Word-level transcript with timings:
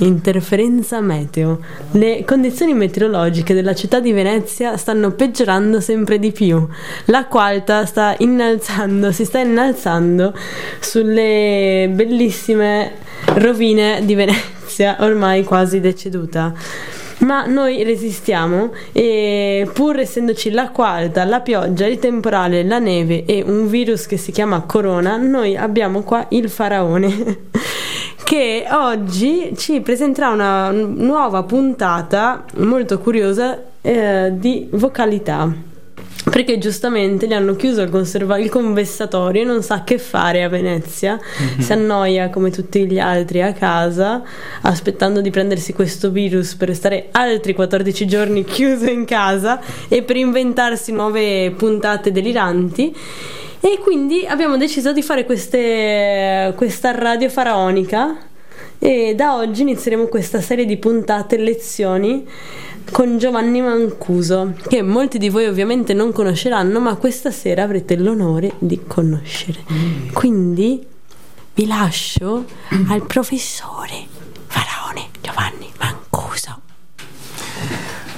Interferenza 0.00 1.00
meteo. 1.00 1.60
Le 1.92 2.24
condizioni 2.24 2.72
meteorologiche 2.72 3.52
della 3.52 3.74
città 3.74 3.98
di 3.98 4.12
Venezia 4.12 4.76
stanno 4.76 5.10
peggiorando 5.10 5.80
sempre 5.80 6.20
di 6.20 6.30
più. 6.30 6.64
L'acqua 7.06 7.44
alta 7.44 7.84
sta 7.84 8.14
innalzando, 8.18 9.10
si 9.10 9.24
sta 9.24 9.40
innalzando 9.40 10.32
sulle 10.78 11.90
bellissime 11.92 12.92
rovine 13.34 14.04
di 14.04 14.14
Venezia, 14.14 14.98
ormai 15.00 15.42
quasi 15.42 15.80
deceduta 15.80 16.54
ma 17.18 17.46
noi 17.46 17.82
resistiamo 17.82 18.72
e 18.92 19.68
pur 19.72 19.98
essendoci 19.98 20.50
l'acqua 20.50 20.88
alta, 20.90 21.24
la 21.24 21.40
pioggia, 21.40 21.84
il 21.86 21.98
temporale, 21.98 22.62
la 22.62 22.78
neve 22.78 23.24
e 23.24 23.42
un 23.44 23.68
virus 23.68 24.06
che 24.06 24.16
si 24.16 24.30
chiama 24.30 24.60
corona, 24.60 25.16
noi 25.16 25.56
abbiamo 25.56 26.02
qua 26.02 26.26
il 26.30 26.48
faraone 26.48 27.46
che 28.24 28.66
oggi 28.70 29.52
ci 29.56 29.80
presenterà 29.80 30.30
una 30.30 30.70
nuova 30.70 31.42
puntata 31.42 32.44
molto 32.56 32.98
curiosa 32.98 33.58
eh, 33.80 34.32
di 34.34 34.68
vocalità 34.72 35.66
perché 36.30 36.58
giustamente 36.58 37.26
gli 37.26 37.32
hanno 37.32 37.56
chiuso 37.56 37.82
il, 37.82 37.90
conserva- 37.90 38.38
il 38.38 38.50
conversatorio 38.50 39.42
e 39.42 39.44
non 39.44 39.62
sa 39.62 39.82
che 39.84 39.98
fare 39.98 40.42
a 40.42 40.48
Venezia, 40.48 41.18
mm-hmm. 41.18 41.58
si 41.60 41.72
annoia 41.72 42.30
come 42.30 42.50
tutti 42.50 42.86
gli 42.86 42.98
altri 42.98 43.42
a 43.42 43.52
casa, 43.52 44.22
aspettando 44.62 45.20
di 45.20 45.30
prendersi 45.30 45.72
questo 45.72 46.10
virus 46.10 46.54
per 46.54 46.74
stare 46.74 47.08
altri 47.12 47.54
14 47.54 48.06
giorni 48.06 48.44
chiuso 48.44 48.90
in 48.90 49.04
casa 49.04 49.60
e 49.88 50.02
per 50.02 50.16
inventarsi 50.16 50.92
nuove 50.92 51.52
puntate 51.56 52.12
deliranti. 52.12 52.94
E 53.60 53.78
quindi 53.82 54.24
abbiamo 54.26 54.56
deciso 54.56 54.92
di 54.92 55.02
fare 55.02 55.24
queste, 55.24 56.52
questa 56.56 56.92
radio 56.92 57.28
faraonica 57.28 58.16
e 58.78 59.14
da 59.16 59.36
oggi 59.36 59.62
inizieremo 59.62 60.06
questa 60.06 60.40
serie 60.40 60.64
di 60.64 60.76
puntate 60.76 61.36
lezioni 61.36 62.24
con 62.92 63.18
Giovanni 63.18 63.60
Mancuso, 63.60 64.54
che 64.68 64.82
molti 64.82 65.18
di 65.18 65.28
voi 65.28 65.46
ovviamente 65.46 65.92
non 65.92 66.12
conosceranno, 66.12 66.78
ma 66.80 66.94
questa 66.96 67.30
sera 67.30 67.64
avrete 67.64 67.96
l'onore 67.96 68.52
di 68.58 68.80
conoscere. 68.86 69.64
Mm. 69.70 70.08
Quindi 70.12 70.86
vi 71.54 71.66
lascio 71.66 72.44
al 72.88 73.04
professore 73.04 74.06
Faraone 74.46 75.08
Giovanni 75.20 75.68
Mancuso. 75.78 76.60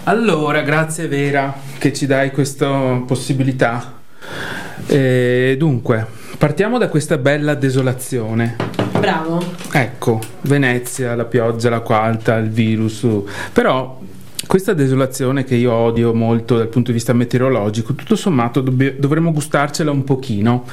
Allora, 0.05 0.61
grazie 0.61 1.09
Vera 1.09 1.59
che 1.78 1.93
ci 1.93 2.06
dai 2.06 2.31
questa 2.31 3.03
possibilità. 3.06 4.00
E 4.86 5.55
dunque, 5.59 6.06
partiamo 6.39 6.78
da 6.78 6.89
questa 6.89 7.19
bella 7.19 7.55
desolazione. 7.55 8.56
Bravo. 8.98 9.42
Ecco, 9.72 10.20
Venezia, 10.42 11.14
la 11.14 11.25
pioggia, 11.25 11.70
l'acqua 11.70 12.03
alta, 12.03 12.37
il 12.37 12.50
virus. 12.50 13.06
Però 13.53 13.98
questa 14.47 14.72
desolazione 14.75 15.45
che 15.45 15.55
io 15.55 15.72
odio 15.72 16.12
molto 16.12 16.56
dal 16.56 16.69
punto 16.69 16.89
di 16.89 16.97
vista 16.97 17.12
meteorologico, 17.12 17.95
tutto 17.95 18.17
sommato 18.17 18.61
dobb- 18.61 18.97
dovremmo 18.98 19.33
gustarcela 19.33 19.91
un 19.91 20.03
pochino, 20.03 20.65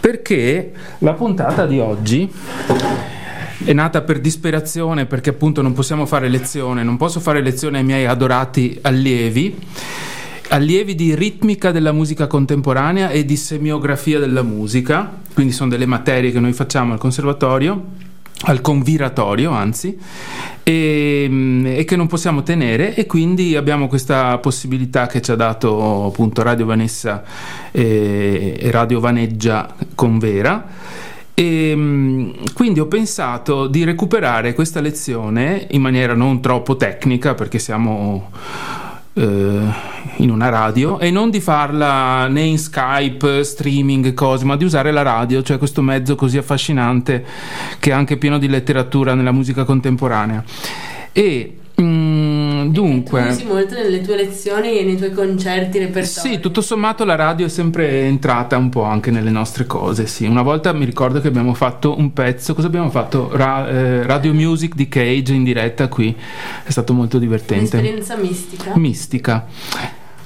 perché 0.00 0.72
la 0.98 1.12
puntata 1.12 1.66
di 1.66 1.78
oggi 1.78 2.32
è 3.64 3.72
nata 3.72 4.02
per 4.02 4.20
disperazione 4.20 5.06
perché 5.06 5.30
appunto 5.30 5.60
non 5.62 5.72
possiamo 5.72 6.06
fare 6.06 6.28
lezione, 6.28 6.82
non 6.82 6.96
posso 6.96 7.20
fare 7.20 7.40
lezione 7.40 7.78
ai 7.78 7.84
miei 7.84 8.06
adorati 8.06 8.78
allievi 8.82 9.56
allievi 10.48 10.94
di 10.94 11.14
ritmica 11.14 11.70
della 11.70 11.92
musica 11.92 12.26
contemporanea 12.26 13.10
e 13.10 13.24
di 13.24 13.36
semiografia 13.36 14.18
della 14.18 14.42
musica, 14.42 15.10
quindi 15.34 15.52
sono 15.52 15.70
delle 15.70 15.86
materie 15.86 16.32
che 16.32 16.40
noi 16.40 16.52
facciamo 16.52 16.92
al 16.92 16.98
conservatorio 16.98 18.04
al 18.42 18.60
conviratorio 18.60 19.50
anzi 19.50 19.98
e, 20.62 21.26
mm, 21.28 21.66
e, 21.66 21.84
che 21.84 21.96
non 21.96 22.06
possiamo 22.06 22.42
tenere 22.42 22.94
e 22.94 23.06
quindi 23.06 23.56
abbiamo 23.56 23.88
questa 23.88 24.36
possibilità 24.38 25.06
che 25.06 25.22
ci 25.22 25.30
ha 25.30 25.36
dato 25.36 26.06
appunto 26.06 26.42
Radio 26.42 26.66
Vanessa 26.66 27.22
e, 27.70 28.56
e 28.58 28.70
Radio 28.70 29.00
Vaneggia 29.00 29.74
con 29.94 30.18
Vera. 30.18 30.66
E 31.32 31.72
mm, 31.74 32.30
quindi 32.54 32.80
ho 32.80 32.86
pensato 32.86 33.66
di 33.66 33.84
recuperare 33.84 34.54
questa 34.54 34.80
lezione 34.80 35.66
in 35.70 35.80
maniera 35.80 36.14
non 36.14 36.40
troppo 36.40 36.76
tecnica 36.76 37.34
perché 37.34 37.58
siamo 37.58 38.30
eh, 38.32 38.85
in 39.18 40.30
una 40.30 40.48
radio 40.50 40.98
e 40.98 41.10
non 41.10 41.30
di 41.30 41.40
farla 41.40 42.26
né 42.28 42.42
in 42.42 42.58
Skype, 42.58 43.42
streaming, 43.44 44.12
cose, 44.12 44.44
ma 44.44 44.56
di 44.56 44.64
usare 44.64 44.90
la 44.92 45.02
radio, 45.02 45.42
cioè 45.42 45.58
questo 45.58 45.80
mezzo 45.80 46.14
così 46.14 46.36
affascinante 46.36 47.24
che 47.78 47.90
è 47.90 47.92
anche 47.94 48.18
pieno 48.18 48.38
di 48.38 48.48
letteratura 48.48 49.14
nella 49.14 49.32
musica 49.32 49.64
contemporanea. 49.64 50.44
E 51.12 51.56
dunque, 52.76 53.28
usi 53.28 53.44
molto 53.44 53.74
nelle 53.74 54.02
tue 54.02 54.16
lezioni 54.16 54.78
e 54.78 54.84
nei 54.84 54.96
tuoi 54.96 55.12
concerti 55.12 55.78
repertori. 55.78 56.34
Sì, 56.34 56.40
tutto 56.40 56.60
sommato 56.60 57.04
la 57.04 57.14
radio 57.14 57.46
è 57.46 57.48
sempre 57.48 58.02
entrata 58.02 58.56
un 58.56 58.68
po' 58.68 58.82
anche 58.82 59.10
nelle 59.10 59.30
nostre 59.30 59.64
cose. 59.64 60.06
Sì. 60.06 60.26
Una 60.26 60.42
volta 60.42 60.72
mi 60.72 60.84
ricordo 60.84 61.20
che 61.20 61.28
abbiamo 61.28 61.54
fatto 61.54 61.98
un 61.98 62.12
pezzo, 62.12 62.54
cosa 62.54 62.66
abbiamo 62.66 62.90
fatto? 62.90 63.30
Ra- 63.32 63.68
eh, 63.68 64.02
radio 64.02 64.34
Music 64.34 64.74
di 64.74 64.88
Cage 64.88 65.32
in 65.32 65.44
diretta 65.44 65.88
qui, 65.88 66.14
è 66.64 66.70
stato 66.70 66.92
molto 66.92 67.18
divertente. 67.18 67.78
Un'esperienza 67.78 68.16
mistica. 68.16 68.76
Mistica. 68.76 69.46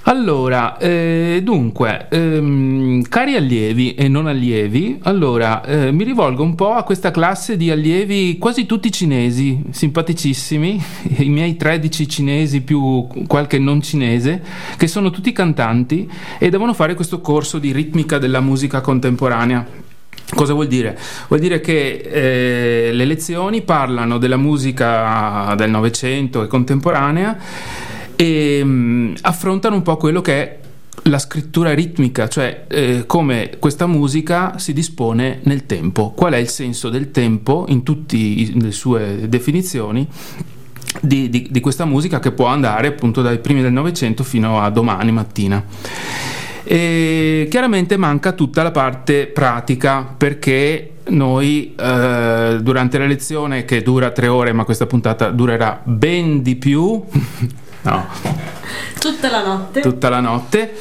Allora, 0.04 0.78
eh, 0.78 1.40
dunque, 1.44 2.06
ehm, 2.08 3.02
cari 3.02 3.36
allievi 3.36 3.94
e 3.94 4.08
non 4.08 4.26
allievi, 4.26 4.98
allora 5.02 5.62
eh, 5.62 5.92
mi 5.92 6.04
rivolgo 6.04 6.42
un 6.42 6.54
po' 6.54 6.72
a 6.72 6.84
questa 6.84 7.10
classe 7.10 7.58
di 7.58 7.70
allievi 7.70 8.38
quasi 8.38 8.64
tutti 8.64 8.90
cinesi, 8.90 9.62
simpaticissimi, 9.70 10.82
i 11.18 11.28
miei 11.28 11.56
13 11.56 12.08
cinesi 12.08 12.62
più 12.62 13.06
qualche 13.26 13.58
non 13.58 13.82
cinese, 13.82 14.42
che 14.78 14.86
sono 14.86 15.10
tutti 15.10 15.32
cantanti 15.32 16.10
e 16.38 16.48
devono 16.48 16.72
fare 16.72 16.94
questo 16.94 17.20
corso 17.20 17.58
di 17.58 17.70
ritmica 17.70 18.16
della 18.16 18.40
musica 18.40 18.80
contemporanea. 18.80 19.66
Cosa 20.34 20.54
vuol 20.54 20.68
dire? 20.68 20.96
Vuol 21.28 21.40
dire 21.40 21.60
che 21.60 22.88
eh, 22.88 22.90
le 22.92 23.04
lezioni 23.04 23.62
parlano 23.62 24.16
della 24.16 24.36
musica 24.36 25.54
del 25.56 25.70
Novecento 25.70 26.42
e 26.42 26.46
contemporanea 26.46 27.38
e 28.20 28.62
mh, 28.62 28.68
mm, 28.68 29.14
affrontano 29.22 29.76
un 29.76 29.82
po' 29.82 29.96
quello 29.96 30.20
che 30.20 30.34
è 30.34 30.58
la 31.04 31.18
scrittura 31.18 31.72
ritmica, 31.72 32.28
cioè 32.28 32.64
eh, 32.68 33.04
come 33.06 33.52
questa 33.58 33.86
musica 33.86 34.58
si 34.58 34.74
dispone 34.74 35.40
nel 35.44 35.64
tempo, 35.64 36.10
qual 36.10 36.34
è 36.34 36.36
il 36.36 36.48
senso 36.48 36.90
del 36.90 37.10
tempo 37.10 37.64
in 37.68 37.82
tutte 37.82 38.18
le 38.18 38.72
sue 38.72 39.26
definizioni 39.26 40.06
di, 41.00 41.30
di, 41.30 41.48
di, 41.50 41.60
questa 41.60 41.86
musica 41.86 42.18
che 42.18 42.32
può 42.32 42.44
andare 42.46 42.88
appunto 42.88 43.22
dai 43.22 43.38
primi 43.38 43.62
del 43.62 43.72
Novecento 43.72 44.22
fino 44.22 44.60
a 44.60 44.68
domani 44.68 45.12
mattina. 45.12 45.64
E 46.62 47.48
chiaramente 47.50 47.96
manca 47.96 48.32
tutta 48.32 48.62
la 48.62 48.70
parte 48.70 49.28
pratica 49.28 50.02
perché 50.02 50.96
noi 51.08 51.74
eh, 51.74 52.58
durante 52.60 52.98
la 52.98 53.06
lezione 53.06 53.64
che 53.64 53.80
dura 53.82 54.10
tre 54.10 54.28
ore 54.28 54.52
ma 54.52 54.64
questa 54.64 54.84
puntata 54.84 55.30
durerà 55.30 55.80
ben 55.82 56.42
di 56.42 56.56
più 56.56 57.02
No. 57.82 58.06
Tutta 58.98 59.30
la 59.30 59.42
notte. 59.42 59.80
Tutta 59.80 60.08
la 60.08 60.20
notte. 60.20 60.76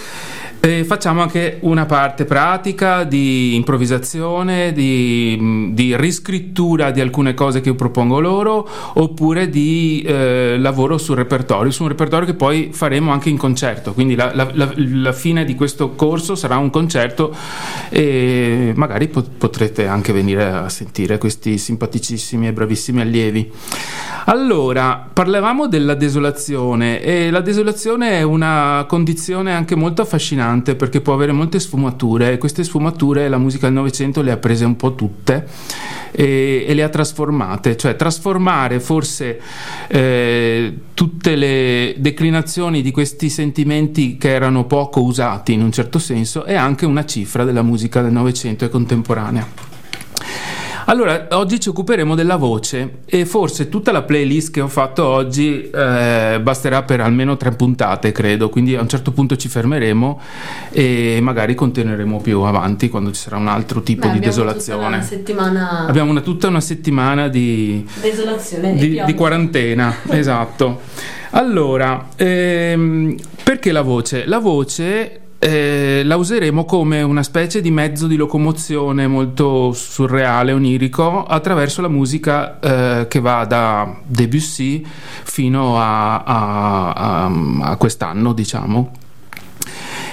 E 0.62 0.84
facciamo 0.84 1.22
anche 1.22 1.60
una 1.62 1.86
parte 1.86 2.26
pratica 2.26 3.06
di 3.06 3.56
improvvisazione, 3.56 4.74
di, 4.74 5.72
di, 5.72 5.96
riscrittura 5.96 6.92
di 6.92 7.00
alcune 7.00 7.34
cose 7.34 7.62
che 7.62 7.70
io 7.70 7.76
propongo 7.76 8.20
loro, 8.20 8.68
oppure 8.96 9.48
di 9.48 10.04
eh, 10.06 10.58
lavoro 10.60 10.98
sul 10.98 11.16
repertorio, 11.16 11.72
su 11.72 11.84
un 11.84 11.88
repertorio 11.88 12.26
che 12.26 12.34
poi 12.34 12.72
faremo 12.74 13.14
anche 13.14 13.30
in 13.30 13.38
concerto. 13.38 13.94
Quindi 13.94 14.16
la, 14.16 14.32
la, 14.36 14.50
la, 14.52 14.70
la 14.76 15.14
fine 15.14 15.46
di 15.46 15.56
questo 15.56 15.92
corso 15.92 16.36
sarà 16.36 16.58
un 16.58 16.70
concerto 16.70 17.34
e 17.88 18.74
magari 18.76 19.08
potrete 19.08 19.88
anche 19.88 20.12
venire 20.12 20.44
a 20.44 20.68
sentire 20.68 21.18
questi 21.18 21.58
simpaticissimi 21.58 22.48
e 22.48 22.52
bravissimi 22.52 23.00
allievi. 23.00 23.50
Allora, 24.26 25.10
parlavamo 25.12 25.68
della 25.68 25.96
desolazione 25.96 27.02
e 27.02 27.32
la 27.32 27.40
desolazione 27.40 28.12
è 28.12 28.22
una 28.24 28.84
condizione 28.88 29.54
anche 29.54 29.76
molto 29.76 30.02
affascinante 30.02 30.48
perché 30.58 31.02
può 31.02 31.14
avere 31.14 31.32
molte 31.32 31.60
sfumature 31.60 32.34
e 32.34 32.38
queste 32.38 32.64
sfumature 32.64 33.28
la 33.30 33.38
musica 33.38 33.68
del 33.68 33.76
Novecento 33.76 34.22
le 34.22 34.32
ha 34.32 34.38
prese 34.38 34.66
un 34.66 34.76
po' 34.76 34.96
tutte 34.96 35.48
e, 36.12 36.66
e 36.68 36.74
le 36.74 36.84
ha 36.84 36.90
trasformate, 36.90 37.78
cioè 37.78 37.96
trasformare 37.96 38.80
forse 38.80 39.40
eh, 39.88 40.78
tutte 40.94 41.36
le 41.36 41.96
declinazioni 41.98 42.82
di 42.82 42.92
questi 42.92 43.30
sentimenti 43.30 44.18
che 44.18 44.30
erano 44.30 44.66
poco 44.66 45.02
usati 45.02 45.54
in 45.54 45.62
un 45.62 45.72
certo 45.72 46.00
senso 46.00 46.44
è 46.44 46.56
anche 46.56 46.86
una 46.86 47.06
cifra 47.06 47.44
della 47.44 47.62
musica 47.62 48.02
del 48.02 48.12
Novecento 48.12 48.66
e 48.66 48.70
contemporanea. 48.70 49.48
Allora, 50.90 51.28
oggi 51.34 51.60
ci 51.60 51.70
occuperemo 51.70 52.16
della 52.16 52.36
voce 52.36 53.02
e 53.06 53.24
forse 53.28 53.70
tutta 53.70 53.92
la 53.92 54.02
playlist 54.02 54.50
che 54.50 54.60
ho 54.60 54.68
fatto 54.68 55.06
oggi 55.06 55.70
eh, 55.70 56.40
basterà 56.42 56.82
per 56.82 57.00
almeno 57.00 57.38
tre 57.38 57.52
puntate, 57.52 58.12
credo, 58.12 58.50
quindi 58.50 58.76
a 58.76 58.82
un 58.82 58.90
certo 58.90 59.12
punto 59.12 59.36
ci 59.36 59.50
fermeremo 59.50 60.20
e 60.72 61.20
magari 61.22 61.54
continueremo 61.54 62.20
più 62.22 62.42
avanti 62.42 62.90
quando 62.90 63.12
ci 63.12 63.22
sarà 63.22 63.38
un 63.38 63.50
altro 63.50 63.84
tipo 63.84 64.08
Beh, 64.08 64.14
di 64.14 64.20
desolazione. 64.20 64.88
Una 64.88 65.02
settimana... 65.04 65.86
Abbiamo 65.86 66.10
una, 66.10 66.22
tutta 66.22 66.48
una 66.48 66.60
settimana 66.60 67.28
di, 67.28 67.88
desolazione 68.02 68.74
di, 68.74 69.00
di 69.06 69.14
quarantena, 69.14 69.96
esatto. 70.10 70.82
Allora, 71.32 72.08
ehm, 72.16 73.16
perché 73.44 73.72
la 73.72 73.84
voce? 73.84 74.26
La 74.26 74.40
voce 74.40 75.29
eh, 75.40 76.02
la 76.04 76.18
useremo 76.18 76.66
come 76.66 77.02
una 77.02 77.24
specie 77.24 77.62
di 77.62 77.72
mezzo 77.72 78.08
di 78.08 78.18
locomozione 78.18 79.08
molto 79.08 79.72
surreale, 79.72 80.52
onirico, 80.52 81.26
attraverso 81.26 81.82
la 81.82 81.88
musica 81.88 82.60
eh, 82.60 83.08
che 83.08 83.20
va 83.22 83.46
da 83.46 83.96
Debussy 84.06 84.86
fino 85.24 85.80
a, 85.80 86.24
a, 86.24 86.92
a, 86.92 87.32
a 87.62 87.76
quest'anno, 87.78 88.34
diciamo. 88.34 88.99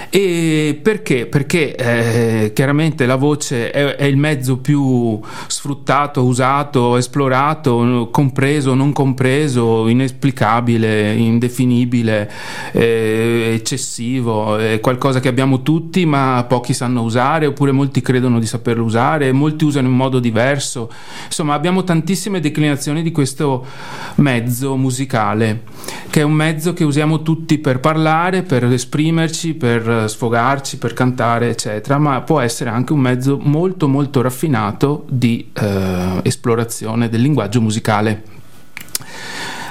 E 0.09 0.79
perché? 0.81 1.25
Perché 1.25 1.75
eh, 1.75 2.53
chiaramente 2.53 3.05
la 3.05 3.17
voce 3.17 3.71
è, 3.71 3.95
è, 3.95 4.05
il 4.05 4.15
mezzo 4.15 4.57
più 4.57 5.19
sfruttato, 5.47 6.23
usato, 6.23 6.95
esplorato, 6.95 8.07
compreso, 8.09 8.73
non 8.73 8.93
compreso, 8.93 9.87
inesplicabile, 9.87 11.13
indefinibile, 11.13 12.31
eh, 12.71 13.51
eccessivo, 13.53 14.57
è 14.57 14.79
qualcosa 14.79 15.19
che 15.19 15.27
abbiamo 15.27 15.61
tutti 15.61 16.05
ma 16.05 16.45
pochi 16.47 16.73
sanno 16.73 17.01
usare 17.01 17.45
oppure 17.45 17.71
molti 17.73 18.01
credono 18.01 18.39
di 18.39 18.45
saperlo 18.45 18.85
usare, 18.85 19.31
molti 19.33 19.65
usano 19.65 19.87
in 19.87 19.93
modo 19.93 20.19
diverso. 20.19 20.89
Insomma, 21.25 21.53
abbiamo 21.53 21.83
tantissime 21.83 22.39
declinazioni 22.39 23.03
di 23.03 23.11
questo 23.11 23.65
mezzo 24.15 24.77
musicale, 24.77 25.63
che 26.09 26.21
è 26.21 26.23
un 26.23 26.33
mezzo 26.33 26.73
che 26.73 26.85
usiamo 26.85 27.21
tutti 27.21 27.57
per 27.57 27.79
parlare, 27.81 28.43
per 28.43 28.63
esprimerci, 28.65 29.53
per 29.53 30.05
sfogarci, 30.07 30.77
per 30.77 30.93
cantare, 30.93 31.49
eccetera, 31.49 31.97
ma 31.97 32.21
può 32.21 32.39
essere 32.39 32.69
anche 32.69 32.93
un 32.93 32.99
mezzo 32.99 33.37
molto 33.41 33.87
molto 33.87 34.21
raffinato 34.21 35.05
di 35.09 35.49
eh, 35.53 36.19
esplorazione 36.23 37.09
del 37.09 37.21
linguaggio 37.21 37.61
musicale. 37.61 38.23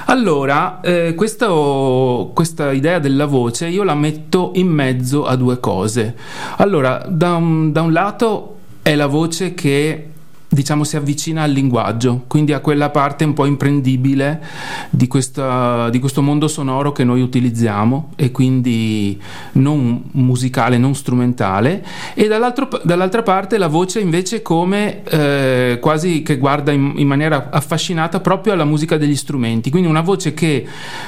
Allora, 0.08 0.80
eh, 0.82 1.14
questo, 1.16 2.30
questa 2.32 2.70
idea 2.70 3.00
della 3.00 3.26
voce 3.26 3.66
io 3.66 3.82
la 3.82 3.96
metto 3.96 4.52
in 4.54 4.68
mezzo 4.68 5.26
a 5.26 5.34
due 5.34 5.58
cose. 5.58 6.14
Allora, 6.58 7.04
da 7.08 7.34
un, 7.34 7.72
da 7.72 7.82
un 7.82 7.92
lato 7.92 8.56
è 8.82 8.94
la 8.94 9.06
voce 9.06 9.54
che 9.54 10.10
diciamo 10.56 10.84
si 10.84 10.96
avvicina 10.96 11.42
al 11.42 11.50
linguaggio, 11.50 12.24
quindi 12.26 12.54
a 12.54 12.60
quella 12.60 12.88
parte 12.88 13.24
un 13.24 13.34
po' 13.34 13.44
imprendibile 13.44 14.42
di, 14.88 15.06
questa, 15.06 15.90
di, 15.90 15.98
questo 15.98 16.22
mondo 16.22 16.48
sonoro 16.48 16.92
che 16.92 17.04
noi 17.04 17.20
utilizziamo 17.20 18.12
e 18.16 18.30
quindi 18.30 19.20
non 19.52 20.02
musicale, 20.12 20.78
non 20.78 20.94
strumentale. 20.94 21.84
E 22.14 22.26
dall'altra 22.26 23.22
parte 23.22 23.58
la 23.58 23.66
voce 23.66 24.00
invece 24.00 24.40
come 24.40 25.02
eh, 25.04 25.78
quasi 25.78 26.22
che 26.22 26.38
guarda 26.38 26.72
in, 26.72 26.94
in, 26.96 27.06
maniera 27.06 27.50
affascinata 27.50 28.20
proprio 28.20 28.54
alla 28.54 28.64
musica 28.64 28.96
degli 28.96 29.14
strumenti, 29.14 29.68
quindi 29.68 29.88
una 29.88 30.00
voce 30.00 30.32
che 30.32 30.66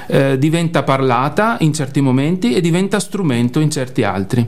eh, 0.08 0.36
diventa 0.38 0.82
parlata 0.82 1.56
in 1.60 1.72
certi 1.72 2.02
momenti 2.02 2.52
e 2.52 2.60
diventa 2.60 3.00
strumento 3.00 3.60
in 3.60 3.70
certi 3.70 4.02
altri. 4.02 4.46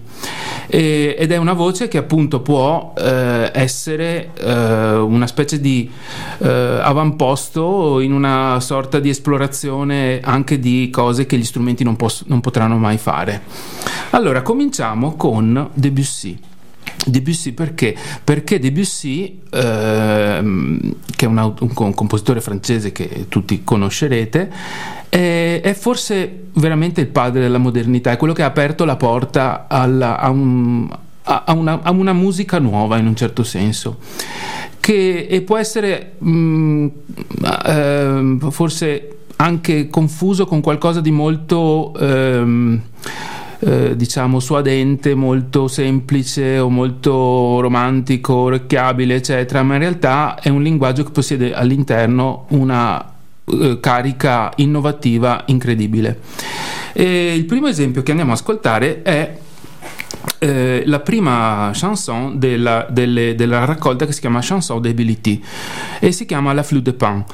E, 0.67 1.17
ed 1.19 1.33
è 1.33 1.39
una 1.39 1.55
voce 1.55 1.89
che 1.89 1.97
appunto 1.97 2.41
può 2.41 2.93
eh, 2.99 3.51
essere 3.55 4.31
eh, 4.35 4.90
una 4.99 5.27
specie 5.27 5.61
di 5.61 5.91
eh, 6.39 6.49
avamposto 6.49 8.01
in 8.01 8.13
una 8.13 8.59
sorta 8.61 8.99
di 8.99 9.09
esplorazione 9.09 10.21
anche 10.23 10.59
di 10.59 10.89
cose 10.91 11.27
che 11.27 11.37
gli 11.37 11.45
strumenti 11.45 11.85
non, 11.85 11.97
poss- 11.97 12.25
non 12.27 12.41
potranno 12.41 12.77
mai 12.77 12.99
fare. 12.99 13.43
Allora, 14.11 14.43
cominciamo 14.43 15.17
con 15.17 15.71
Debussy. 15.75 16.39
Debussy 17.07 17.53
perché? 17.53 17.97
Perché 18.23 18.59
Debussy, 18.59 19.41
ehm, 19.51 20.95
che 21.17 21.25
è 21.25 21.29
un, 21.29 21.39
un, 21.39 21.75
un, 21.77 21.95
compositore 21.95 22.41
francese 22.41 22.93
che 22.93 23.27
tutti 23.29 23.63
conoscerete, 23.65 24.51
è, 25.09 25.61
è, 25.63 25.75
forse 25.75 26.49
veramente 26.55 27.01
il 27.01 27.07
padre 27.09 27.41
della 27.41 27.59
modernità, 27.59 28.11
è 28.11 28.17
quello 28.17 28.35
che 28.35 28.43
ha 28.43 28.47
aperto 28.47 28.85
la 28.85 28.97
porta 28.97 29.67
alla, 29.69 30.19
a, 30.19 30.29
un, 30.29 30.89
a, 31.23 31.53
una, 31.53 31.81
a 31.83 31.91
una 31.91 32.13
musica 32.13 32.59
nuova 32.59 32.99
in 32.99 33.07
un 33.07 33.17
certo 33.17 33.45
senso 33.45 33.99
che 34.81 35.27
e 35.31 35.43
può 35.43 35.57
essere 35.57 36.15
mh, 36.19 36.31
mm, 36.31 36.87
eh, 37.67 38.37
forse 38.51 39.17
anche 39.37 39.89
confuso 39.89 40.47
con 40.47 40.61
qualcosa 40.61 41.01
di 41.01 41.11
molto 41.11 41.95
ehm, 41.99 42.83
eh, 43.61 43.95
diciamo 43.95 44.41
suadente, 44.41 45.15
molto 45.15 45.69
semplice 45.69 46.59
o 46.59 46.71
molto 46.71 47.61
romantico, 47.61 48.35
orecchiabile, 48.35 49.17
eccetera, 49.17 49.63
ma 49.63 49.75
in 49.75 49.81
realtà 49.81 50.39
è 50.41 50.49
un 50.49 50.63
linguaggio 50.63 51.05
che 51.05 51.11
possiede 51.11 51.53
all'interno 51.53 52.47
una 52.49 53.13
eh, 53.45 53.79
carica 53.81 54.53
innovativa 54.57 55.45
incredibile. 55.47 56.21
E 56.93 57.35
il 57.35 57.45
primo 57.45 57.69
esempio 57.69 58.03
che 58.03 58.11
andiamo 58.11 58.33
a 58.33 58.35
ascoltare 58.35 59.03
è 59.03 59.39
eh, 60.39 60.83
la 60.87 61.01
prima 61.01 61.71
chanson 61.73 62.39
della, 62.39 62.87
delle, 62.91 63.35
della, 63.35 63.65
raccolta 63.65 64.07
che 64.07 64.13
si 64.13 64.21
chiama 64.21 64.41
Chanson 64.43 64.81
d'Ability 64.81 65.43
e 65.99 66.13
si 66.13 66.27
chiama 66.27 66.53
La 66.53 66.63
Flûte 66.63 66.83
de 66.83 66.93
Pan. 66.95 67.25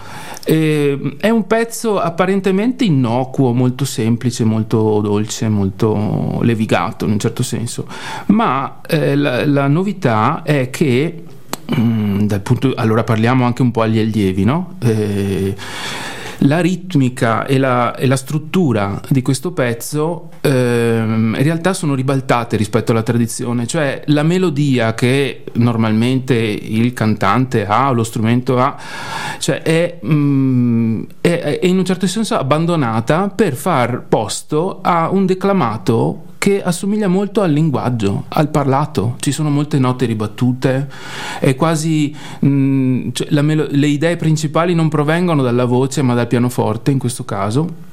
Eh, 0.44 1.16
è 1.18 1.28
un 1.28 1.46
pezzo 1.46 2.00
apparentemente 2.00 2.84
innocuo, 2.84 3.52
molto 3.52 3.84
semplice, 3.84 4.44
molto 4.44 5.00
dolce, 5.00 5.48
molto 5.48 6.38
levigato 6.42 7.04
in 7.04 7.12
un 7.12 7.18
certo 7.18 7.42
senso, 7.42 7.86
ma 8.26 8.80
eh, 8.86 9.16
la, 9.16 9.44
la, 9.44 9.66
novità 9.66 10.42
è 10.44 10.70
che 10.70 11.24
mm, 11.78 12.20
dal 12.22 12.40
punto, 12.40 12.72
allora 12.76 13.02
parliamo 13.02 13.44
anche 13.44 13.62
un 13.62 13.70
po' 13.70 13.82
agli 13.82 13.98
allievi, 13.98 14.44
no? 14.44 14.74
Eh, 14.80 15.54
la 16.40 16.60
ritmica 16.60 17.46
e 17.46 17.58
la, 17.58 17.94
e 17.94 18.06
la 18.06 18.16
struttura 18.16 19.00
di 19.08 19.22
questo 19.22 19.52
pezzo 19.52 20.30
ehm, 20.40 21.34
in 21.36 21.42
realtà 21.42 21.72
sono 21.72 21.94
ribaltate 21.94 22.56
rispetto 22.56 22.92
alla 22.92 23.02
tradizione, 23.02 23.66
cioè 23.66 24.02
la 24.06 24.22
melodia 24.22 24.94
che 24.94 25.44
normalmente 25.54 26.34
il 26.34 26.92
cantante 26.92 27.66
ha, 27.66 27.90
lo 27.90 28.04
strumento 28.04 28.58
ha, 28.58 28.76
cioè 29.38 29.62
è, 29.62 29.98
mm, 30.04 31.02
è, 31.20 31.58
è 31.60 31.66
in 31.66 31.78
un 31.78 31.84
certo 31.84 32.06
senso 32.06 32.36
abbandonata 32.36 33.28
per 33.28 33.54
far 33.54 34.04
posto 34.08 34.80
a 34.82 35.08
un 35.10 35.26
declamato 35.26 36.34
che 36.46 36.62
assomiglia 36.62 37.08
molto 37.08 37.40
al 37.40 37.50
linguaggio, 37.50 38.26
al 38.28 38.50
parlato. 38.50 39.16
Ci 39.18 39.32
sono 39.32 39.50
molte 39.50 39.80
note 39.80 40.06
ribattute, 40.06 40.88
è 41.40 41.56
quasi 41.56 42.14
mh, 42.38 42.48
mm, 42.48 43.08
cioè, 43.10 43.42
melo- 43.42 43.66
le 43.68 43.88
idee 43.88 44.14
principali 44.14 44.72
non 44.72 44.88
provengono 44.88 45.42
dalla 45.42 45.64
voce 45.64 46.02
ma 46.02 46.14
dal 46.14 46.28
pianoforte 46.28 46.92
in 46.92 47.00
questo 47.00 47.24
caso. 47.24 47.84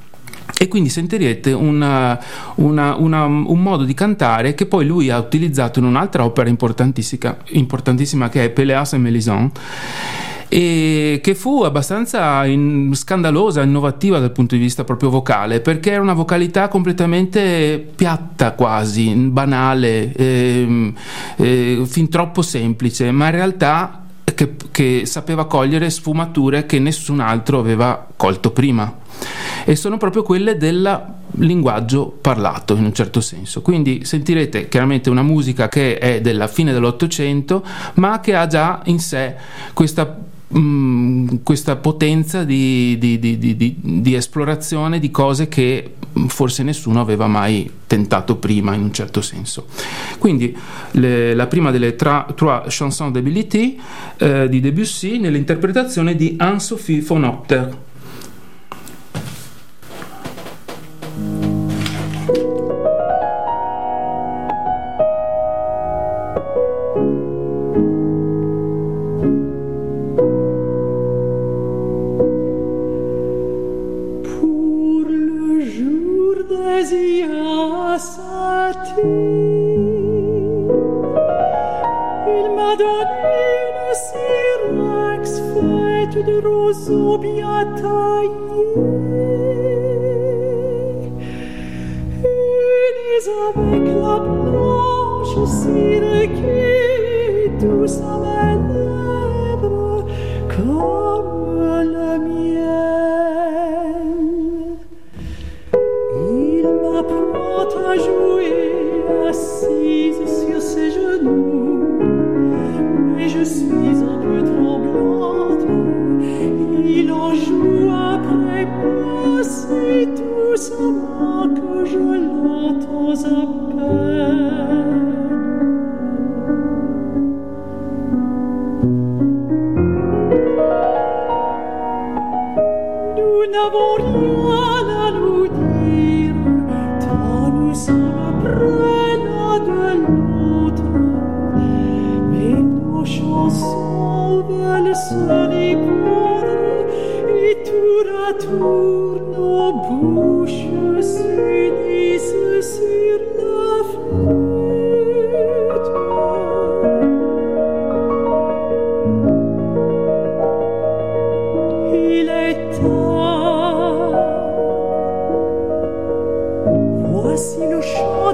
E 0.56 0.68
quindi 0.68 0.90
sentirete 0.90 1.52
una, 1.52 2.20
una, 2.58 2.96
una, 2.96 3.24
un 3.24 3.60
modo 3.60 3.86
di 3.86 3.96
cantare 3.96 4.54
che 4.54 4.68
poi 4.68 4.86
lui 4.86 5.10
ha 5.10 5.18
utilizzato 5.18 5.80
in 5.80 5.86
un'altra 5.86 6.24
opera 6.24 6.48
importantissima, 6.48 7.36
importantissima 7.54 8.30
che 8.30 8.44
è 8.44 8.50
Péléas 8.52 8.94
et 8.94 9.00
Mélisande 9.00 9.60
e 10.56 11.20
che 11.24 11.34
fu 11.34 11.64
abbastanza 11.64 12.46
in, 12.46 12.92
scandalosa, 12.94 13.64
innovativa 13.64 14.20
dal 14.20 14.32
punto 14.32 14.54
di 14.54 14.62
vista 14.62 14.84
proprio 14.84 15.10
vocale, 15.10 15.62
perché 15.62 15.90
era 15.94 16.02
una 16.02 16.14
vocalità 16.14 16.68
completamente 16.68 17.84
piatta 17.96 18.52
quasi, 18.52 19.16
banale, 19.16 20.14
eh, 20.14 20.94
eh, 21.38 21.82
fin 21.86 22.08
troppo 22.08 22.44
semplice, 22.44 23.10
ma 23.10 23.26
in 23.26 23.32
realtà 23.32 24.04
che, 24.36 24.56
che 24.70 25.08
sapeva 25.08 25.48
cogliere 25.48 25.90
sfumature 25.90 26.68
che 26.68 26.78
nessun 26.78 27.20
altro 27.20 27.58
aveva 27.58 28.06
colto 28.16 28.52
prima 28.52 29.02
e 29.66 29.76
sono 29.76 29.98
proprio 29.98 30.22
quelle 30.22 30.56
del 30.58 31.04
linguaggio 31.38 32.16
parlato 32.22 32.76
in 32.76 32.86
un 32.86 32.94
certo 32.94 33.22
senso. 33.22 33.64
Quindi 33.64 34.06
sentirete 34.06 34.68
chiaramente 34.68 35.10
una 35.10 35.24
musica 35.24 35.68
che 35.68 35.98
è 35.98 36.22
della 36.22 36.48
fine 36.48 36.74
dell'Ottocento, 36.74 37.66
ma 37.96 38.20
che 38.20 38.36
ha 38.36 38.46
già 38.46 38.82
in 38.86 39.00
sé 39.00 39.36
questa 39.74 40.32
Mm, 40.56 41.38
questa 41.42 41.78
potenza 41.78 42.44
di, 42.44 42.96
di, 43.00 43.18
di, 43.18 43.76
di, 43.80 44.14
esplorazione 44.14 45.00
di 45.00 45.10
cose 45.10 45.48
che 45.48 45.96
forse 46.28 46.62
nessuno 46.62 47.02
aveva 47.02 47.26
mai 47.26 47.68
tentato 47.88 48.36
prima 48.36 48.76
in 48.76 48.84
un 48.84 48.94
certo 48.94 49.22
senso. 49.22 49.66
Quindi 50.20 50.56
le, 50.92 51.34
la 51.34 51.48
prima 51.48 51.72
delle 51.72 51.96
tra, 51.96 52.28
trois 52.36 52.66
chansons 52.68 53.12
d'Ability 53.12 53.80
eh, 54.18 54.48
di 54.48 54.60
Debussy 54.60 55.18
nell'interpretazione 55.18 56.16
di 56.16 56.36
Anne-Sophie 56.38 57.02
von 57.02 57.24
Otter. 57.24 57.78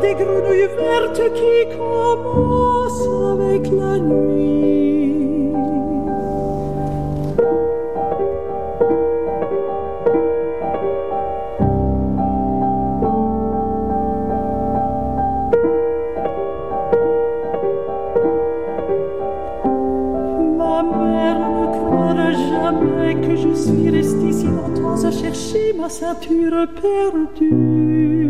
Des 0.10 0.24
grenouilles 0.24 0.70
vertes 0.78 1.34
qui 1.34 1.78
commence 1.78 3.02
avec 3.32 3.70
la 3.72 4.00
nuit. 4.00 5.54
Ma 20.58 20.84
mère 20.84 21.40
ne 21.40 21.66
croira 21.76 22.32
jamais 22.32 23.16
que 23.16 23.36
je 23.36 23.54
suis 23.54 23.90
restée 23.90 24.32
si 24.32 24.48
longtemps 24.48 25.04
à 25.04 25.12
chercher 25.12 25.74
ma 25.74 25.90
ceinture 25.90 26.68
perdue. 26.82 28.29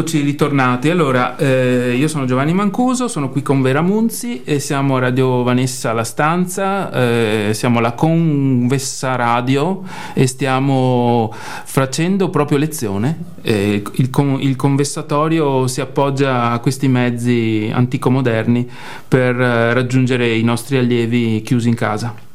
Eccoci 0.00 0.22
ritornati. 0.22 0.88
Allora, 0.88 1.36
eh, 1.36 1.94
io 1.94 2.08
sono 2.08 2.24
Giovanni 2.24 2.54
Mancuso, 2.54 3.06
sono 3.06 3.28
qui 3.28 3.42
con 3.42 3.60
Vera 3.60 3.82
Munzi 3.82 4.40
e 4.44 4.58
siamo 4.58 4.96
a 4.96 4.98
Radio 4.98 5.42
Vanessa 5.42 5.92
La 5.92 6.04
Stanza, 6.04 6.90
eh, 6.90 7.50
siamo 7.52 7.80
la 7.80 7.92
Convessa 7.92 9.14
Radio 9.16 9.82
e 10.14 10.26
stiamo 10.26 11.30
facendo 11.34 12.30
proprio 12.30 12.56
lezione. 12.56 13.24
Eh, 13.42 13.82
il, 13.96 14.38
il 14.38 14.56
conversatorio 14.56 15.66
si 15.66 15.82
appoggia 15.82 16.52
a 16.52 16.60
questi 16.60 16.88
mezzi 16.88 17.70
antico-moderni 17.70 18.66
per 19.06 19.38
eh, 19.38 19.74
raggiungere 19.74 20.34
i 20.34 20.42
nostri 20.42 20.78
allievi 20.78 21.42
chiusi 21.42 21.68
in 21.68 21.74
casa. 21.74 22.28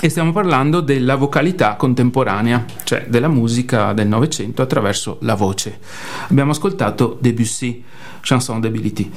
E 0.00 0.08
stiamo 0.10 0.32
parlando 0.32 0.80
della 0.80 1.16
vocalità 1.16 1.74
contemporanea, 1.74 2.64
cioè 2.84 3.06
della 3.08 3.28
musica 3.28 3.92
del 3.92 4.06
Novecento 4.06 4.62
attraverso 4.62 5.18
la 5.22 5.34
voce. 5.34 5.80
Abbiamo 6.28 6.52
ascoltato 6.52 7.16
Debussy, 7.20 7.82
Chanson 8.20 8.60
d'Ability. 8.60 9.10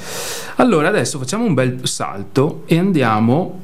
Allora 0.55 0.87
adesso 0.87 1.19
facciamo 1.19 1.45
un 1.45 1.53
bel 1.53 1.87
salto 1.87 2.63
e 2.65 2.79
andiamo, 2.79 3.59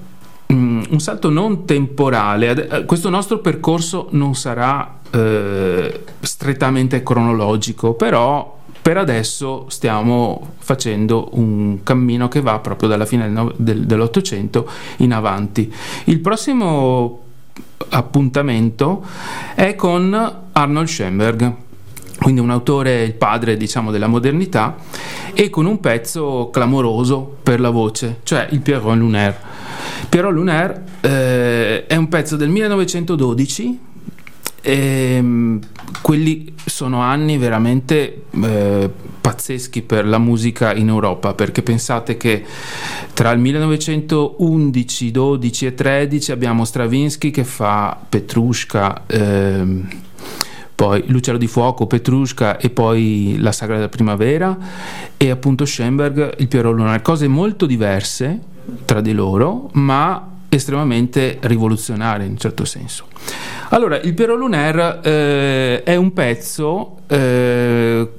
mm, 0.52 0.84
un 0.90 1.00
salto 1.00 1.30
non 1.30 1.66
temporale. 1.66 2.68
Eh, 2.70 2.86
Questo 2.86 3.10
nostro 3.10 3.40
percorso 3.40 4.10
non 4.12 4.36
sarà 4.36 5.00
eh, 5.10 6.04
strettamente 6.20 7.02
cronologico, 7.02 7.94
però 7.94 8.57
per 8.88 8.96
adesso 8.96 9.66
stiamo 9.68 10.54
facendo 10.60 11.28
un 11.34 11.84
cammino 11.84 12.30
che 12.30 12.40
va 12.40 12.60
proprio 12.60 12.88
dalla 12.88 13.06
fine 13.06 13.30
del 13.30 13.54
del- 13.58 13.86
dell'Ottocento 13.86 14.66
in 15.00 15.12
avanti. 15.12 15.70
Il 16.06 16.22
prossimo 16.22 17.20
appuntamento 17.90 19.04
è 19.56 19.76
con 19.76 20.36
Arnold 20.54 20.88
Schoenberg, 20.88 21.54
quindi 22.22 22.40
un 22.40 22.50
autore, 22.50 23.04
il 23.04 23.16
padre 23.16 23.58
diciamo 23.58 23.92
della 23.92 24.08
modernità, 24.08 24.78
e 25.34 25.50
con 25.50 25.66
un 25.66 25.82
pezzo 25.82 26.50
clamoroso 26.50 27.40
per 27.44 27.60
la 27.60 27.72
voce, 27.72 28.22
cioè 28.24 28.48
il 28.52 28.62
Pierrot 28.62 28.96
Lunaire. 28.96 29.38
Pierrot 30.08 30.32
Lunaire 30.32 30.84
eh, 31.02 31.86
è 31.88 31.96
un 31.98 32.08
pezzo 32.08 32.38
del 32.38 32.48
1912 32.48 33.80
Ehm, 34.70 35.62
quelli 36.02 36.54
sono 36.66 37.00
anni 37.00 37.38
veramente 37.38 38.24
eh, 38.30 38.90
pazzeschi 39.22 39.82
per 39.82 40.06
la 40.06 40.18
musica 40.18 40.74
in 40.74 40.90
Europa 40.90 41.34
perché 41.34 41.62
pensate 41.62 42.18
che 42.18 42.44
tra 43.14 43.32
il 43.32 43.40
1911, 43.40 45.12
12 45.12 45.66
e 45.68 45.74
13 45.74 46.32
abbiamo 46.34 46.66
Stravinsky 46.66 47.32
che 47.32 47.46
fa 47.46 47.98
Petrushka 48.10 49.04
ehm, 49.08 49.88
poi 50.76 51.02
Luciano 51.08 51.38
di 51.38 51.48
Fuoco, 51.48 51.88
Petrushka 51.88 52.58
e 52.58 52.70
poi 52.70 53.38
La 53.40 53.54
Sagra 53.54 53.76
della 53.76 53.88
Primavera 53.88 54.58
e 55.16 55.30
appunto 55.30 55.64
Schoenberg, 55.64 56.40
il 56.40 56.50
Pierrot 56.50 56.76
Lunaire, 56.76 57.02
cose 57.02 57.30
molto 57.30 57.66
diverse 57.66 58.38
tra 58.84 59.00
di 59.00 59.14
loro 59.14 59.70
ma 59.74 60.36
estremamente 60.50 61.38
rivoluzionarie 61.42 62.26
in 62.26 62.32
un 62.32 62.38
certo 62.38 62.66
senso. 62.66 63.08
Allora, 63.70 64.00
il 64.00 64.14
Pierrot 64.14 64.38
Lunaire 64.38 65.00
eh, 65.04 65.84
è 65.84 65.96
un 65.96 66.14
pezzo 66.14 67.00
eh, 67.08 68.10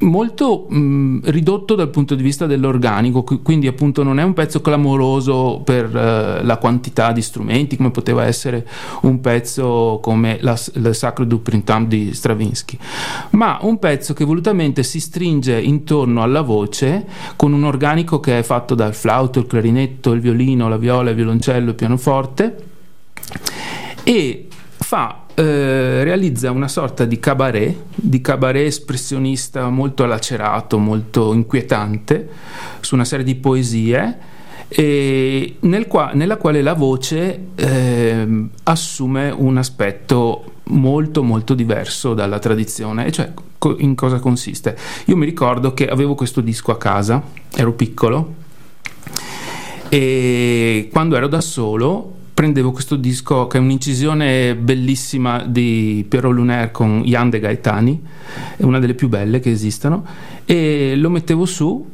molto 0.00 0.66
mh, 0.68 1.20
ridotto 1.24 1.74
dal 1.74 1.88
punto 1.88 2.14
di 2.14 2.22
vista 2.22 2.46
dell'organico, 2.46 3.22
qui- 3.22 3.40
quindi 3.42 3.66
appunto 3.66 4.02
non 4.02 4.18
è 4.18 4.22
un 4.22 4.32
pezzo 4.32 4.60
clamoroso 4.60 5.60
per 5.64 5.84
eh, 5.84 6.44
la 6.44 6.56
quantità 6.58 7.12
di 7.12 7.22
strumenti 7.22 7.76
come 7.76 7.90
poteva 7.90 8.24
essere 8.24 8.66
un 9.02 9.20
pezzo 9.20 9.98
come 10.00 10.38
la, 10.40 10.56
Le 10.74 10.94
Sacre 10.94 11.26
du 11.26 11.42
Printemps 11.42 11.88
di 11.88 12.14
Stravinsky, 12.14 12.78
ma 13.30 13.58
un 13.62 13.78
pezzo 13.78 14.14
che 14.14 14.24
volutamente 14.24 14.82
si 14.82 15.00
stringe 15.00 15.60
intorno 15.60 16.22
alla 16.22 16.42
voce 16.42 17.06
con 17.36 17.52
un 17.52 17.64
organico 17.64 18.20
che 18.20 18.38
è 18.38 18.42
fatto 18.42 18.74
dal 18.74 18.94
flauto, 18.94 19.40
il 19.40 19.46
clarinetto, 19.46 20.12
il 20.12 20.20
violino, 20.20 20.68
la 20.68 20.76
viola, 20.76 21.10
il 21.10 21.16
violoncello, 21.16 21.70
il 21.70 21.74
pianoforte 21.74 22.66
e 24.04 24.46
fa 24.76 25.26
eh, 25.38 26.02
realizza 26.02 26.50
una 26.50 26.66
sorta 26.66 27.04
di 27.04 27.20
cabaret, 27.20 27.76
di 27.94 28.20
cabaret 28.20 28.66
espressionista 28.66 29.68
molto 29.68 30.04
lacerato, 30.04 30.78
molto 30.78 31.32
inquietante, 31.32 32.28
su 32.80 32.96
una 32.96 33.04
serie 33.04 33.24
di 33.24 33.36
poesie, 33.36 34.18
nel 34.68 35.86
qua- 35.86 36.10
nella 36.12 36.38
quale 36.38 36.60
la 36.60 36.74
voce 36.74 37.50
ehm, 37.54 38.50
assume 38.64 39.30
un 39.30 39.56
aspetto 39.58 40.54
molto 40.70 41.22
molto 41.22 41.54
diverso 41.54 42.14
dalla 42.14 42.40
tradizione, 42.40 43.12
cioè 43.12 43.32
co- 43.58 43.76
in 43.78 43.94
cosa 43.94 44.18
consiste. 44.18 44.76
Io 45.04 45.16
mi 45.16 45.24
ricordo 45.24 45.72
che 45.72 45.86
avevo 45.86 46.16
questo 46.16 46.40
disco 46.40 46.72
a 46.72 46.78
casa, 46.78 47.22
ero 47.54 47.74
piccolo, 47.74 48.34
e 49.88 50.88
quando 50.90 51.14
ero 51.14 51.28
da 51.28 51.40
solo 51.40 52.16
prendevo 52.38 52.70
questo 52.70 52.94
disco 52.94 53.48
che 53.48 53.58
è 53.58 53.60
un'incisione 53.60 54.54
bellissima 54.54 55.42
di 55.42 56.06
Piero 56.08 56.30
Lunaire 56.30 56.70
con 56.70 57.02
Jan 57.02 57.30
De 57.30 57.40
Gaetani, 57.40 58.00
è 58.56 58.62
una 58.62 58.78
delle 58.78 58.94
più 58.94 59.08
belle 59.08 59.40
che 59.40 59.50
esistano, 59.50 60.06
e 60.44 60.94
lo 60.94 61.10
mettevo 61.10 61.44
su 61.44 61.84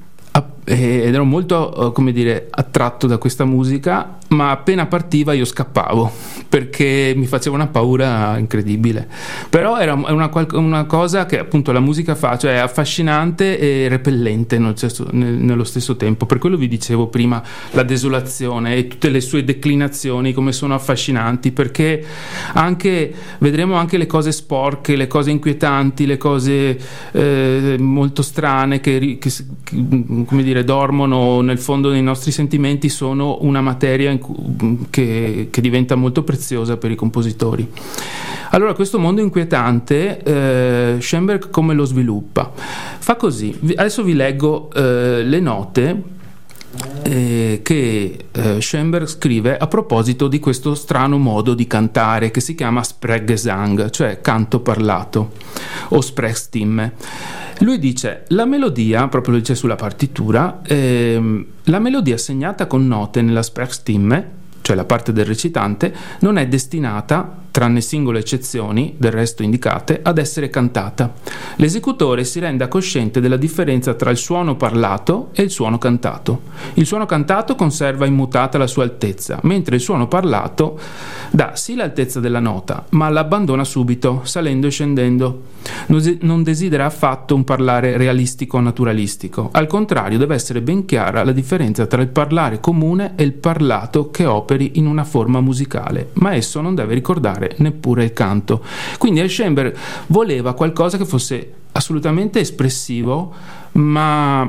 ed 0.64 1.14
ero 1.14 1.25
molto, 1.25 1.92
come 1.94 2.12
dire, 2.12 2.47
attratto 2.50 3.06
da 3.06 3.18
questa 3.18 3.44
musica 3.44 4.18
ma 4.35 4.50
appena 4.50 4.87
partiva 4.87 5.33
io 5.33 5.44
scappavo 5.44 6.11
perché 6.49 7.14
mi 7.16 7.26
faceva 7.26 7.56
una 7.56 7.66
paura 7.66 8.37
incredibile. 8.38 9.09
Però 9.49 9.78
era 9.78 9.94
una, 9.94 10.30
una 10.52 10.85
cosa 10.85 11.26
che 11.26 11.38
appunto 11.38 11.73
la 11.73 11.80
musica 11.80 12.14
fa, 12.14 12.37
cioè 12.37 12.54
è 12.54 12.59
affascinante 12.59 13.59
e 13.59 13.88
repellente 13.88 14.59
nello 14.59 15.64
stesso 15.64 15.97
tempo. 15.97 16.26
Per 16.26 16.38
quello 16.38 16.56
vi 16.56 16.68
dicevo 16.68 17.09
prima 17.09 17.42
la 17.73 17.83
desolazione 17.83 18.76
e 18.76 18.87
tutte 18.87 19.09
le 19.09 19.21
sue 19.21 19.44
declinazioni 19.44 20.33
come 20.33 20.52
sono 20.52 20.75
affascinanti 20.75 21.52
perché 21.52 22.04
anche 22.52 23.12
vedremo 23.38 23.75
anche 23.75 23.97
le 23.97 24.06
cose 24.06 24.30
sporche, 24.33 24.97
le 24.97 25.06
cose 25.06 25.30
inquietanti, 25.30 26.06
le 26.06 26.16
cose 26.16 26.78
eh, 27.12 27.76
molto 27.78 28.23
strane 28.23 28.80
che, 28.80 29.18
che 29.21 29.33
come 29.64 30.42
dire, 30.42 30.54
dormono 30.63 31.41
nel 31.41 31.59
fondo 31.59 31.91
dei 31.91 32.03
nostri 32.03 32.31
sentimenti 32.31 32.89
sono 32.89 33.39
una 33.41 33.61
materia 33.61 34.11
in 34.11 34.87
che, 34.91 35.49
che, 35.51 35.61
diventa 35.61 35.97
molto 35.97 36.23
preziosa 36.23 36.77
per 36.77 36.91
i 36.91 36.95
compositori. 36.95 37.69
Allora, 38.51 38.75
questo 38.75 39.01
mondo 39.01 39.21
inquietante, 39.21 40.23
eh, 40.23 41.01
Schoenberg 41.01 41.51
come 41.51 41.75
lo 41.75 41.85
sviluppa? 41.85 42.53
Fa 42.55 43.17
così, 43.17 43.59
adesso 43.75 44.05
vi 44.05 44.15
leggo 44.15 44.71
eh, 44.73 45.25
le 45.25 45.41
note 45.41 46.03
eh, 47.02 47.61
che 47.62 48.26
eh, 48.31 48.61
Schoenberg 48.61 49.07
scrive 49.07 49.57
a 49.57 49.66
proposito 49.66 50.28
di 50.28 50.38
questo 50.38 50.75
strano 50.75 51.19
modo 51.19 51.54
di 51.54 51.66
cantare 51.66 52.31
che 52.31 52.40
si 52.40 52.54
chiama 52.54 52.83
Sprechgesang, 52.83 53.90
cioè 53.90 54.21
canto 54.21 54.61
parlato 54.61 55.33
o 55.88 56.00
Sprechstimme. 56.00 56.93
Lui 57.61 57.78
dice, 57.78 58.25
la 58.28 58.47
melodia, 58.47 59.07
proprio 59.09 59.35
lo 59.35 59.38
dice 59.40 59.54
sulla 59.54 59.76
partitura, 59.76 60.61
ehm, 60.62 61.47
la 61.64 61.78
melodia 61.78 62.16
segnata 62.16 62.66
con 62.66 62.87
note 62.87 63.23
nella 63.23 63.43
Sprechstimme 63.43 64.43
cioè 64.64 64.75
la 64.75 64.87
parte 64.87 65.12
del 65.12 65.26
recitante, 65.26 65.95
non 66.21 66.38
è 66.38 66.49
destinata, 66.49 67.44
tranne 67.55 67.81
singole 67.81 68.19
eccezioni, 68.19 68.95
del 68.97 69.13
resto 69.13 69.45
indicate, 69.45 70.01
ad 70.03 70.19
essere 70.19 70.51
cantata. 70.51 71.15
L'esecutore 71.59 72.25
si 72.25 72.41
renda 72.41 72.67
cosciente 72.67 73.21
della 73.21 73.37
differenza 73.37 73.95
tra 73.95 74.11
il 74.11 74.17
suono 74.17 74.57
parlato 74.57 75.29
e 75.33 75.43
il 75.43 75.51
suono 75.51 75.79
cantato. 75.79 76.41
Il 76.75 76.85
suono 76.85 77.07
cantato 77.07 77.55
conserva 77.55 78.07
immutata 78.07 78.59
la 78.59 78.67
sua 78.67 78.83
altezza, 78.83 79.39
mentre 79.45 79.77
il 79.77 79.81
suono 79.81 80.09
parlato 80.09 80.77
dà 81.31 81.55
sì 81.55 81.77
l'altezza 81.77 82.19
della 82.19 82.41
nota, 82.41 82.87
ma 82.91 83.09
l'abbandona 83.09 83.63
subito, 83.63 84.23
salendo 84.25 84.67
e 84.67 84.71
scendendo. 84.71 85.43
Non 86.23 86.43
desidera 86.43 86.87
affatto 86.87 87.37
un 87.37 87.45
parlare 87.45 87.97
realistico 87.97 88.57
o 88.57 88.61
naturalistico, 88.61 89.51
al 89.53 89.69
contrario 89.69 90.19
deve 90.19 90.35
essere 90.35 90.61
ben 90.61 90.85
chiara 90.85 91.23
la 91.23 91.31
differenza 91.31 91.87
tra 91.87 92.03
il 92.03 92.09
parlare 92.09 92.59
comune 92.59 93.13
e 93.15 93.23
il 93.23 93.33
parlato 93.33 94.11
che 94.11 94.27
operi 94.27 94.73
in 94.75 94.87
una 94.87 95.05
forma 95.05 95.41
musicale, 95.41 96.11
ma 96.15 96.35
esso 96.35 96.61
non 96.61 96.75
deve 96.75 96.95
ricordare 96.95 97.44
neppure 97.59 98.05
il 98.05 98.13
canto. 98.13 98.63
Quindi 98.99 99.27
Schoenberg 99.29 99.75
voleva 100.09 100.55
qualcosa 100.55 100.97
che 100.97 101.05
fosse 101.05 101.53
assolutamente 101.73 102.41
espressivo, 102.41 103.33
ma 103.73 104.49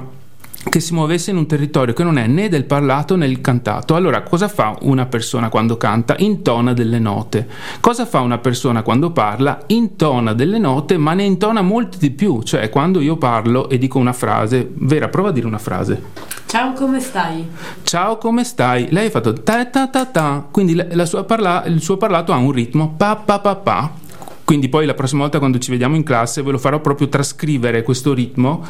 che 0.69 0.79
si 0.79 0.93
muovesse 0.93 1.31
in 1.31 1.37
un 1.37 1.45
territorio 1.45 1.93
che 1.93 2.03
non 2.03 2.17
è 2.17 2.27
né 2.27 2.49
del 2.49 2.65
parlato 2.65 3.15
né 3.15 3.27
del 3.27 3.41
cantato. 3.41 3.95
Allora, 3.95 4.23
cosa 4.23 4.47
fa 4.47 4.75
una 4.81 5.05
persona 5.05 5.49
quando 5.49 5.77
canta? 5.77 6.15
Intona 6.17 6.73
delle 6.73 6.99
note. 6.99 7.47
Cosa 7.79 8.05
fa 8.05 8.21
una 8.21 8.37
persona 8.39 8.81
quando 8.81 9.11
parla? 9.11 9.61
Intona 9.67 10.33
delle 10.33 10.57
note, 10.57 10.97
ma 10.97 11.13
ne 11.13 11.23
intona 11.23 11.61
molte 11.61 11.97
di 11.97 12.11
più. 12.11 12.41
Cioè, 12.41 12.69
quando 12.69 12.99
io 12.99 13.17
parlo 13.17 13.69
e 13.69 13.77
dico 13.77 13.99
una 13.99 14.13
frase, 14.13 14.71
Vera, 14.73 15.07
prova 15.07 15.29
a 15.29 15.31
dire 15.31 15.47
una 15.47 15.59
frase. 15.59 16.01
Ciao, 16.45 16.73
come 16.73 16.99
stai? 16.99 17.47
Ciao, 17.83 18.17
come 18.17 18.43
stai? 18.43 18.87
Lei 18.91 19.07
ha 19.07 19.09
fatto 19.09 19.33
ta 19.33 19.65
ta 19.65 19.87
ta 19.87 20.05
ta, 20.05 20.47
quindi 20.49 20.73
la, 20.73 20.85
la 20.91 21.05
sua 21.05 21.23
parla, 21.23 21.63
il 21.65 21.81
suo 21.81 21.97
parlato 21.97 22.31
ha 22.31 22.37
un 22.37 22.51
ritmo 22.51 22.93
pa 22.95 23.15
pa 23.15 23.39
pa 23.39 23.55
pa 23.55 24.03
quindi 24.45 24.69
poi 24.69 24.85
la 24.85 24.93
prossima 24.93 25.21
volta 25.21 25.39
quando 25.39 25.57
ci 25.57 25.71
vediamo 25.71 25.95
in 25.95 26.03
classe 26.03 26.43
ve 26.43 26.51
lo 26.51 26.57
farò 26.59 26.79
proprio 26.79 27.09
trascrivere 27.09 27.83
questo 27.83 28.13
ritmo, 28.13 28.63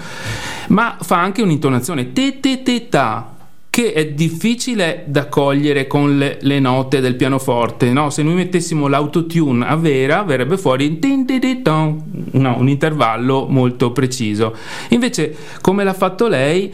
ma 0.69 0.97
fa 1.01 1.21
anche 1.21 1.41
un'intonazione 1.41 2.13
te 2.13 2.39
te 2.39 2.63
te 2.63 2.87
ta 2.89 3.33
che 3.75 3.91
è 3.91 4.07
difficile 4.07 5.03
da 5.05 5.27
cogliere 5.27 5.85
con 5.85 6.17
le, 6.17 6.37
le 6.39 6.61
note 6.61 7.01
del 7.01 7.15
pianoforte. 7.15 7.91
No? 7.91 8.09
Se 8.09 8.23
noi 8.23 8.35
mettessimo 8.35 8.87
l'autotune 8.87 9.65
a 9.65 9.75
vera, 9.75 10.23
verrebbe 10.23 10.57
fuori 10.57 10.97
no, 10.97 12.55
un 12.57 12.69
intervallo 12.69 13.47
molto 13.49 13.91
preciso. 13.91 14.55
Invece, 14.91 15.35
come 15.59 15.83
l'ha 15.83 15.93
fatto 15.93 16.29
lei, 16.29 16.73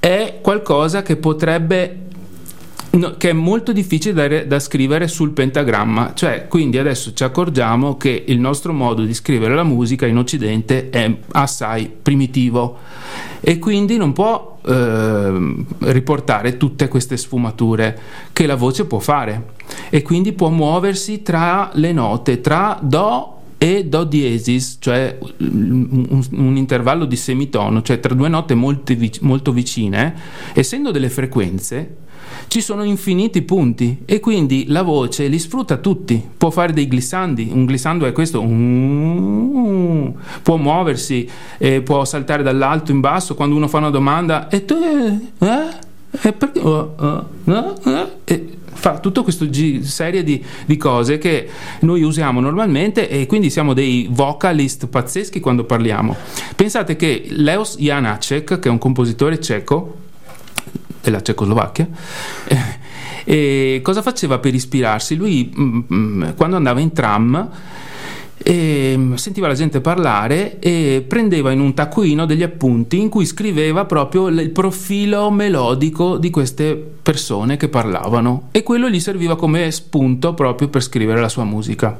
è 0.00 0.38
qualcosa 0.40 1.02
che 1.02 1.16
potrebbe 1.16 2.07
No, 2.90 3.16
che 3.18 3.30
è 3.30 3.32
molto 3.34 3.72
difficile 3.72 4.28
da, 4.28 4.44
da, 4.44 4.58
scrivere 4.58 5.08
sul 5.08 5.32
pentagramma, 5.32 6.12
cioè 6.14 6.46
quindi 6.48 6.78
adesso 6.78 7.12
ci 7.12 7.22
accorgiamo 7.22 7.98
che 7.98 8.24
il 8.26 8.40
nostro 8.40 8.72
modo 8.72 9.04
di 9.04 9.12
scrivere 9.12 9.54
la 9.54 9.62
musica 9.62 10.06
in 10.06 10.16
Occidente 10.16 10.88
è 10.88 11.14
assai 11.32 11.92
primitivo 12.00 12.78
e 13.40 13.58
quindi 13.58 13.98
non 13.98 14.14
può 14.14 14.58
eh, 14.64 15.54
riportare 15.80 16.56
tutte 16.56 16.88
queste 16.88 17.18
sfumature 17.18 17.98
che 18.32 18.46
la 18.46 18.56
voce 18.56 18.86
può 18.86 19.00
fare 19.00 19.50
e 19.90 20.00
quindi 20.00 20.32
può 20.32 20.48
muoversi 20.48 21.20
tra 21.20 21.70
le 21.74 21.92
note, 21.92 22.40
tra 22.40 22.78
Do 22.80 23.34
e 23.58 23.84
Do 23.84 24.04
diesis, 24.04 24.78
cioè 24.80 25.18
un, 25.38 26.26
un, 26.30 26.56
intervallo 26.56 27.04
di 27.04 27.16
semitono, 27.16 27.82
cioè 27.82 28.00
tra 28.00 28.14
due 28.14 28.28
note 28.28 28.54
molto, 28.54 28.94
molto 29.20 29.52
vicine, 29.52 30.14
essendo 30.54 30.90
delle 30.90 31.10
frequenze 31.10 32.06
ci 32.48 32.60
sono 32.62 32.82
infiniti 32.82 33.42
punti 33.42 33.98
e 34.04 34.20
quindi 34.20 34.64
la 34.68 34.82
voce 34.82 35.28
li 35.28 35.38
sfrutta 35.38 35.76
tutti. 35.76 36.22
Può 36.36 36.50
fare 36.50 36.72
dei 36.72 36.88
glissandi, 36.88 37.50
un 37.52 37.66
glissando 37.66 38.06
è 38.06 38.12
questo, 38.12 38.40
può 40.42 40.56
muoversi, 40.56 41.28
eh, 41.58 41.82
può 41.82 42.04
saltare 42.04 42.42
dall'alto 42.42 42.90
in 42.90 43.00
basso 43.00 43.34
quando 43.34 43.54
uno 43.54 43.68
fa 43.68 43.78
una 43.78 43.90
domanda 43.90 44.48
e 44.48 44.64
tu... 44.64 44.74
Eh? 45.38 45.86
E 46.22 46.32
perché... 46.32 46.58
Oh, 46.60 46.94
oh, 46.96 47.26
no, 47.44 47.74
eh? 47.84 48.06
E 48.24 48.48
fa 48.78 48.98
tutta 48.98 49.22
questa 49.22 49.44
gi- 49.46 49.84
serie 49.84 50.22
di, 50.22 50.42
di, 50.64 50.76
cose 50.76 51.18
che 51.18 51.48
noi 51.80 52.02
usiamo 52.02 52.40
normalmente 52.40 53.08
e 53.08 53.26
quindi 53.26 53.50
siamo 53.50 53.74
dei 53.74 54.08
vocalist 54.10 54.86
pazzeschi 54.86 55.40
quando 55.40 55.64
parliamo. 55.64 56.16
Pensate 56.56 56.96
che 56.96 57.26
Leos 57.28 57.76
Janacek, 57.76 58.58
che 58.58 58.68
è 58.68 58.70
un 58.70 58.78
compositore 58.78 59.40
ceco, 59.40 59.96
della 61.08 61.22
Cecoslovacchia. 61.22 61.88
E 63.24 63.80
cosa 63.82 64.00
faceva 64.00 64.38
per 64.38 64.54
ispirarsi? 64.54 65.14
Lui 65.14 65.52
mm, 65.54 65.80
mm, 65.92 66.22
quando 66.34 66.56
andava 66.56 66.80
in 66.80 66.92
tram 66.92 67.50
e 68.40 68.98
sentiva 69.14 69.48
la 69.48 69.54
gente 69.54 69.80
parlare 69.80 70.58
e 70.60 71.04
prendeva 71.06 71.50
in 71.50 71.60
un 71.60 71.74
taccuino 71.74 72.24
degli 72.24 72.42
appunti 72.42 72.98
in 72.98 73.08
cui 73.10 73.26
scriveva 73.26 73.84
proprio 73.84 74.28
il 74.28 74.50
profilo 74.50 75.30
melodico 75.30 76.16
di 76.16 76.30
queste 76.30 76.74
persone 77.02 77.58
che 77.58 77.68
parlavano 77.68 78.48
e 78.52 78.62
quello 78.62 78.88
gli 78.88 79.00
serviva 79.00 79.36
come 79.36 79.70
spunto 79.72 80.32
proprio 80.34 80.68
per 80.68 80.82
scrivere 80.82 81.20
la 81.20 81.28
sua 81.28 81.44
musica. 81.44 81.98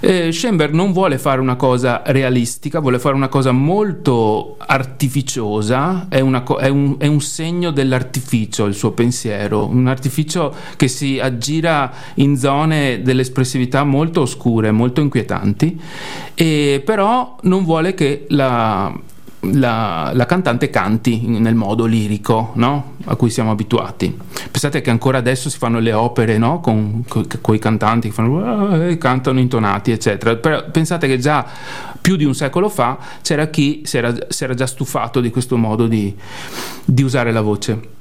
Eh, 0.00 0.32
Schoenberg 0.32 0.72
non 0.72 0.92
vuole 0.92 1.18
fare 1.18 1.40
una 1.40 1.56
cosa 1.56 2.02
realistica, 2.06 2.80
vuole 2.80 2.98
fare 2.98 3.14
una 3.14 3.28
cosa 3.28 3.52
molto 3.52 4.56
artificiosa, 4.58 6.06
è, 6.08 6.22
co- 6.42 6.56
è, 6.56 6.68
un, 6.68 6.96
è, 6.98 7.06
un, 7.06 7.20
segno 7.20 7.70
dell'artificio 7.70 8.64
il 8.64 8.74
suo 8.74 8.92
pensiero, 8.92 9.66
un 9.66 9.86
artificio 9.86 10.54
che 10.76 10.88
si 10.88 11.18
aggira 11.20 11.92
in 12.14 12.36
zone 12.36 13.02
dell'espressività 13.02 13.84
molto 13.84 14.22
oscure, 14.22 14.70
molto 14.70 15.00
inquietanti, 15.00 15.78
e 16.34 16.82
però 16.84 17.36
non 17.42 17.64
vuole 17.64 17.92
che 17.92 18.24
la, 18.28 18.92
la, 19.40 20.10
la, 20.12 20.26
cantante 20.26 20.68
canti 20.68 21.26
nel 21.26 21.54
modo 21.54 21.86
lirico 21.86 22.52
no? 22.54 22.96
a 23.04 23.14
cui 23.16 23.30
siamo 23.30 23.50
abituati. 23.50 24.16
Pensate 24.50 24.80
che 24.82 24.90
ancora 24.90 25.18
adesso 25.18 25.48
si 25.48 25.56
fanno 25.56 25.78
le 25.78 25.92
opere 25.92 26.36
no? 26.36 26.60
con, 26.60 27.04
con, 27.06 27.54
i 27.54 27.58
cantanti 27.58 28.08
che 28.08 28.14
fanno, 28.14 28.88
eh, 28.88 28.98
cantano 28.98 29.40
intonati, 29.40 29.92
eccetera. 29.92 30.36
Però 30.36 30.70
pensate 30.70 31.06
che 31.06 31.18
già 31.18 31.46
più 32.00 32.16
di 32.16 32.24
un 32.24 32.34
secolo 32.34 32.68
fa 32.68 32.98
c'era 33.22 33.46
chi 33.46 33.82
si 33.84 33.96
era, 33.96 34.14
si 34.28 34.44
era 34.44 34.54
già 34.54 34.66
stufato 34.66 35.20
di 35.20 35.30
questo 35.30 35.56
modo 35.56 35.86
di, 35.86 36.14
di 36.84 37.02
usare 37.02 37.32
la 37.32 37.40
voce. 37.40 37.98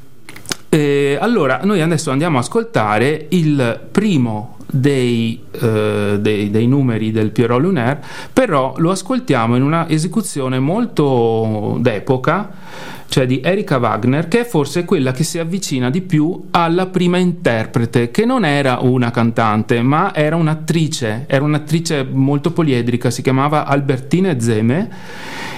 E 0.70 1.18
allora, 1.20 1.62
noi 1.64 1.82
adesso 1.82 2.12
andiamo 2.12 2.38
ad 2.38 2.44
ascoltare 2.44 3.28
il 3.30 3.88
primo 3.92 4.58
dei, 4.72 5.42
eh, 5.52 6.18
dei, 6.20 6.50
dei, 6.50 6.68
numeri 6.68 7.12
del 7.12 7.32
Pierrot 7.32 7.62
Lunaire, 7.62 8.02
però 8.32 8.74
lo 8.78 8.92
ascoltiamo 8.92 9.56
in 9.56 9.64
una 9.64 9.90
esecuzione 9.90 10.60
molto 10.60 11.78
d'epoca 11.80 12.98
cioè 13.10 13.26
di 13.26 13.42
Erika 13.44 13.78
Wagner, 13.78 14.28
che 14.28 14.42
è 14.42 14.46
forse 14.46 14.86
quella 14.86 15.12
che 15.12 15.24
si 15.24 15.40
avvicina 15.40 15.90
di 15.90 16.02
più 16.02 16.48
alla 16.52 16.86
prima 16.86 17.18
interprete, 17.18 18.12
che 18.12 18.24
non 18.24 18.46
era 18.46 18.78
una 18.82 19.10
cantante, 19.10 19.82
ma 19.82 20.14
era 20.14 20.36
un'attrice, 20.36 21.26
era 21.28 21.44
un'attrice 21.44 22.08
molto 22.10 22.52
poliedrica, 22.52 23.10
si 23.10 23.24
chiamava 23.24 23.66
Albertine 23.66 24.40
Zeme 24.40 24.90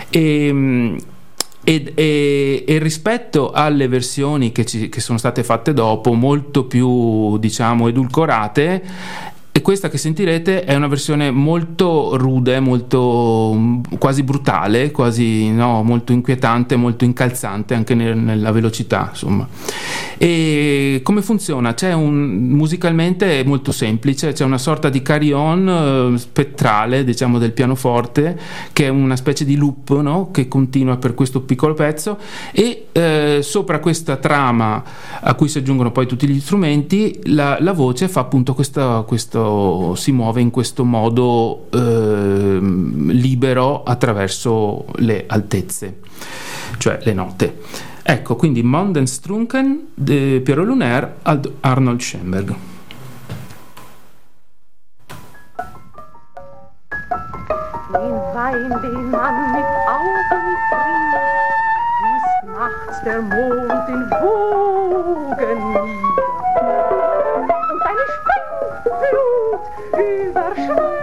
e, 0.09 0.95
e, 1.63 1.91
e, 1.95 2.63
e, 2.67 2.79
rispetto 2.79 3.51
alle 3.51 3.87
versioni 3.87 4.51
che, 4.51 4.65
ci, 4.65 4.89
che, 4.89 4.99
sono 4.99 5.17
state 5.17 5.43
fatte 5.43 5.73
dopo, 5.73 6.13
molto 6.13 6.65
più 6.65 7.37
diciamo 7.37 7.87
edulcorate, 7.87 8.83
e 9.53 9.61
questa 9.61 9.89
che 9.89 9.97
sentirete 9.97 10.63
è 10.63 10.75
una 10.75 10.87
versione 10.87 11.29
molto 11.29 12.15
rude, 12.15 12.61
molto 12.61 13.51
mm, 13.53 13.81
quasi 13.99 14.23
brutale, 14.23 14.91
quasi 14.91 15.51
no, 15.51 15.83
molto 15.83 16.13
inquietante, 16.13 16.77
molto 16.77 17.03
incalzante 17.03 17.73
anche 17.73 17.93
nel, 17.93 18.17
nella 18.17 18.51
velocità, 18.51 19.07
insomma. 19.09 19.45
E 20.17 21.01
come 21.03 21.21
funziona? 21.21 21.75
Un 21.81 22.47
musicalmente 22.51 23.41
è 23.41 23.43
molto 23.43 23.73
semplice, 23.73 24.31
c'è 24.31 24.45
una 24.45 24.57
sorta 24.57 24.87
di 24.87 25.01
carillon 25.01 26.13
eh, 26.13 26.17
spettrale, 26.17 27.03
diciamo, 27.03 27.37
del 27.37 27.51
pianoforte, 27.51 28.39
che 28.71 28.85
è 28.85 28.89
una 28.89 29.17
specie 29.17 29.43
di 29.43 29.57
loop, 29.57 29.99
no? 29.99 30.29
che 30.31 30.47
continua 30.47 30.95
per 30.95 31.13
questo 31.13 31.41
piccolo 31.41 31.73
pezzo 31.73 32.17
e 32.53 32.87
eh, 32.93 33.39
sopra 33.41 33.79
questa 33.79 34.15
trama 34.15 34.81
a 35.19 35.33
cui 35.33 35.49
si 35.49 35.57
aggiungono 35.57 35.91
poi 35.91 36.05
tutti 36.05 36.25
gli 36.25 36.39
strumenti, 36.39 37.19
la, 37.25 37.57
la 37.59 37.73
voce 37.73 38.07
fa 38.07 38.21
appunto 38.21 38.53
questa, 38.53 39.03
questo 39.05 39.40
questo, 39.41 39.95
si 39.95 40.11
muove 40.11 40.41
in 40.41 40.51
questo 40.51 40.83
modo 40.83 41.67
eh, 41.71 42.59
libero 42.61 43.83
attraverso 43.83 44.85
le 44.97 45.25
altezze, 45.27 45.99
cioè 46.77 46.99
le 47.03 47.13
note. 47.13 47.59
Ecco, 48.03 48.35
quindi 48.35 48.61
Mondenstrunken 48.63 49.87
di 49.93 50.41
Piero 50.43 50.63
Lunaire 50.63 51.17
ad 51.23 51.51
Arnold 51.61 51.99
Schoenberg. 51.99 52.55
Wein, 58.33 58.69
den 58.81 59.09
man 59.09 59.51
mit 59.51 59.65
Augen 59.85 60.55
trinkt, 60.71 61.15
ist 62.15 62.43
nachts 62.47 63.03
der 63.03 63.21
Mond 63.21 63.89
in 63.89 64.09
Wogen 64.09 65.59
nieder. 65.73 66.90
старшина. 70.41 71.00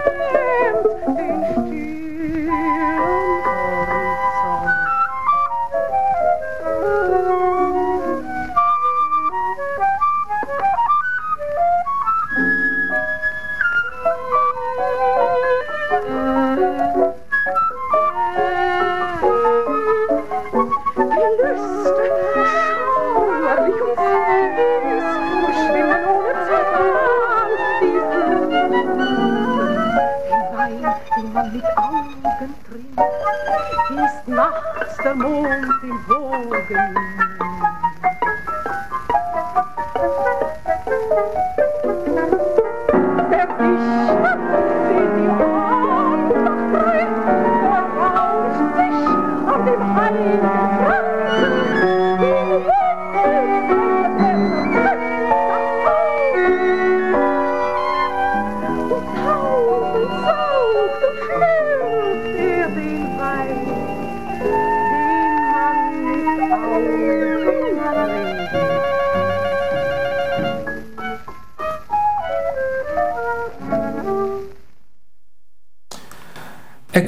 Der 35.03 35.15
Mond 35.15 35.83
im 35.83 36.07
Wogen. 36.07 36.95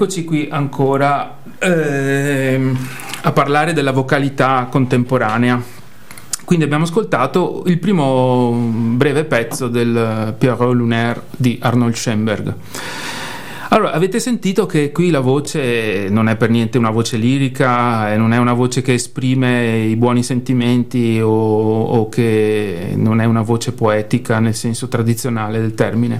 Eccoci 0.02 0.24
qui 0.24 0.48
ancora 0.50 1.38
eh, 1.60 2.74
a 3.22 3.32
parlare 3.34 3.72
della 3.72 3.92
vocalità 3.92 4.68
contemporanea. 4.68 5.62
Quindi 6.44 6.66
abbiamo 6.66 6.86
ascoltato 6.86 7.62
il 7.68 7.78
primo 7.78 8.52
breve 8.96 9.26
pezzo 9.26 9.68
del 9.68 10.34
Pierrot 10.36 10.74
Lunaire 10.74 11.22
di 11.38 11.60
Arnold 11.62 11.94
Schoenberg. 11.94 12.56
Allora, 13.70 13.92
avete 13.92 14.20
sentito 14.20 14.66
che 14.66 14.92
qui 14.92 15.12
la 15.12 15.20
voce 15.20 16.08
non 16.10 16.28
è 16.30 16.36
per 16.36 16.50
niente 16.50 16.80
una 16.80 16.90
voce 16.90 17.18
lirica, 17.18 18.18
non 18.18 18.34
è 18.34 18.38
una 18.38 18.54
voce 18.54 18.82
che 18.82 18.94
esprime 18.94 19.82
i 19.82 19.96
buoni 19.98 20.24
sentimenti 20.24 21.22
o, 21.22 21.30
o 21.30 22.10
che 22.10 22.94
non 22.96 23.22
è 23.22 23.26
una 23.26 23.44
voce 23.44 23.72
poetica 23.74 24.40
nel 24.40 24.56
senso 24.56 24.88
tradizionale 24.88 25.62
del 25.62 25.76
termine. 25.76 26.20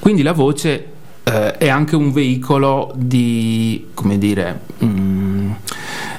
Quindi 0.00 0.22
la 0.22 0.32
voce 0.32 0.92
eh, 1.24 1.56
è 1.56 1.68
anche 1.68 1.96
un 1.96 2.12
veicolo 2.12 2.92
di, 2.94 3.88
come 3.94 4.18
dire, 4.18 4.60
mm, 4.84 5.50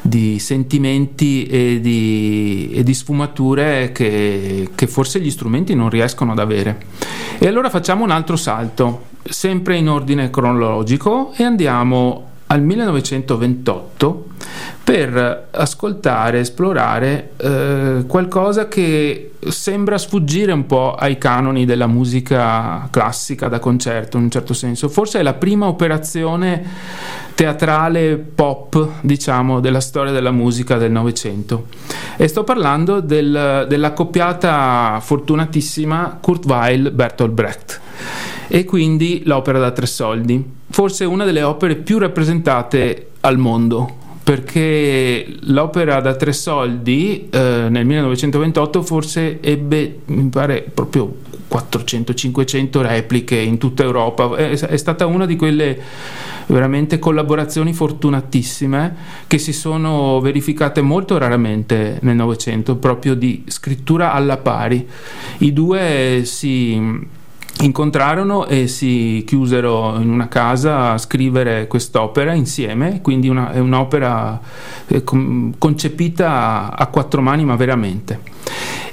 di 0.02 0.40
sentimenti 0.40 1.46
e 1.46 1.80
di, 1.80 2.72
e 2.74 2.84
di 2.84 2.94
sfumature 2.94 3.92
che, 3.92 4.70
che 4.76 4.88
forse 4.88 5.20
gli 5.20 5.32
strumenti 5.32 5.76
non 5.76 5.90
riescono 5.90 6.32
ad 6.32 6.40
avere. 6.40 6.86
E 7.38 7.48
allora 7.48 7.70
facciamo 7.70 8.04
un 8.04 8.12
altro 8.12 8.36
salto, 8.36 9.06
sempre 9.24 9.78
in 9.78 9.90
ordine 9.90 10.30
cronologico, 10.30 11.34
e 11.36 11.44
andiamo 11.44 12.30
al 12.48 12.62
1928 12.62 14.26
per 14.86 15.48
ascoltare, 15.50 16.42
esplorare 16.42 17.32
eh, 17.38 18.04
qualcosa 18.06 18.68
che 18.68 19.32
sembra 19.50 19.98
sfuggire 19.98 20.52
un 20.52 20.68
po' 20.68 20.94
ai 20.94 21.18
canoni 21.18 21.66
della 21.66 21.88
musica 21.88 22.88
classica 22.92 23.48
da 23.48 23.58
concerto 23.58 24.18
in 24.18 24.26
un 24.26 24.30
certo 24.30 24.54
senso. 24.54 24.88
Forse 24.88 25.20
è 25.20 25.24
la 25.24 25.34
prima 25.34 25.66
operazione 25.66 26.64
teatrale 27.34 28.18
pop, 28.18 28.88
diciamo, 29.02 29.60
della 29.60 29.80
storia 29.80 30.12
della 30.12 30.30
musica 30.30 30.78
del 30.78 30.92
Novecento. 30.92 31.66
E 32.16 32.28
sto 32.28 32.44
parlando 32.44 33.00
del, 33.00 33.66
dell'accoppiata 33.68 35.00
fortunatissima 35.02 36.20
Kurt 36.22 36.46
Weill-Bertolt 36.46 37.32
Brecht 37.32 37.82
e 38.48 38.66
quindi 38.66 39.24
l'opera 39.26 39.58
da 39.58 39.72
tre 39.72 39.88
soldi, 39.88 40.48
forse 40.70 41.06
una 41.06 41.26
delle 41.26 41.42
opere 41.42 41.74
più 41.74 41.98
rappresentate 41.98 43.08
al 43.22 43.40
mondo 43.40 44.04
perché 44.26 45.24
l'opera 45.42 46.02
da 46.02 46.16
tre 46.16 46.34
soldi 46.34 47.30
eh, 47.30 47.68
nel 47.70 47.86
1928 47.86 48.82
forse 48.82 49.40
ebbe, 49.40 50.00
mi 50.06 50.30
pare, 50.30 50.66
proprio 50.74 51.18
400-500 51.48 52.82
repliche 52.82 53.36
in 53.36 53.60
tutta 53.60 53.84
Europa, 53.84 54.36
è, 54.36 54.50
è 54.50 54.78
stata 54.78 55.06
una 55.06 55.28
di 55.28 55.36
quelle 55.36 55.80
veramente 56.48 56.98
collaborazioni 56.98 57.72
fortunatissime 57.72 58.96
che 59.28 59.38
si 59.38 59.54
sono 59.54 60.20
verificate 60.22 60.82
molto 60.82 61.20
raramente 61.20 62.00
nel 62.02 62.16
Novecento, 62.16 62.78
proprio 62.78 63.14
di 63.14 63.44
scrittura 63.46 64.12
alla 64.12 64.38
pari. 64.38 64.88
I 65.38 65.54
due 65.54 66.22
si 66.26 67.14
incontrarono 67.62 68.48
e 68.48 68.68
si 68.68 69.24
chiusero 69.26 69.98
in 70.00 70.10
una 70.10 70.28
casa 70.28 70.92
a 70.92 70.98
scrivere 70.98 71.68
quest'opera 71.68 72.34
insieme, 72.34 73.02
quindi 73.02 73.30
una, 73.30 73.52
è 73.52 73.60
un'opera 73.60 74.40
eh, 74.88 75.04
concepita 75.04 76.76
a 76.76 76.88
quattro 76.88 77.22
mani 77.22 77.46
ma 77.46 77.56
veramente. 77.56 78.20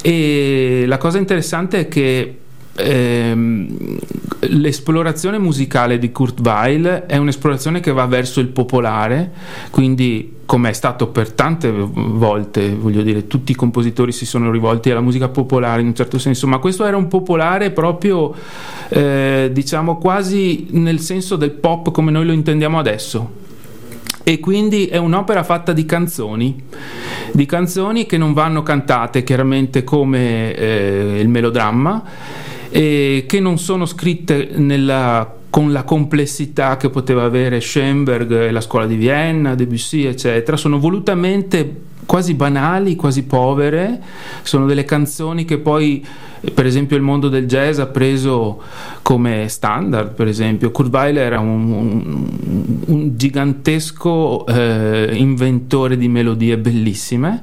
E 0.01 0.85
la 0.87 0.99
cosa 0.99 1.19
interessante 1.19 1.81
è 1.81 1.89
che 1.89 2.39
ehm, 2.75 3.99
l'esplorazione 4.41 5.39
musicale 5.39 5.99
di 5.99 6.13
Kurt 6.13 6.41
Weill 6.41 6.87
è 7.07 7.17
un'esplorazione 7.17 7.81
che 7.81 7.93
va 7.93 8.07
verso 8.07 8.41
il 8.41 8.49
popolare, 8.49 9.31
quindi 9.71 10.41
come 10.45 10.71
è 10.71 10.73
stato 10.73 11.09
per 11.09 11.33
tante 11.33 11.71
volte, 11.71 12.75
voglio 12.75 13.03
dire, 13.03 13.27
tutti 13.27 13.53
i 13.53 13.55
compositori 13.55 14.13
si 14.13 14.27
sono 14.27 14.51
rivolti 14.51 14.91
alla 14.91 15.01
musica 15.01 15.29
popolare 15.29 15.81
in 15.81 15.87
un 15.87 15.95
certo 15.95 16.19
senso, 16.19 16.47
ma 16.47 16.59
questo 16.59 16.85
era 16.85 16.97
un 16.97 17.09
popolare 17.09 17.71
proprio, 17.71 18.35
eh, 18.89 19.49
diciamo, 19.53 19.97
quasi 19.97 20.67
nel 20.73 21.01
senso 21.01 21.37
del 21.37 21.53
pop 21.53 21.91
come 21.91 22.11
noi 22.11 22.27
lo 22.27 22.33
intendiamo 22.33 22.79
adesso. 22.79 23.41
E 24.25 24.39
quindi 24.39 24.87
è 24.87 24.99
un'opera 24.99 25.43
fatta 25.43 25.73
di 25.73 25.85
canzoni, 25.85 26.63
di 27.33 27.47
canzoni 27.47 28.07
che 28.07 28.19
non 28.19 28.33
vanno 28.33 28.63
cantate 28.63 29.25
chiaramente 29.25 29.83
come 29.83 30.55
eh, 30.55 31.19
il 31.19 31.29
melodramma 31.29 32.05
e 32.75 33.25
che 33.29 33.39
non 33.39 33.59
sono 33.59 33.85
scritte 33.85 34.49
nella, 34.55 35.31
con 35.51 35.73
la 35.73 35.83
complessità 35.85 36.79
che 36.79 36.89
poteva 36.89 37.23
avere 37.23 37.61
Schoenberg 37.61 38.33
e 38.33 38.51
la 38.51 38.63
scuola 38.63 38.87
di 38.87 38.97
Vienna, 38.97 39.55
Debussy, 39.55 40.05
eccetera, 40.05 40.57
sono 40.57 40.79
volutamente 40.79 41.91
quasi 42.07 42.33
banali, 42.33 42.97
quasi 42.97 43.25
povere, 43.25 44.01
sono 44.41 44.65
delle 44.65 44.85
canzoni 44.85 45.45
che 45.45 45.59
poi 45.59 46.05
per 46.55 46.65
esempio 46.65 46.97
il 46.97 47.03
mondo 47.03 47.29
del 47.29 47.47
jazz 47.47 47.79
ha 47.79 47.87
preso 47.87 48.61
come 49.03 49.49
standard, 49.49 50.15
per 50.15 50.27
esempio. 50.27 50.71
Kurt 50.71 50.93
Weill 50.93 51.17
era 51.19 51.41
un, 51.41 51.71
un, 51.71 52.27
un 52.87 53.17
gigantesco 53.17 54.47
eh, 54.47 55.11
inventore 55.13 55.99
di 55.99 56.09
melodie 56.09 56.57
bellissime 56.57 57.43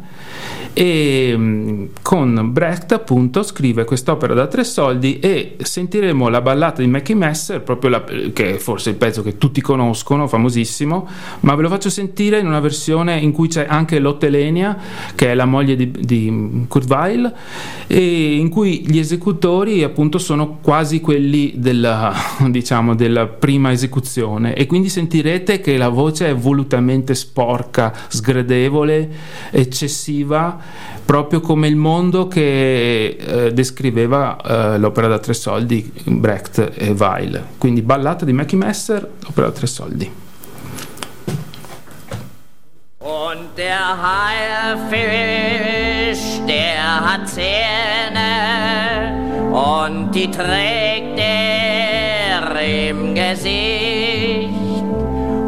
e 0.74 1.34
mm, 1.36 1.86
con 2.02 2.50
Brecht 2.52 2.92
appunto 2.92 3.44
scrive 3.44 3.86
quest'opera 3.86 4.34
da 4.34 4.48
tre 4.48 4.64
soldi 4.64 5.20
e 5.20 5.56
sentiremo 5.62 6.30
la 6.30 6.42
ballata 6.42 6.82
di 6.82 6.88
Mackie 6.88 7.16
Messer 7.16 7.62
proprio 7.62 7.90
la, 7.92 8.04
che 8.04 8.56
è 8.56 8.58
forse 8.58 8.92
il 8.92 8.96
pezzo 8.96 9.22
che 9.24 9.38
tutti 9.38 9.62
conoscono 9.62 10.28
famosissimo 10.28 11.08
ma 11.42 11.56
ve 11.56 11.62
lo 11.64 11.70
faccio 11.70 11.90
sentire 11.90 12.40
in 12.40 12.48
una 12.48 12.60
versione 12.60 13.18
in 13.18 13.32
cui 13.32 13.48
c'è 13.48 13.66
anche 13.68 14.00
Lottelenia 14.00 14.78
che 15.16 15.32
è 15.32 15.34
la 15.34 15.46
moglie 15.46 15.76
di, 15.76 15.92
di 15.92 16.66
Kurt 16.68 16.90
Weill 16.90 17.34
e 17.88 18.36
in 18.36 18.50
cui 18.50 18.86
gli 18.88 19.00
esecutori 19.00 19.84
appunto 19.84 20.18
sono 20.18 20.60
quasi 20.62 21.02
quelli 21.02 21.54
della, 21.56 22.14
diciamo, 22.50 22.96
della 22.96 23.28
prima 23.28 23.72
esecuzione. 23.72 24.54
E 24.54 24.66
quindi 24.66 24.90
sentirete 24.90 25.60
che 25.60 25.78
la 25.78 25.90
voce 25.90 26.30
è 26.30 26.36
volutamente 26.36 27.16
sporca 27.16 27.94
sgradevole 28.08 29.10
eccessiva 29.52 30.60
proprio 31.10 31.40
come 31.40 31.68
il 31.68 31.76
mondo 31.76 32.28
che 32.28 33.18
eh, 33.20 33.52
descriveva 33.52 34.38
eh, 34.38 34.78
l'opera 34.78 35.08
da 35.08 35.18
tre 35.18 35.34
soldi 35.34 35.92
Brecht 36.04 36.74
e 36.76 36.94
Weil. 36.94 37.44
Quindi 37.58 37.82
ballata 37.82 38.26
di 38.26 38.34
Mackie 38.34 38.60
Messer, 38.60 39.10
opera 39.28 39.48
da 39.48 39.54
tre 39.54 39.66
soldi. 39.66 40.12
Und 43.00 43.56
der 43.56 43.98
Haifisch, 44.78 45.10
der 46.46 47.06
hat 47.06 47.28
Zähne 47.28 48.30
und 49.52 50.12
die 50.12 50.30
trägt 50.30 51.18
er 51.18 52.62
im 52.62 53.16
Gesicht. 53.16 54.54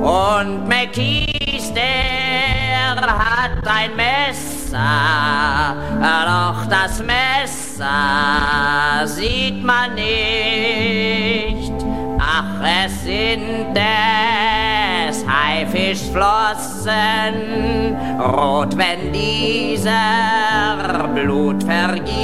Und 0.02 0.68
McKees, 0.68 1.72
der 1.74 2.96
hat 2.96 3.68
ein 3.68 3.96
Messer 3.96 4.61
doch 4.72 6.66
das 6.70 7.04
Messer 7.04 9.06
sieht 9.06 9.64
man 9.64 9.96
nicht. 9.96 11.74
Ach, 12.20 12.62
es 12.86 13.04
sind 13.04 13.76
des 13.76 15.26
Haifischflossen, 15.28 17.98
rot, 18.20 18.78
wenn 18.78 19.12
dieser 19.12 21.10
Blut 21.14 21.64
vergießt. 21.64 22.22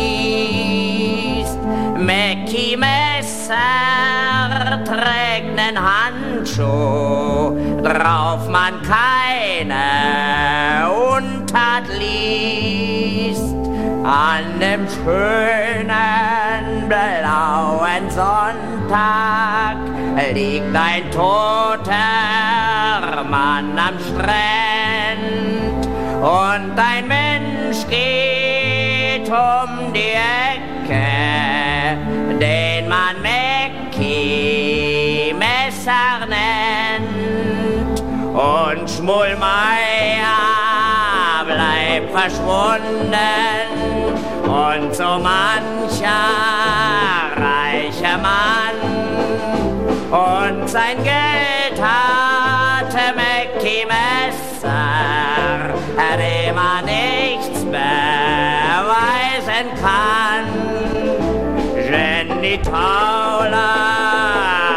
Mäcki 1.98 2.78
Messer 2.78 3.56
trägt 4.86 5.56
nen 5.56 5.78
Handschuh, 5.78 7.58
drauf 7.84 8.48
man 8.50 8.82
keine 8.84 10.88
Untat 11.48 11.88
liest. 11.88 13.56
An 14.04 14.60
dem 14.60 14.86
schönen 14.88 16.90
blauen 16.90 18.10
Sonntag 18.10 19.78
liegt 20.34 20.76
ein 20.76 21.10
toter 21.12 21.94
Mann 23.30 23.80
am 23.80 23.98
Strand 24.10 25.88
und 26.22 26.78
ein 26.78 27.08
Mensch 27.08 27.88
geht 27.90 29.30
um 29.30 29.94
die 29.94 30.18
Ecke, 30.52 31.98
den 32.40 32.90
man 32.90 33.22
Mäcki 33.22 35.34
Messer 35.38 36.26
nennt 36.28 38.02
und 38.34 38.90
Schmullmeier 38.90 40.28
bleibt 40.28 40.47
verschwunden. 42.18 43.14
Und 44.44 44.96
so 44.96 45.20
mancher 45.20 46.26
reicher 47.36 48.18
Mann. 48.18 48.80
Und 50.10 50.70
sein 50.70 51.04
Geld 51.04 51.82
hatte 51.82 53.14
Mäcki 53.16 53.86
Messer, 53.86 55.74
dem 56.18 56.56
man 56.56 56.86
nichts 56.86 57.66
beweisen 57.66 59.70
kann. 59.82 60.46
Jenny 61.76 62.58
Tauler 62.62 63.52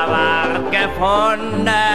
ward 0.09 0.71
gefunden 0.71 1.90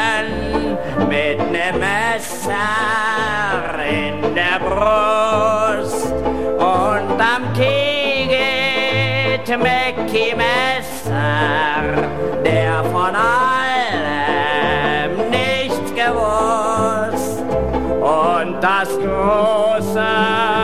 Brust 4.95 6.13
und 6.57 7.19
am 7.19 7.53
geht 7.53 9.47
Mäcki 9.57 10.33
Messer, 10.35 11.83
der 12.43 12.83
von 12.85 13.13
allem 13.15 14.49
nichts 15.29 15.89
gewusst. 15.93 17.43
Und 18.01 18.61
das 18.61 18.89
große 18.97 20.54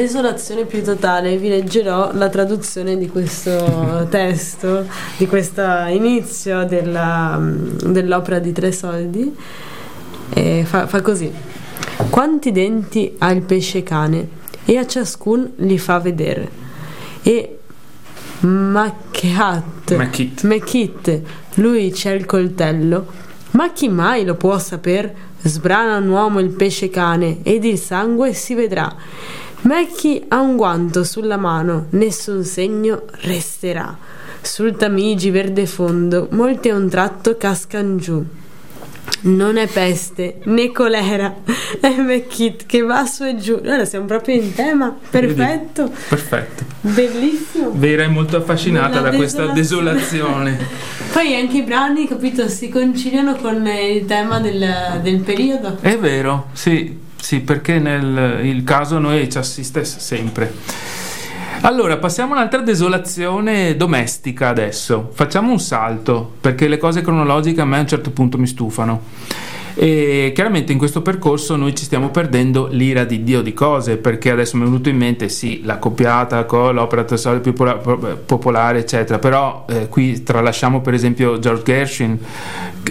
desolazione 0.00 0.64
più 0.64 0.82
totale 0.82 1.36
vi 1.36 1.48
leggerò 1.48 2.12
la 2.14 2.28
traduzione 2.28 2.96
di 2.96 3.08
questo 3.08 4.06
testo, 4.10 4.86
di 5.16 5.26
questo 5.26 5.62
inizio 5.88 6.64
della- 6.64 7.38
dell'opera 7.40 8.38
di 8.38 8.52
tre 8.52 8.72
soldi. 8.72 9.34
E 10.32 10.64
fa, 10.66 10.86
fa 10.86 11.00
così. 11.02 11.30
Quanti 12.08 12.52
denti 12.52 13.14
ha 13.18 13.30
il 13.30 13.42
pesce 13.42 13.82
cane 13.82 14.28
e 14.64 14.76
a 14.76 14.86
ciascun 14.86 15.52
li 15.56 15.78
fa 15.78 15.98
vedere. 15.98 16.48
E 17.22 17.58
Maccheat, 18.40 19.96
Macchit. 19.96 20.42
Mechit, 20.44 21.20
lui 21.54 21.90
c'è 21.90 22.12
il 22.12 22.24
coltello. 22.24 23.06
Ma 23.52 23.70
chi 23.72 23.88
mai 23.88 24.24
lo 24.24 24.34
può 24.34 24.58
saper? 24.58 25.12
Sbrana 25.42 25.96
un 25.96 26.08
uomo 26.08 26.38
il 26.38 26.50
pesce 26.50 26.88
cane 26.90 27.38
ed 27.42 27.64
il 27.64 27.78
sangue 27.78 28.32
si 28.32 28.54
vedrà. 28.54 28.94
Mecchi 29.62 30.24
ha 30.28 30.40
un 30.40 30.56
guanto 30.56 31.04
sulla 31.04 31.36
mano, 31.36 31.86
nessun 31.90 32.44
segno 32.44 33.02
resterà. 33.22 33.96
Sul 34.40 34.74
Tamigi 34.74 35.30
verde 35.30 35.66
fondo, 35.66 36.28
molti 36.30 36.70
a 36.70 36.76
un 36.76 36.88
tratto 36.88 37.36
cascan 37.36 37.98
giù. 37.98 38.24
Non 39.22 39.58
è 39.58 39.66
peste 39.66 40.38
né 40.44 40.72
colera, 40.72 41.34
è 41.78 41.94
McKit 41.94 42.64
che 42.64 42.80
va 42.80 43.04
su 43.04 43.24
e 43.24 43.36
giù. 43.36 43.60
Ora 43.62 43.84
siamo 43.84 44.06
proprio 44.06 44.36
in 44.36 44.54
tema, 44.54 44.96
perfetto, 45.10 45.82
Vedi? 45.84 45.96
Perfetto. 46.08 46.64
bellissimo. 46.80 47.70
Vera 47.74 48.04
è 48.04 48.08
molto 48.08 48.38
affascinata 48.38 48.94
Nella 49.00 49.10
da 49.10 49.16
questa 49.16 49.46
desolazione. 49.48 49.92
desolazione. 50.56 50.66
Poi 51.12 51.34
anche 51.34 51.58
i 51.58 51.62
brani, 51.62 52.08
capito, 52.08 52.48
si 52.48 52.70
conciliano 52.70 53.34
con 53.36 53.66
il 53.66 54.06
tema 54.06 54.40
del, 54.40 55.00
del 55.02 55.18
periodo. 55.20 55.76
È 55.82 55.98
vero, 55.98 56.46
sì, 56.54 57.08
sì, 57.30 57.38
perché 57.38 57.78
nel 57.78 58.62
caso 58.64 58.98
noi 58.98 59.30
ci 59.30 59.38
assiste 59.38 59.84
sempre. 59.84 60.52
Allora, 61.60 61.96
passiamo 61.98 62.32
a 62.32 62.38
un'altra 62.38 62.58
desolazione 62.60 63.76
domestica 63.76 64.48
adesso. 64.48 65.10
Facciamo 65.12 65.52
un 65.52 65.60
salto, 65.60 66.32
perché 66.40 66.66
le 66.66 66.76
cose 66.76 67.02
cronologiche 67.02 67.60
a 67.60 67.64
me 67.64 67.76
a 67.76 67.80
un 67.82 67.86
certo 67.86 68.10
punto 68.10 68.36
mi 68.36 68.48
stufano. 68.48 69.02
E 69.74 70.32
chiaramente 70.34 70.72
in 70.72 70.78
questo 70.78 71.02
percorso 71.02 71.56
noi 71.56 71.74
ci 71.74 71.84
stiamo 71.84 72.10
perdendo 72.10 72.68
l'ira 72.70 73.04
di 73.04 73.22
Dio 73.22 73.42
di 73.42 73.52
cose, 73.52 73.96
perché 73.96 74.30
adesso 74.30 74.56
mi 74.56 74.62
è 74.62 74.66
venuto 74.66 74.88
in 74.88 74.96
mente 74.96 75.28
sì, 75.28 75.62
la 75.64 75.78
copiata 75.78 76.44
con 76.44 76.74
l'opera 76.74 77.04
teatrale 77.04 77.40
più 77.40 77.52
pola- 77.52 77.76
popolare, 77.76 78.78
eccetera, 78.78 79.18
però 79.18 79.64
eh, 79.68 79.88
qui 79.88 80.22
tralasciamo 80.22 80.80
per 80.80 80.94
esempio 80.94 81.38
George 81.38 81.62
Gershwin 81.62 82.18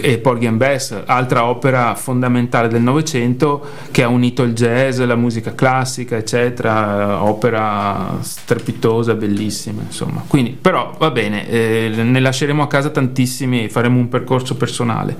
e 0.00 0.18
Porgy 0.18 0.46
and 0.46 0.56
Bess, 0.56 0.94
altra 1.06 1.44
opera 1.44 1.94
fondamentale 1.94 2.68
del 2.68 2.82
Novecento 2.82 3.64
che 3.90 4.02
ha 4.02 4.08
unito 4.08 4.42
il 4.42 4.52
jazz, 4.52 5.00
la 5.00 5.16
musica 5.16 5.54
classica, 5.54 6.16
eccetera, 6.16 7.22
opera 7.24 8.18
strepitosa, 8.20 9.14
bellissima, 9.14 9.82
insomma. 9.82 10.22
Quindi, 10.26 10.56
però 10.60 10.94
va 10.98 11.10
bene, 11.10 11.48
eh, 11.48 11.92
ne 11.94 12.20
lasceremo 12.20 12.62
a 12.62 12.66
casa 12.66 12.90
tantissimi 12.90 13.68
faremo 13.68 13.98
un 13.98 14.08
percorso 14.08 14.56
personale. 14.56 15.16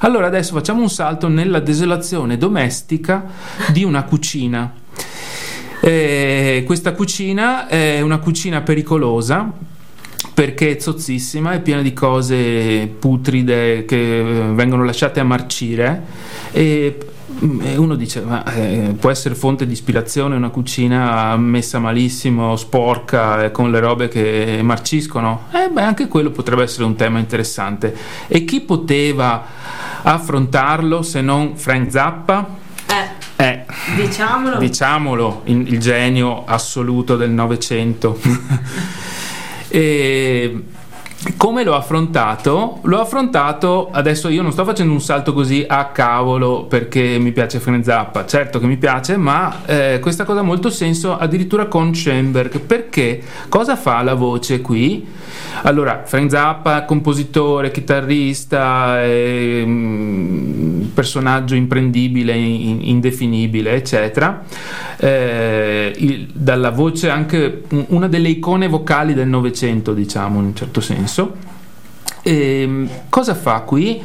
Allora 0.00 0.26
adesso 0.26 0.54
facciamo 0.54 0.80
un 0.80 0.87
salto 0.88 1.28
nella 1.28 1.60
desolazione 1.60 2.36
domestica 2.36 3.26
di 3.72 3.84
una 3.84 4.04
cucina. 4.04 4.72
Eh, 5.80 6.64
questa 6.66 6.92
cucina 6.92 7.68
è 7.68 8.00
una 8.00 8.18
cucina 8.18 8.62
pericolosa 8.62 9.52
perché 10.34 10.76
è 10.76 10.80
zozzissima, 10.80 11.52
è 11.52 11.60
piena 11.60 11.82
di 11.82 11.92
cose 11.92 12.86
putride 12.98 13.84
che 13.84 14.18
eh, 14.18 14.52
vengono 14.52 14.84
lasciate 14.84 15.20
a 15.20 15.24
marcire 15.24 16.02
e 16.52 16.98
uno 17.40 17.94
dice 17.94 18.20
ma 18.22 18.42
eh, 18.54 18.94
può 18.98 19.10
essere 19.10 19.34
fonte 19.34 19.66
di 19.66 19.72
ispirazione 19.72 20.34
una 20.34 20.48
cucina 20.48 21.36
messa 21.36 21.78
malissimo 21.78 22.56
sporca 22.56 23.44
eh, 23.44 23.50
con 23.52 23.70
le 23.70 23.78
robe 23.80 24.08
che 24.08 24.60
marciscono 24.62 25.44
eh 25.52 25.68
beh 25.68 25.82
anche 25.82 26.08
quello 26.08 26.30
potrebbe 26.30 26.62
essere 26.62 26.84
un 26.84 26.96
tema 26.96 27.18
interessante 27.18 27.94
e 28.26 28.44
chi 28.44 28.60
poteva 28.60 29.44
affrontarlo 30.02 31.02
se 31.02 31.20
non 31.20 31.56
Frank 31.56 31.90
Zappa 31.90 32.48
Eh, 32.86 33.44
eh, 33.44 33.64
diciamolo. 33.94 34.56
diciamolo, 34.58 35.42
in- 35.44 35.66
il 35.66 35.78
genio 35.78 36.44
assoluto 36.46 37.16
del 37.16 37.30
Novecento. 37.30 38.18
e 39.68 40.62
come 41.36 41.64
l'ho 41.64 41.74
affrontato? 41.74 42.78
L'ho 42.82 43.00
affrontato, 43.00 43.88
adesso 43.90 44.28
io 44.28 44.42
non 44.42 44.52
sto 44.52 44.64
facendo 44.64 44.92
un 44.92 45.00
salto 45.00 45.32
così 45.32 45.64
a 45.66 45.86
cavolo 45.86 46.64
perché 46.64 47.18
mi 47.18 47.32
piace 47.32 47.58
Frank 47.58 47.84
Zappa, 47.84 48.24
certo 48.24 48.58
che 48.58 48.66
mi 48.66 48.76
piace, 48.76 49.16
ma 49.16 49.64
eh, 49.66 49.98
questa 50.00 50.24
cosa 50.24 50.40
ha 50.40 50.44
molto 50.44 50.70
senso 50.70 51.16
addirittura 51.16 51.66
con 51.66 51.94
Schoenberg, 51.94 52.60
perché 52.60 53.20
cosa 53.48 53.74
fa 53.76 54.02
la 54.02 54.14
voce 54.14 54.60
qui? 54.60 55.06
Allora, 55.62 56.02
Frank 56.04 56.30
Zappa, 56.30 56.84
compositore, 56.84 57.70
chitarrista, 57.70 59.02
eh, 59.02 59.64
personaggio 60.94 61.54
imprendibile, 61.54 62.32
in- 62.34 62.80
indefinibile, 62.82 63.72
eccetera. 63.72 64.44
Eh, 64.96 65.92
il- 65.96 66.28
dalla 66.32 66.70
voce 66.70 67.10
anche 67.10 67.62
un- 67.70 67.86
una 67.88 68.08
delle 68.08 68.28
icone 68.28 68.68
vocali 68.68 69.14
del 69.14 69.28
Novecento, 69.28 69.94
diciamo, 69.94 70.38
in 70.38 70.46
un 70.46 70.56
certo 70.56 70.80
senso. 70.80 71.34
E, 72.22 72.86
cosa 73.08 73.34
fa 73.34 73.60
qui? 73.60 74.00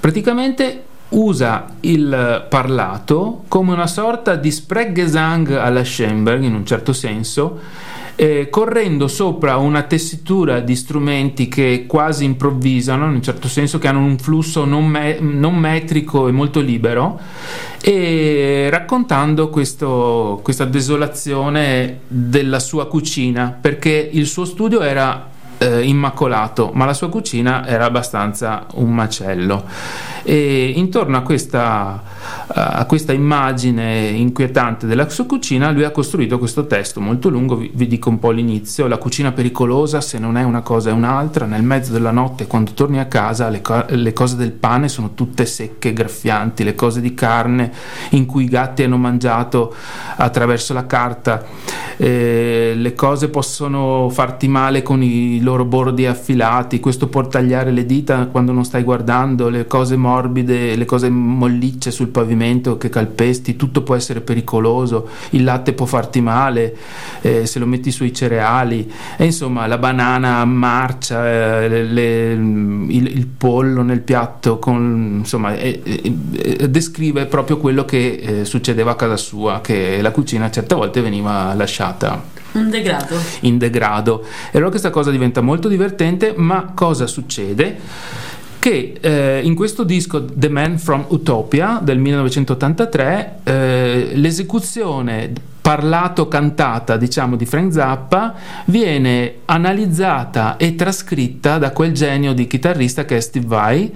Praticamente 0.00 0.82
usa 1.08 1.66
il 1.80 2.46
parlato 2.48 3.44
come 3.48 3.72
una 3.72 3.86
sorta 3.86 4.34
di 4.34 4.50
Sprechgesang 4.50 5.52
alla 5.52 5.84
Schoenberg, 5.84 6.42
in 6.42 6.54
un 6.54 6.66
certo 6.66 6.92
senso, 6.92 7.60
eh, 8.16 8.48
correndo 8.50 9.08
sopra 9.08 9.56
una 9.58 9.82
tessitura 9.82 10.60
di 10.60 10.74
strumenti 10.74 11.48
che 11.48 11.84
quasi 11.86 12.24
improvvisano, 12.24 13.04
in 13.06 13.14
un 13.16 13.22
certo 13.22 13.46
senso 13.46 13.78
che 13.78 13.88
hanno 13.88 14.00
un 14.00 14.18
flusso 14.18 14.64
non, 14.64 14.86
me- 14.86 15.18
non 15.20 15.54
metrico 15.54 16.26
e 16.26 16.32
molto 16.32 16.60
libero, 16.60 17.20
e 17.80 18.68
raccontando 18.70 19.50
questo- 19.50 20.40
questa 20.42 20.64
desolazione 20.64 22.00
della 22.08 22.58
sua 22.58 22.88
cucina, 22.88 23.56
perché 23.60 24.08
il 24.12 24.26
suo 24.26 24.44
studio 24.44 24.80
era 24.80 25.34
eh, 25.58 25.82
immacolato, 25.82 26.70
ma 26.74 26.84
la 26.84 26.94
sua 26.94 27.08
cucina 27.08 27.66
era 27.66 27.84
abbastanza 27.84 28.66
un 28.74 28.92
macello. 28.92 29.64
E 30.22 30.72
intorno 30.74 31.16
a 31.16 31.20
questa, 31.20 32.02
a 32.48 32.84
questa 32.86 33.12
immagine 33.12 34.08
inquietante 34.08 34.86
della 34.86 35.08
sua 35.08 35.24
cucina, 35.24 35.70
lui 35.70 35.84
ha 35.84 35.92
costruito 35.92 36.38
questo 36.38 36.66
testo 36.66 37.00
molto 37.00 37.28
lungo. 37.28 37.54
Vi, 37.54 37.70
vi 37.72 37.86
dico 37.86 38.08
un 38.08 38.18
po' 38.18 38.32
l'inizio: 38.32 38.88
La 38.88 38.98
cucina 38.98 39.30
pericolosa, 39.30 40.00
se 40.00 40.18
non 40.18 40.36
è 40.36 40.42
una 40.42 40.62
cosa 40.62 40.90
è 40.90 40.92
un'altra. 40.92 41.46
Nel 41.46 41.62
mezzo 41.62 41.92
della 41.92 42.10
notte, 42.10 42.48
quando 42.48 42.72
torni 42.72 42.98
a 42.98 43.06
casa, 43.06 43.48
le, 43.48 43.62
le 43.88 44.12
cose 44.12 44.34
del 44.34 44.50
pane 44.50 44.88
sono 44.88 45.14
tutte 45.14 45.46
secche, 45.46 45.92
graffianti, 45.92 46.64
le 46.64 46.74
cose 46.74 47.00
di 47.00 47.14
carne 47.14 47.70
in 48.10 48.26
cui 48.26 48.44
i 48.44 48.48
gatti 48.48 48.82
hanno 48.82 48.96
mangiato 48.96 49.74
attraverso 50.16 50.74
la 50.74 50.86
carta. 50.86 51.44
Eh, 51.96 52.72
le 52.76 52.94
cose 52.94 53.28
possono 53.28 54.08
farti 54.10 54.48
male 54.48 54.82
con 54.82 55.02
i 55.04 55.40
loro 55.46 55.64
bordi 55.64 56.06
affilati, 56.06 56.80
questo 56.80 57.06
può 57.06 57.24
tagliare 57.28 57.70
le 57.70 57.86
dita 57.86 58.26
quando 58.26 58.50
non 58.50 58.64
stai 58.64 58.82
guardando, 58.82 59.48
le 59.48 59.68
cose 59.68 59.94
morbide, 59.94 60.74
le 60.74 60.84
cose 60.84 61.08
mollicce 61.08 61.92
sul 61.92 62.08
pavimento 62.08 62.76
che 62.76 62.88
calpesti, 62.88 63.54
tutto 63.54 63.82
può 63.82 63.94
essere 63.94 64.20
pericoloso, 64.20 65.08
il 65.30 65.44
latte 65.44 65.72
può 65.72 65.86
farti 65.86 66.20
male 66.20 66.76
eh, 67.20 67.46
se 67.46 67.60
lo 67.60 67.66
metti 67.66 67.92
sui 67.92 68.12
cereali, 68.12 68.90
e 69.16 69.24
insomma 69.24 69.68
la 69.68 69.78
banana 69.78 70.44
marcia, 70.44 71.62
eh, 71.62 71.68
le- 71.68 72.32
il, 72.32 73.06
il 73.06 73.26
pollo 73.28 73.82
nel 73.82 74.00
piatto, 74.00 74.58
con, 74.58 75.18
insomma 75.18 75.54
eh, 75.54 75.80
descrive 76.68 77.26
proprio 77.26 77.58
quello 77.58 77.84
che 77.84 78.14
eh, 78.40 78.44
succedeva 78.44 78.90
a 78.90 78.96
casa 78.96 79.16
sua, 79.16 79.60
che 79.60 80.02
la 80.02 80.10
cucina 80.10 80.50
certe 80.50 80.74
volte 80.74 81.00
veniva 81.00 81.54
lasciata 81.54 82.34
Un 82.56 82.70
degrado. 82.70 83.16
in 83.40 83.58
degrado. 83.58 84.24
E 84.50 84.56
allora 84.56 84.70
questa 84.70 84.90
cosa 84.90 85.10
diventa 85.10 85.40
molto 85.40 85.68
divertente, 85.68 86.32
ma 86.36 86.72
cosa 86.74 87.06
succede? 87.06 87.78
Che 88.58 88.94
eh, 89.00 89.40
in 89.44 89.54
questo 89.54 89.84
disco 89.84 90.24
The 90.24 90.48
Man 90.48 90.78
from 90.78 91.04
Utopia 91.08 91.78
del 91.82 91.98
1983 91.98 93.38
eh, 93.44 94.10
l'esecuzione 94.14 95.32
parlato 95.66 96.28
cantata 96.28 96.96
diciamo 96.96 97.34
di 97.34 97.44
Frank 97.44 97.72
Zappa 97.72 98.34
viene 98.66 99.38
analizzata 99.46 100.56
e 100.58 100.76
trascritta 100.76 101.58
da 101.58 101.72
quel 101.72 101.92
genio 101.92 102.34
di 102.34 102.46
chitarrista 102.46 103.04
che 103.04 103.16
è 103.16 103.20
Steve 103.20 103.46
Vai 103.46 103.92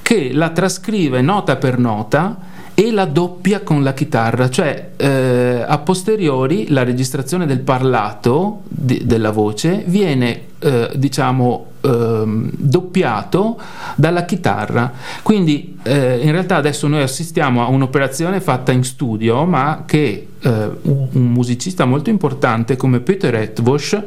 che 0.00 0.32
la 0.32 0.48
trascrive 0.48 1.20
nota 1.20 1.56
per 1.56 1.78
nota 1.78 2.38
e 2.80 2.90
la 2.92 3.04
doppia 3.04 3.60
con 3.60 3.82
la 3.82 3.92
chitarra, 3.92 4.48
cioè 4.48 4.92
eh, 4.96 5.62
a 5.68 5.78
posteriori 5.80 6.68
la 6.70 6.82
registrazione 6.82 7.44
del 7.44 7.60
parlato 7.60 8.62
di- 8.68 9.02
della 9.04 9.32
voce 9.32 9.84
viene 9.86 10.44
eh, 10.60 10.88
diciamo 10.94 11.66
ehm, 11.80 12.50
doppiato 12.52 13.58
dalla 13.94 14.24
chitarra. 14.24 14.92
Quindi 15.22 15.78
eh, 15.82 16.18
in 16.22 16.32
realtà 16.32 16.56
adesso 16.56 16.86
noi 16.86 17.02
assistiamo 17.02 17.64
a 17.64 17.68
un'operazione 17.68 18.40
fatta 18.40 18.72
in 18.72 18.84
studio, 18.84 19.44
ma 19.44 19.84
che 19.86 20.26
eh, 20.42 20.70
un, 20.82 21.08
musicista 21.12 21.84
molto 21.84 22.10
importante 22.10 22.76
come 22.76 23.00
Peter 23.00 23.34
Etvosch, 23.34 24.02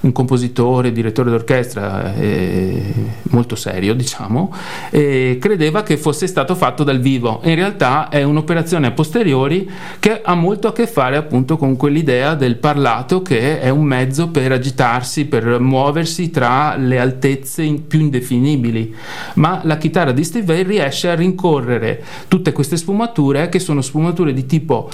un 0.00 0.12
compositore, 0.12 0.92
direttore 0.92 1.30
d'orchestra 1.30 2.14
eh, 2.14 2.94
molto 3.30 3.56
serio, 3.56 3.94
diciamo, 3.94 4.52
eh, 4.90 5.38
credeva 5.40 5.82
che 5.82 5.96
fosse 5.96 6.26
stato 6.26 6.54
fatto 6.54 6.84
dal 6.84 7.00
vivo. 7.00 7.40
In 7.44 7.54
realtà 7.54 8.08
è 8.08 8.22
un'operazione 8.22 8.88
a 8.88 8.90
posteriori 8.92 9.68
che 9.98 10.20
ha 10.22 10.34
molto 10.34 10.68
a 10.68 10.72
che 10.72 10.86
fare 10.86 11.16
appunto 11.16 11.56
con 11.56 11.76
quell'idea 11.76 12.34
del 12.34 12.56
parlato 12.56 13.22
che 13.22 13.60
è 13.60 13.68
un 13.68 13.84
mezzo 13.84 14.28
per 14.28 14.52
agitarsi, 14.52 15.26
per 15.26 15.58
muoversi 15.60 16.30
tra 16.30 16.76
le 16.76 16.98
altezze 16.98 17.15
altezze 17.16 17.62
in, 17.62 17.86
più 17.86 18.00
indefinibili, 18.00 18.94
ma 19.34 19.60
la 19.64 19.78
chitarra 19.78 20.12
di 20.12 20.24
Steve 20.24 20.44
Vai 20.46 20.62
riesce 20.62 21.08
a 21.08 21.14
rincorrere 21.14 22.04
tutte 22.28 22.52
queste 22.52 22.76
sfumature 22.76 23.48
che 23.48 23.58
sono 23.58 23.80
sfumature 23.80 24.32
di 24.32 24.46
tipo 24.46 24.90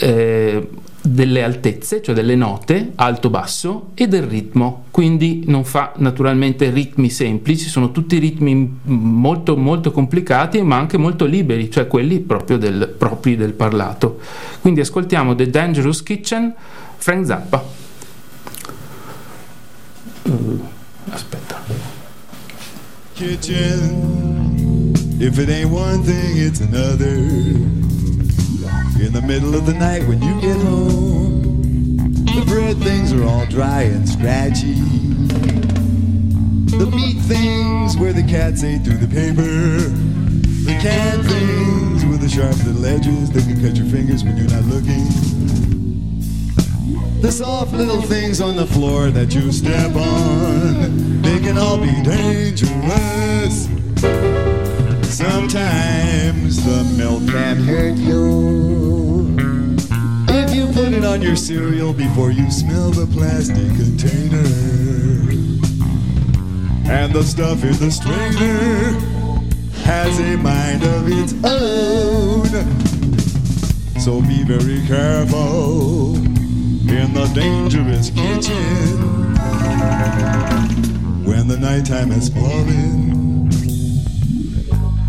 eh, 0.00 0.66
delle 1.00 1.42
altezze, 1.42 2.02
cioè 2.02 2.14
delle 2.14 2.34
note, 2.34 2.92
alto-basso 2.96 3.90
e 3.94 4.08
del 4.08 4.24
ritmo, 4.24 4.86
quindi 4.90 5.44
non 5.46 5.64
fa 5.64 5.92
naturalmente 5.96 6.70
ritmi 6.70 7.08
semplici, 7.08 7.68
sono 7.68 7.92
tutti 7.92 8.18
ritmi 8.18 8.80
molto 8.82 9.56
molto 9.56 9.92
complicati 9.92 10.60
ma 10.62 10.76
anche 10.76 10.98
molto 10.98 11.24
liberi, 11.24 11.70
cioè 11.70 11.86
quelli 11.86 12.18
proprio 12.18 12.58
del, 12.58 12.94
propri 12.96 13.36
del 13.36 13.52
parlato. 13.52 14.18
Quindi 14.60 14.80
ascoltiamo 14.80 15.34
The 15.34 15.48
Dangerous 15.48 16.02
Kitchen, 16.02 16.52
Frank 16.96 17.26
Zappa. 17.26 17.64
Uh, 20.24 20.76
aspetta. 21.10 21.58
Kitchen, 23.14 24.92
if 25.20 25.38
it 25.38 25.48
ain't 25.48 25.70
one 25.70 26.02
thing, 26.02 26.36
it's 26.36 26.60
another. 26.60 27.16
In 29.04 29.12
the 29.12 29.22
middle 29.22 29.54
of 29.54 29.66
the 29.66 29.74
night 29.74 30.06
when 30.08 30.22
you 30.22 30.40
get 30.40 30.56
home, 30.56 31.42
the 32.24 32.44
bread 32.46 32.76
things 32.78 33.12
are 33.12 33.24
all 33.24 33.46
dry 33.46 33.82
and 33.82 34.08
scratchy. 34.08 34.74
The 36.76 36.86
meat 36.94 37.18
things 37.22 37.96
where 37.96 38.12
the 38.12 38.22
cats 38.22 38.62
ate 38.62 38.82
through 38.84 38.98
the 38.98 39.08
paper. 39.08 39.42
The 40.68 40.78
canned 40.80 41.24
things 41.26 42.04
with 42.04 42.20
the 42.20 42.28
sharp 42.28 42.56
little 42.64 42.84
edges 42.84 43.30
that 43.32 43.42
can 43.42 43.60
cut 43.60 43.76
your 43.76 43.86
fingers 43.86 44.22
when 44.22 44.36
you're 44.36 44.50
not 44.50 44.64
looking. 44.64 45.57
The 47.20 47.32
soft 47.32 47.72
little 47.72 48.00
things 48.00 48.40
on 48.40 48.54
the 48.54 48.66
floor 48.66 49.10
that 49.10 49.34
you 49.34 49.50
step 49.50 49.94
on, 49.96 51.20
they 51.20 51.40
can 51.40 51.58
all 51.58 51.76
be 51.76 51.90
dangerous. 52.02 53.64
Sometimes 55.02 56.64
the 56.64 56.84
milk 56.96 57.26
can 57.28 57.56
hurt 57.56 57.96
you. 57.96 59.36
If 60.28 60.54
you 60.54 60.66
put 60.68 60.92
it 60.92 61.04
on 61.04 61.20
your 61.20 61.34
cereal 61.34 61.92
before 61.92 62.30
you 62.30 62.48
smell 62.52 62.90
the 62.90 63.06
plastic 63.08 63.66
container. 63.74 64.46
And 66.88 67.12
the 67.12 67.24
stuff 67.24 67.64
in 67.64 67.72
the 67.78 67.90
strainer 67.90 68.92
has 69.82 70.20
a 70.20 70.36
mind 70.36 70.84
of 70.84 71.08
its 71.08 71.34
own. 71.42 72.46
So 73.98 74.20
be 74.22 74.44
very 74.44 74.86
careful 74.86 76.37
in 76.98 77.14
the 77.14 77.26
dangerous 77.34 78.10
kitchen 78.10 79.34
when 81.24 81.46
the 81.46 81.56
nighttime 81.56 82.10
has 82.10 82.28
fallen 82.28 83.08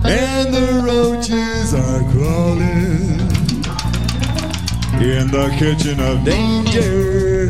and 0.03 0.53
the 0.53 0.81
roaches 0.85 1.73
are 1.73 2.01
crawling. 2.11 3.19
In 5.01 5.31
the 5.31 5.49
kitchen 5.57 5.99
of 5.99 6.23
danger. 6.23 7.45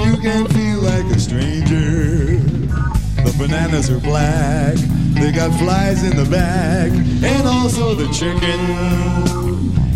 You 0.00 0.16
can 0.18 0.46
feel 0.48 0.80
like 0.80 1.04
a 1.14 1.18
stranger. 1.18 2.38
The 3.22 3.34
bananas 3.38 3.90
are 3.90 4.00
black, 4.00 4.76
they 5.14 5.30
got 5.32 5.56
flies 5.58 6.02
in 6.04 6.16
the 6.16 6.28
bag, 6.30 6.92
and 6.92 7.46
also 7.46 7.94
the 7.94 8.08
chicken. 8.12 8.60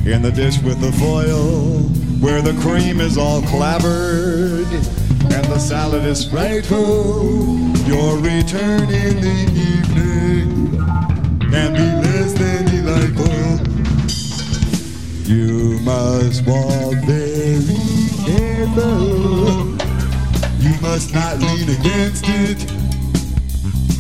In 0.07 0.23
the 0.23 0.31
dish 0.31 0.59
with 0.63 0.81
the 0.81 0.93
foil, 0.93 1.98
where 2.21 2.43
the 2.43 2.53
cream 2.61 3.01
is 3.01 3.17
all 3.17 3.41
clabbered 3.43 4.67
and 5.31 5.45
the 5.47 5.59
salad 5.59 6.05
is 6.05 6.25
frightful. 6.25 7.59
Your 7.87 8.17
return 8.19 8.91
in 8.91 9.21
the 9.21 9.39
evening 9.71 10.79
can 11.51 11.73
be 11.75 12.09
less 12.09 12.33
than 12.33 12.65
delightful. 12.67 13.29
You 15.31 15.79
must 15.81 16.45
walk 16.47 16.95
very 17.05 18.09
careful. 18.27 19.77
You 20.59 20.81
must 20.81 21.15
not 21.15 21.39
lean 21.39 21.69
against 21.69 22.25
it. 22.27 22.73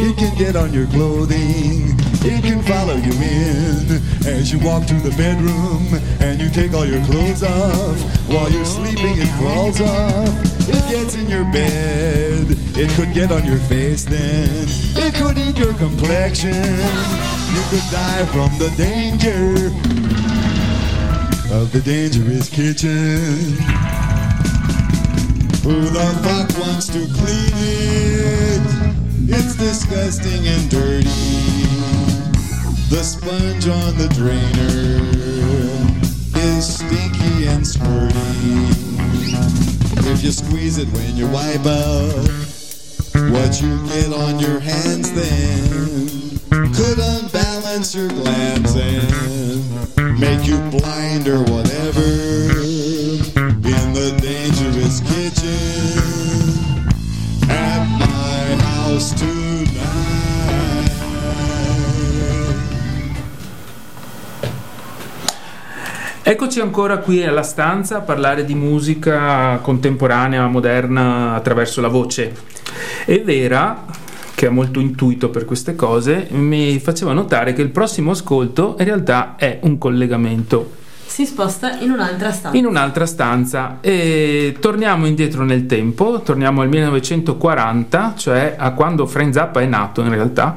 It 0.01 0.17
can 0.17 0.37
get 0.37 0.57
on 0.57 0.73
your 0.73 0.87
clothing. 0.87 1.88
It 2.31 2.43
can 2.43 2.63
follow 2.63 2.97
you 2.97 3.13
in 3.13 3.89
as 4.29 4.53
you 4.53 4.59
walk 4.59 4.87
to 4.89 4.95
the 5.01 5.15
bedroom 5.17 5.89
and 6.21 6.39
you 6.39 6.51
take 6.51 6.75
all 6.75 6.85
your 6.85 7.03
clothes 7.07 7.43
off. 7.43 7.99
While 8.29 8.53
you're 8.53 8.67
sleeping, 8.67 9.17
it 9.17 9.33
crawls 9.41 9.81
off. 9.81 10.29
It 10.69 10.85
gets 10.93 11.15
in 11.15 11.27
your 11.31 11.45
bed. 11.45 12.45
It 12.77 12.91
could 12.91 13.15
get 13.15 13.33
on 13.33 13.47
your 13.47 13.57
face 13.57 14.05
then. 14.05 14.67
It 14.69 15.15
could 15.15 15.39
eat 15.39 15.57
your 15.57 15.73
complexion. 15.73 16.53
You 16.53 17.63
could 17.71 17.89
die 17.91 18.27
from 18.27 18.53
the 18.59 18.69
danger 18.77 19.73
of 21.57 21.73
the 21.73 21.81
dangerous 21.81 22.51
kitchen. 22.51 23.57
Who 25.65 25.81
the 25.81 26.09
fuck 26.23 26.61
wants 26.61 26.89
to 26.89 27.07
clean 27.17 27.57
it? 27.57 28.89
It's 29.31 29.57
disgusting 29.57 30.47
and 30.47 30.71
dirty. 30.71 31.78
The 32.91 33.03
sponge 33.03 33.69
on 33.69 33.97
the 33.99 34.09
drainer 34.09 35.05
is 36.41 36.77
stinky 36.77 37.47
and 37.47 37.63
squirty. 37.63 38.69
If 40.11 40.25
you 40.25 40.33
squeeze 40.33 40.79
it 40.79 40.89
when 40.89 41.15
you 41.15 41.29
wipe 41.29 41.67
out, 41.67 42.29
what 43.31 43.61
you 43.61 43.87
get 43.89 44.13
on 44.13 44.39
your 44.39 44.59
hands 44.59 45.13
then 45.13 46.39
could 46.73 46.99
unbalance 46.99 47.95
your 47.95 48.09
glands 48.09 48.75
and 48.75 50.19
make 50.19 50.47
you 50.47 50.59
blind 50.71 51.29
or 51.29 51.43
whatever 51.43 52.48
Eccoci 66.31 66.61
ancora 66.61 66.99
qui 66.99 67.25
alla 67.25 67.43
stanza 67.43 67.97
a 67.97 68.01
parlare 68.01 68.45
di 68.45 68.55
musica 68.55 69.59
contemporanea, 69.63 70.47
moderna 70.47 71.33
attraverso 71.33 71.81
la 71.81 71.89
voce. 71.89 72.35
E 73.07 73.21
Vera, 73.21 73.87
che 74.35 74.47
ha 74.47 74.51
molto 74.51 74.79
intuito 74.79 75.31
per 75.31 75.47
queste 75.47 75.75
cose, 75.75 76.27
mi 76.33 76.79
faceva 76.81 77.15
notare 77.15 77.55
che 77.55 77.63
il 77.63 77.71
prossimo 77.71 78.11
ascolto 78.11 78.77
in 78.79 78.85
realtà 78.85 79.37
è 79.39 79.61
un 79.63 79.79
collegamento 79.79 80.73
Si 81.07 81.25
sposta 81.25 81.79
in 81.79 81.93
un'altra 81.93 82.31
stanza. 82.31 82.59
in 82.59 82.67
un'altra 82.67 83.07
stanza 83.07 83.79
e 83.81 84.55
torniamo 84.61 85.07
indietro 85.07 85.45
nel 85.45 85.65
tempo, 85.65 86.21
torniamo 86.21 86.61
al 86.61 86.69
1940, 86.69 88.13
cioè 88.19 88.55
a 88.59 88.73
quando 88.73 89.07
Frank 89.07 89.33
Zappa 89.33 89.63
è 89.63 89.67
nato 89.67 90.03
in 90.03 90.11
realtà 90.11 90.57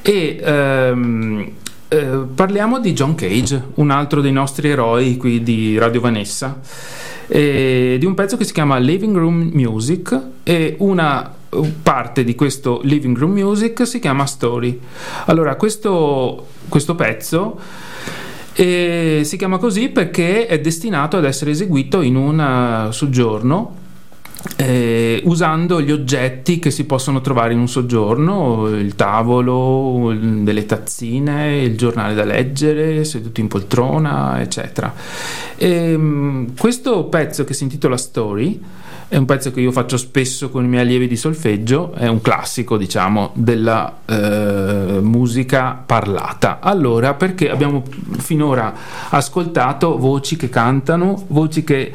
e 0.00 0.40
ehm, 0.42 1.52
eh, 1.92 2.24
parliamo 2.34 2.80
di 2.80 2.94
John 2.94 3.14
Cage, 3.14 3.62
un 3.74 3.90
altro 3.90 4.22
dei 4.22 4.32
nostri 4.32 4.70
eroi 4.70 5.18
qui 5.18 5.42
di 5.42 5.76
Radio 5.76 6.00
Vanessa, 6.00 6.58
e 7.26 7.96
di 7.98 8.06
un 8.06 8.14
pezzo 8.14 8.38
che 8.38 8.44
si 8.44 8.54
chiama 8.54 8.78
Living 8.78 9.14
Room 9.14 9.50
Music 9.52 10.18
e 10.42 10.76
una 10.78 11.34
parte 11.82 12.24
di 12.24 12.34
questo 12.34 12.80
Living 12.84 13.16
Room 13.18 13.32
Music 13.32 13.86
si 13.86 13.98
chiama 13.98 14.24
Story. 14.24 14.80
Allora, 15.26 15.54
questo, 15.56 16.46
questo 16.66 16.94
pezzo 16.94 17.58
e 18.54 19.20
si 19.24 19.36
chiama 19.36 19.58
così 19.58 19.90
perché 19.90 20.46
è 20.46 20.60
destinato 20.60 21.18
ad 21.18 21.26
essere 21.26 21.50
eseguito 21.50 22.00
in 22.00 22.16
un 22.16 22.40
eh, 22.40 22.92
soggiorno 22.92 23.80
eh, 24.56 25.20
usando 25.24 25.80
gli 25.80 25.90
oggetti 25.90 26.58
che 26.58 26.70
si 26.70 26.84
possono 26.84 27.20
trovare 27.20 27.52
in 27.52 27.58
un 27.58 27.68
soggiorno, 27.68 28.68
il 28.68 28.94
tavolo, 28.94 30.14
delle 30.14 30.66
tazzine, 30.66 31.62
il 31.62 31.76
giornale 31.76 32.14
da 32.14 32.24
leggere, 32.24 33.04
seduto 33.04 33.40
in 33.40 33.48
poltrona, 33.48 34.40
eccetera. 34.40 34.92
Ehm, 35.56 36.56
questo 36.56 37.04
pezzo 37.04 37.44
che 37.44 37.54
si 37.54 37.64
intitola 37.64 37.96
Story 37.96 38.60
è 39.12 39.18
un 39.18 39.26
pezzo 39.26 39.50
che 39.50 39.60
io 39.60 39.72
faccio 39.72 39.98
spesso 39.98 40.48
con 40.48 40.64
i 40.64 40.68
miei 40.68 40.80
allievi 40.80 41.06
di 41.06 41.16
solfeggio, 41.16 41.92
è 41.92 42.08
un 42.08 42.22
classico, 42.22 42.78
diciamo, 42.78 43.32
della 43.34 43.98
eh, 44.06 45.00
musica 45.02 45.72
parlata. 45.84 46.60
Allora, 46.62 47.12
perché 47.12 47.50
abbiamo 47.50 47.82
finora 48.16 48.72
ascoltato 49.10 49.98
voci 49.98 50.36
che 50.36 50.48
cantano, 50.48 51.26
voci 51.26 51.62
che 51.62 51.92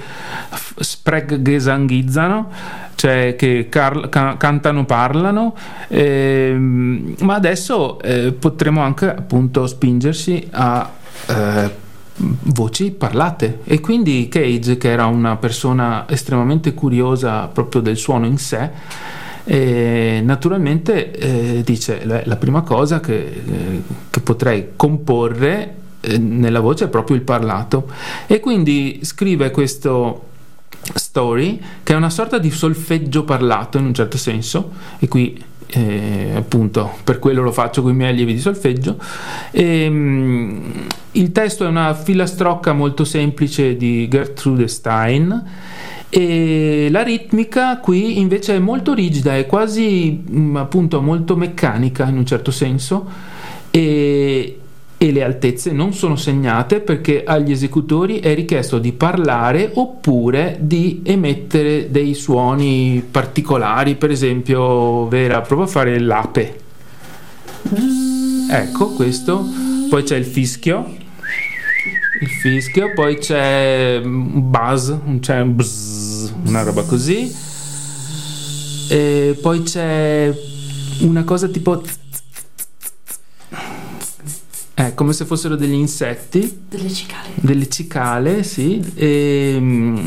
spreggesanghizzano, 0.78 2.52
cioè 2.94 3.36
che 3.36 3.66
car- 3.68 4.10
ca- 4.10 4.38
cantano, 4.38 4.86
parlano, 4.86 5.56
ehm, 5.88 7.16
ma 7.22 7.34
adesso 7.34 8.00
eh, 8.00 8.32
potremo 8.32 8.82
anche 8.82 9.10
appunto 9.10 9.66
spingerci 9.66 10.50
a 10.52 10.88
eh, 11.26 11.86
voci 12.18 12.92
parlate. 12.92 13.60
E 13.64 13.80
quindi 13.80 14.28
Cage 14.30 14.78
che 14.78 14.90
era 14.90 15.06
una 15.06 15.36
persona 15.38 16.06
estremamente 16.10 16.74
curiosa 16.74 17.48
proprio 17.48 17.82
del 17.82 17.98
suono 17.98 18.26
in 18.26 18.38
sé 18.38 18.70
E 19.50 20.22
naturalmente 20.26 21.12
eh, 21.12 21.64
dice 21.64 22.04
la, 22.04 22.22
la 22.26 22.36
prima 22.36 22.64
cosa 22.64 23.00
che, 23.00 23.16
eh, 23.16 23.82
che 24.10 24.20
potrei 24.20 24.72
comporre 24.76 25.76
eh, 26.02 26.18
nella 26.18 26.60
voce 26.60 26.86
è 26.86 26.88
proprio 26.90 27.16
il 27.16 27.22
parlato 27.22 27.90
e 28.28 28.42
quindi 28.42 29.00
scrive 29.04 29.50
questo 29.52 30.26
story 30.94 31.62
che 31.82 31.94
è 31.94 31.96
una 31.96 32.10
sorta 32.10 32.40
di 32.40 32.52
solfeggio 32.52 33.24
parlato 33.24 33.78
in 33.78 33.86
un 33.86 33.94
certo 33.94 34.18
senso. 34.18 34.72
E 35.00 35.08
qui 35.08 35.42
eh, 35.68 36.32
appunto 36.36 36.98
per 37.04 37.20
quello 37.20 37.42
lo 37.42 37.52
faccio 37.52 37.82
con 37.82 37.92
i 37.92 37.96
miei 37.96 38.12
allievi 38.12 38.34
di 38.34 38.40
solfeggio. 38.40 38.98
E, 39.52 39.90
mm, 39.90 40.70
il 41.14 41.32
testo 41.32 41.66
è 41.66 41.68
una 41.68 41.94
filastrocca 41.94 42.74
molto 42.74 43.04
semplice 43.04 43.76
di 43.76 44.08
Gertrude 44.08 44.68
Stein. 44.68 45.46
E 46.10 46.88
la 46.90 47.04
ritmica 47.04 47.80
qui 47.80 48.20
invece 48.20 48.56
è 48.56 48.60
molto 48.60 48.94
rigida 48.94 49.36
è 49.36 49.46
quasi 49.46 50.24
mm, 50.32 50.56
appunto 50.56 51.02
molto 51.02 51.36
meccanica 51.36 52.08
in 52.08 52.18
un 52.18 52.26
certo 52.26 52.52
senso. 52.52 53.06
E, 53.72 54.60
e 55.00 55.12
le 55.12 55.24
altezze 55.24 55.72
non 55.72 55.94
sono 55.94 56.16
segnate 56.16 56.80
perché 56.80 57.24
agli 57.24 57.52
esecutori 57.52 58.20
è 58.20 58.34
richiesto 58.34 58.80
di 58.80 58.94
parlare 58.94 59.70
oppure 59.76 60.58
di 60.60 61.02
emettere 61.04 61.92
dei 61.92 62.16
suoni 62.16 63.06
particolari, 63.10 63.96
per 63.96 64.10
esempio 64.10 65.08
Vera 65.08 65.42
prova 65.42 65.64
a 65.64 65.68
fare 65.68 66.00
l'ape. 66.00 66.60
Ecco 68.50 68.94
questo, 68.94 69.46
poi 69.90 70.02
c'è 70.02 70.16
il 70.16 70.26
fischio, 70.26 70.96
il 72.22 72.30
fischio, 72.42 72.94
poi 72.96 73.20
c'è 73.20 74.00
un 74.04 74.50
buzz, 74.50 74.92
c'è 75.20 75.42
un 75.42 75.56
buzz, 75.56 76.32
una 76.46 76.64
roba 76.64 76.82
così, 76.84 77.32
e 78.90 79.38
poi 79.40 79.62
c'è 79.62 80.34
una 81.02 81.24
cosa 81.24 81.48
tipo 81.50 81.84
è 84.78 84.94
come 84.94 85.12
se 85.12 85.26
fossero 85.26 85.56
degli 85.56 85.74
insetti, 85.74 86.60
Delle 86.70 86.94
cicale. 86.94 87.30
delle 87.34 87.68
cicale, 87.68 88.44
sì, 88.44 88.80
e, 88.94 89.60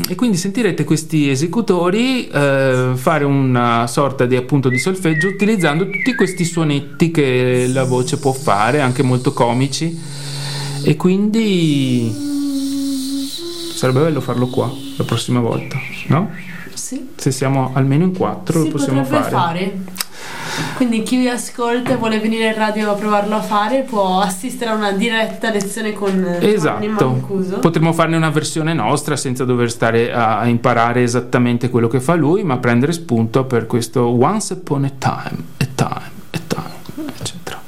e 0.07 0.15
quindi 0.15 0.37
sentirete 0.37 0.85
questi 0.85 1.29
esecutori 1.29 2.29
eh, 2.29 2.91
fare 2.95 3.25
una 3.25 3.85
sorta 3.87 4.25
di 4.25 4.37
appunto 4.37 4.69
di 4.69 4.77
solfeggio 4.79 5.27
utilizzando 5.27 5.89
tutti 5.89 6.15
questi 6.15 6.45
suonetti 6.45 7.11
che 7.11 7.67
la 7.67 7.83
voce 7.83 8.17
può 8.17 8.31
fare, 8.31 8.79
anche 8.79 9.03
molto 9.03 9.33
comici, 9.33 9.99
e 10.83 10.95
quindi 10.95 12.09
sarebbe 13.75 13.99
bello 13.99 14.21
farlo 14.21 14.47
qua 14.47 14.71
la 14.95 15.03
prossima 15.03 15.41
volta, 15.41 15.77
no? 16.07 16.29
Sì. 16.73 17.09
Se 17.17 17.31
siamo 17.31 17.71
almeno 17.73 18.05
in 18.05 18.15
quattro 18.15 18.61
si 18.61 18.67
lo 18.67 18.71
possiamo 18.71 19.03
fare. 19.03 19.29
fare. 19.29 19.77
Quindi 20.75 21.03
chi 21.03 21.17
vi 21.17 21.29
ascolta 21.29 21.91
e 21.91 21.95
vuole 21.97 22.19
venire 22.19 22.47
in 22.47 22.55
radio 22.55 22.91
a 22.91 22.95
provarlo 22.95 23.35
a 23.35 23.41
fare 23.41 23.83
può 23.83 24.19
assistere 24.19 24.71
a 24.71 24.73
una 24.73 24.91
diretta 24.91 25.51
lezione 25.51 25.93
con 25.93 26.11
Giovanni 26.13 26.53
Esatto, 26.53 27.09
Mancuso. 27.09 27.59
potremmo 27.59 27.93
farne 27.93 28.15
una 28.17 28.31
versione 28.31 28.73
nostra 28.73 29.15
senza 29.15 29.45
dover 29.45 29.69
stare 29.69 30.11
a 30.11 30.39
a 30.41 30.47
imparare 30.47 31.03
esattamente 31.03 31.69
quello 31.69 31.87
che 31.87 31.99
fa 31.99 32.15
lui, 32.15 32.43
ma 32.43 32.57
prendere 32.57 32.91
spunto 32.93 33.45
per 33.45 33.67
questo 33.67 34.07
once 34.07 34.53
upon 34.53 34.85
a 34.85 34.91
time, 34.97 35.43
a 35.57 35.67
time, 35.75 36.11
a 36.31 36.39
time, 36.47 37.11
eccetera. 37.19 37.59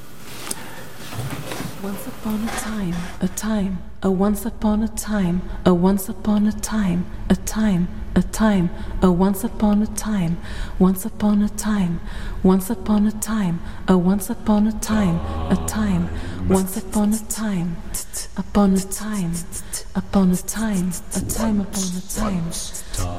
Once 1.81 2.07
upon 2.07 2.47
a 2.47 2.51
time, 2.61 2.95
a 3.19 3.27
time, 3.27 3.77
a 3.99 4.07
once 4.07 4.47
upon 4.47 4.81
a 4.83 4.87
time, 4.87 5.39
a 5.63 5.71
once 5.71 6.09
upon 6.09 6.47
a 6.47 6.53
time, 6.53 7.03
a 7.27 7.35
time, 7.35 7.87
a 8.15 8.21
time, 8.21 8.69
a 9.01 9.11
once 9.11 9.43
upon 9.43 9.81
a 9.81 9.87
time, 9.87 10.37
once 10.77 11.05
upon 11.05 11.41
a 11.41 11.49
time, 11.49 11.99
once 12.43 12.69
upon 12.69 13.07
a 13.07 13.11
time, 13.11 13.59
a 13.87 13.97
once 13.97 14.29
upon 14.29 14.67
a 14.67 14.71
time, 14.79 15.15
a 15.51 15.55
time, 15.67 16.09
once 16.47 16.77
upon 16.77 17.13
a 17.13 17.19
time, 17.29 17.75
upon 18.37 18.73
a 18.73 18.79
time, 18.79 19.31
upon 19.95 20.31
a 20.31 20.35
time, 20.37 20.91
a 21.15 21.21
time 21.21 21.61
upon 21.61 21.83
a 21.83 22.01
time, 22.01 22.43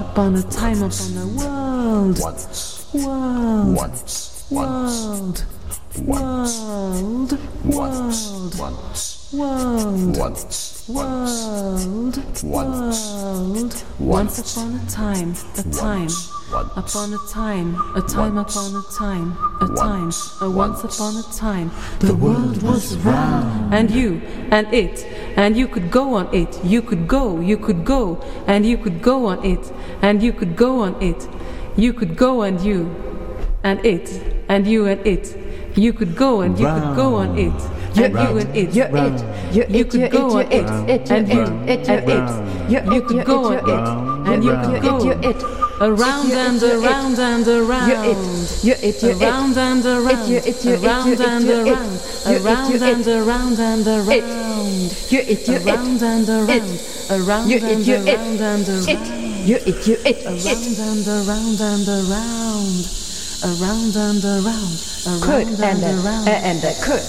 upon 0.01 0.37
a 0.37 0.43
time 0.43 0.83
upon 0.83 1.17
a 1.17 1.27
world, 1.27 2.19
world, 2.95 3.99
world, 4.51 5.45
world, 6.05 7.39
world, 7.65 9.14
world, 9.39 10.17
world, 10.89 12.43
world. 12.45 13.85
Once. 13.99 14.57
Upon 14.57 14.75
a 14.75 14.91
time, 14.91 15.35
a 15.59 15.63
time, 15.71 16.09
upon 16.77 17.13
a 17.15 17.19
time, 17.31 17.75
a 17.97 18.03
time 18.03 18.39
upon 18.39 18.77
a 18.77 18.83
time, 18.97 19.37
a 19.61 19.75
time, 19.77 20.11
a 20.41 20.51
once 20.51 20.85
upon 20.85 21.17
a 21.17 21.23
time. 21.37 21.71
The 22.01 22.15
world 22.15 22.63
was 22.63 22.97
round, 22.99 23.75
and 23.75 23.91
you, 23.91 24.21
and 24.51 24.73
it, 24.73 25.05
and 25.37 25.57
you 25.57 25.67
could 25.67 25.91
go 25.91 26.15
on 26.15 26.33
it. 26.35 26.65
You 26.65 26.83
could 26.83 27.09
go, 27.09 27.41
you 27.41 27.57
could 27.57 27.85
go, 27.85 28.21
and 28.47 28.65
you 28.65 28.77
could 28.79 29.03
go 29.03 29.27
on 29.27 29.45
it, 29.45 29.73
and 30.03 30.23
you 30.23 30.33
could 30.33 30.57
go 30.57 30.81
on 30.81 31.01
it. 31.03 31.29
You 31.77 31.93
could 31.93 32.17
go 32.17 32.43
and 32.43 32.61
you, 32.61 32.95
and 33.65 33.85
it, 33.85 34.11
and 34.49 34.67
you 34.67 34.87
and 34.87 35.05
it. 35.07 35.37
You 35.77 35.93
could 35.93 36.15
go 36.17 36.43
and 36.43 36.59
you 36.59 36.67
could 36.67 36.95
go 36.97 37.17
on 37.17 37.37
it, 37.39 37.53
you 37.97 38.05
and 38.05 38.57
it. 38.57 38.75
You're 38.75 38.97
it. 38.97 39.55
You're 39.55 39.67
You 39.71 39.85
could 39.85 40.11
go 40.11 40.39
on 40.39 40.53
it. 40.53 40.65
and 41.11 41.29
You're 41.29 41.45
it. 41.67 41.89
And 41.89 42.09
it. 42.09 42.71
You're 42.71 42.95
You 42.95 43.03
could 43.03 43.27
go 43.27 43.45
on 43.47 43.59
it, 43.59 44.29
and 44.29 44.45
you 44.45 44.51
You're 44.51 44.65
could 44.65 44.83
go 44.83 45.05
You're 45.05 45.31
it. 45.31 45.43
around 45.81 46.29
You're 46.29 46.39
and 46.39 46.63
around 46.63 47.19
and 47.19 47.47
You're 47.47 47.65
around. 47.67 47.91
it. 47.91 48.65
You're 48.65 48.77
it. 48.83 49.03
You're 49.03 49.11
it. 49.13 49.23
Around 49.23 49.59
and 49.59 49.85
around, 49.85 50.29
You're 50.31 50.41
it. 50.47 50.65
You're 50.65 50.75
it. 50.75 50.85
around 50.85 51.07
You're 51.09 51.15
it. 51.15 51.21
and 51.21 51.45
You're 51.45 51.67
it. 51.67 52.45
around, 52.45 52.47
around 52.47 52.83
and 52.83 53.07
around 53.09 53.59
and 53.59 53.87
around. 53.87 54.91
You're 55.11 55.23
it. 55.27 55.49
You're 55.49 55.59
it. 55.59 55.67
Around 55.67 56.03
and 56.03 56.29
around, 56.29 56.79
around 57.11 57.51
and 57.53 57.89
around 57.89 58.41
and 58.41 58.69
around. 58.69 59.47
You're 59.49 59.59
it. 59.67 59.87
You're 59.87 59.99
it. 60.07 60.25
Around 60.25 60.79
and 60.79 61.09
around 61.09 61.61
and 61.61 61.89
around. 61.89 63.14
Around 63.45 63.95
and 63.95 64.25
around, 64.25 64.73
around 65.07 65.21
Could 65.21 65.47
and 65.49 65.63
and 65.63 65.85
a 65.85 66.03
around. 66.03 66.29
and 66.29 66.65
a 66.65 66.73
could. 66.83 67.05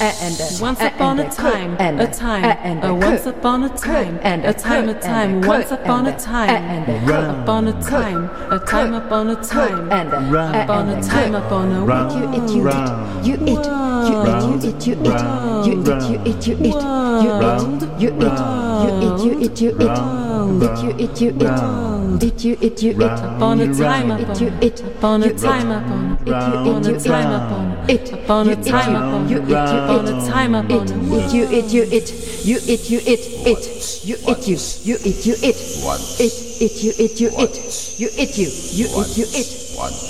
And 0.00 0.38
Once 0.60 0.80
upon 0.80 1.18
and 1.18 1.28
a 1.28 1.34
time, 1.34 1.76
and 1.80 2.00
a 2.00 2.06
time, 2.06 2.44
and 2.44 2.84
a 2.84 2.94
once 2.94 3.26
upon 3.26 3.64
a 3.64 3.68
time, 3.76 4.20
and 4.22 4.44
a 4.44 4.52
time, 4.52 4.88
a 4.88 4.94
time, 4.94 5.30
and 5.34 5.44
once 5.44 5.72
upon 5.72 6.06
and 6.06 6.14
a 6.14 6.20
time, 6.20 6.50
and 6.50 7.42
upon 7.42 7.66
a 7.66 7.82
time, 7.82 8.30
a 8.52 8.58
time 8.60 8.94
upon 8.94 9.30
a 9.30 9.34
time, 9.42 9.90
and 9.90 10.12
upon 10.12 10.90
a 10.90 11.02
time 11.02 11.34
upon 11.34 11.72
a 11.72 11.82
It 11.82 12.12
you 12.14 12.28
it 12.36 12.54
you 12.54 12.68
it 12.68 12.86
you 13.26 13.34
it 13.42 13.64
you 14.06 14.22
it 14.22 14.86
you 14.86 14.94
it 15.02 15.18
you 15.18 15.34
it 15.34 15.66
you 15.66 15.82
it 15.82 16.44
you 16.44 16.54
it 16.54 16.54
you 16.54 16.62
it 16.62 16.84
you 17.98 18.14
it 18.20 18.38
you 18.38 18.92
it 19.02 19.24
you 19.24 19.32
it 19.40 19.60
you 19.60 19.70
it 19.80 20.27
you 20.38 20.90
it 20.98 21.20
you 21.20 21.30
it 21.30 22.22
it 22.22 22.44
you 22.44 22.56
it 22.60 22.82
you 22.82 22.90
it 22.92 23.18
upon 23.28 23.60
a 23.60 23.74
time 23.74 24.10
it 24.10 24.40
you 24.40 24.48
it 24.60 24.80
upon 24.82 25.22
a 25.22 25.32
time 25.34 25.70
upon, 25.70 26.18
it 26.26 26.28
upon 26.28 26.86
a 26.86 27.00
time 27.00 27.32
upon, 27.32 27.90
it 27.90 28.12
upon 28.12 28.48
a 28.48 28.56
time 28.62 28.94
upon, 28.96 29.28
you 29.28 29.36
it 29.42 29.48
you 29.48 29.56
upon 29.56 30.06
a 30.06 30.26
time 30.26 30.54
upon. 30.54 30.88
it 30.88 31.32
you 31.34 31.44
it 31.44 31.72
you 31.72 31.82
it 31.82 32.08
you 32.44 32.56
it 32.56 32.90
you 32.90 32.98
it 33.06 33.20
it 33.46 34.04
you 34.04 34.16
it 34.26 34.48
you 34.48 34.56
you 34.84 34.96
it 35.04 35.26
you 35.26 35.34
it 35.34 35.58
it 36.18 36.32
it 36.60 36.82
you 36.82 36.92
it 36.98 37.20
you 37.20 37.28
it 37.28 38.00
you 38.00 38.08
it 38.16 38.38
you 38.38 38.48
you 38.78 38.86
it 39.00 39.18
you 39.18 39.24
it 39.24 39.50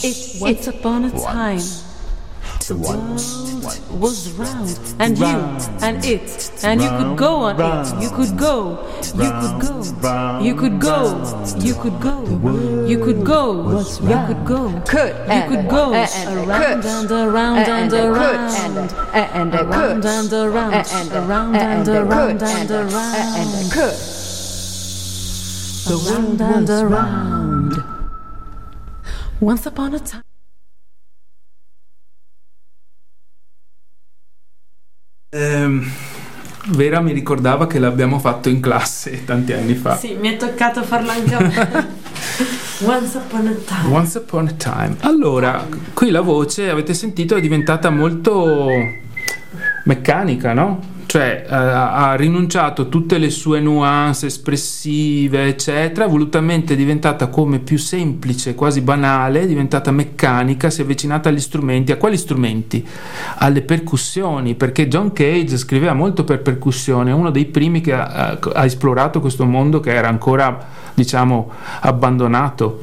it 0.05 0.41
Once 0.41 0.67
it 0.67 0.75
upon 0.75 1.05
a 1.05 1.11
time, 1.11 1.59
the 2.69 2.77
world 2.77 3.58
was 3.91 4.33
round, 4.33 4.79
and 4.99 5.19
you, 5.19 5.27
and 5.87 6.05
it, 6.05 6.51
and 6.65 6.81
you 6.81 6.89
could 6.89 7.17
go 7.17 7.37
on 7.37 7.61
it. 7.61 8.03
You 8.03 8.11
could 8.11 8.37
go, 8.39 8.79
you 9.15 9.31
could 9.41 9.61
go, 9.61 10.41
you 10.41 10.55
could 10.55 10.81
go, 10.81 11.05
you 11.59 11.75
could 11.75 12.01
go, 12.01 12.87
you 12.87 12.99
could 12.99 13.25
go, 13.25 13.81
you 14.03 14.19
could 14.27 14.47
go, 14.47 14.83
could 14.87 15.15
you 15.35 15.43
could 15.49 15.69
go 15.69 15.95
and 15.95 16.39
around 16.39 16.85
and 16.87 17.11
around 17.11 17.59
and 17.59 17.93
around, 17.93 18.55
and 19.15 19.55
around. 19.55 19.55
and 19.55 19.55
around, 19.55 20.05
and 20.07 20.33
around 20.33 20.75
and 21.57 21.89
around 21.89 22.43
and 22.43 22.71
around, 22.71 23.03
and 23.37 23.73
could. 23.73 23.97
around 25.91 26.41
and 26.41 26.71
around. 26.71 27.85
Once 29.41 29.67
upon 29.67 29.95
a 29.95 30.01
time. 30.01 30.28
Ehm, 35.31 35.85
Vera 36.71 37.01
mi 37.01 37.13
ricordava 37.13 37.67
che 37.67 37.79
l'abbiamo 37.79 38.19
fatto 38.19 38.49
in 38.49 38.61
classe 38.61 39.25
tanti 39.25 39.53
anni 39.53 39.75
fa. 39.75 39.97
Sì, 39.97 40.15
mi 40.15 40.29
è 40.29 40.37
toccato 40.37 40.83
farlo 40.83 41.11
anche 41.11 41.35
a 41.35 41.41
me. 41.41 41.97
Once 42.87 43.19
upon 43.19 43.47
a 43.47 43.53
time. 43.53 43.95
Once 43.95 44.19
upon 44.19 44.47
a 44.47 44.53
time. 44.53 44.97
Allora, 45.01 45.67
qui 45.93 46.11
la 46.11 46.21
voce, 46.21 46.71
avete 46.71 46.95
sentito, 46.95 47.35
è 47.37 47.41
diventata 47.41 47.91
molto 47.91 48.69
meccanica, 49.85 50.53
no? 50.55 50.97
Cioè 51.09 51.47
eh, 51.49 51.55
ha 51.55 52.15
rinunciato 52.17 52.83
a 52.83 52.85
tutte 52.85 53.17
le 53.17 53.31
sue 53.31 53.61
nuance 53.61 54.27
espressive, 54.27 55.47
eccetera, 55.47 56.07
volutamente 56.07 56.75
è 56.75 56.77
diventata 56.77 57.29
come 57.29 57.61
più 57.61 57.79
semplice, 57.79 58.55
quasi 58.55 58.83
banale, 58.83 59.41
è 59.41 59.47
diventata 59.47 59.91
meccanica, 59.91 60.69
si 60.69 60.83
è 60.83 60.85
avvicinata 60.85 61.31
agli 61.31 61.41
strumenti. 61.41 61.93
A 61.93 61.97
quali 61.97 62.19
strumenti? 62.19 62.87
Alle 63.39 63.63
percussioni, 63.63 64.55
perché 64.55 64.87
John 64.87 65.15
Cage 65.15 65.57
scriveva 65.57 65.95
molto 65.95 66.25
per 66.25 66.43
percussione, 66.43 67.11
è 67.11 67.15
uno 67.15 67.31
dei 67.31 67.47
primi 67.47 67.81
che 67.81 67.95
ha, 67.95 68.39
ha 68.39 68.65
esplorato 68.67 69.23
questo 69.23 69.47
mondo 69.47 69.81
che 69.81 69.95
era 69.95 70.09
ancora, 70.09 70.59
diciamo, 70.93 71.51
abbandonato 71.81 72.83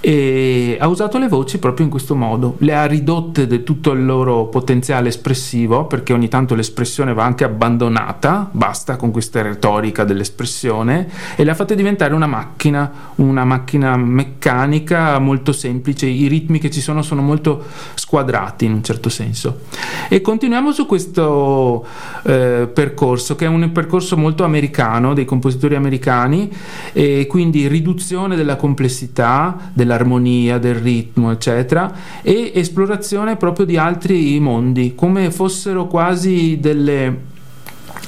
e 0.00 0.76
ha 0.78 0.86
usato 0.88 1.18
le 1.18 1.28
voci 1.28 1.58
proprio 1.58 1.84
in 1.84 1.90
questo 1.90 2.14
modo, 2.14 2.56
le 2.58 2.74
ha 2.74 2.84
ridotte 2.86 3.46
di 3.46 3.62
tutto 3.62 3.92
il 3.92 4.04
loro 4.04 4.46
potenziale 4.46 5.08
espressivo, 5.08 5.86
perché 5.86 6.12
ogni 6.12 6.28
tanto 6.28 6.54
l'espressione 6.54 7.14
va 7.14 7.24
anche 7.24 7.44
abbandonata, 7.44 8.48
basta 8.50 8.96
con 8.96 9.10
questa 9.10 9.42
retorica 9.42 10.04
dell'espressione, 10.04 11.08
e 11.36 11.44
le 11.44 11.50
ha 11.50 11.54
fatte 11.54 11.74
diventare 11.74 12.14
una 12.14 12.26
macchina, 12.26 12.90
una 13.16 13.44
macchina 13.44 13.96
meccanica 13.96 15.18
molto 15.18 15.52
semplice, 15.52 16.06
i 16.06 16.26
ritmi 16.26 16.58
che 16.58 16.70
ci 16.70 16.80
sono 16.80 17.02
sono 17.02 17.22
molto 17.22 17.64
squadrati 17.94 18.64
in 18.64 18.72
un 18.72 18.82
certo 18.82 19.08
senso. 19.08 19.60
E 20.08 20.20
continuiamo 20.20 20.72
su 20.72 20.86
questo 20.86 21.86
eh, 22.24 22.68
percorso, 22.72 23.34
che 23.36 23.46
è 23.46 23.48
un 23.48 23.72
percorso 23.72 24.16
molto 24.16 24.44
americano, 24.44 25.14
dei 25.14 25.24
compositori 25.24 25.74
americani, 25.74 26.50
e 26.92 27.26
quindi 27.28 27.66
riduzione 27.66 28.36
della 28.36 28.56
complessità, 28.56 29.70
della 29.72 29.85
dell'armonia, 29.86 30.58
del 30.58 30.74
ritmo, 30.74 31.30
eccetera, 31.30 31.92
e 32.22 32.50
esplorazione 32.54 33.36
proprio 33.36 33.64
di 33.64 33.76
altri 33.76 34.38
mondi, 34.40 34.94
come 34.94 35.30
fossero 35.30 35.86
quasi 35.86 36.58
delle 36.60 37.34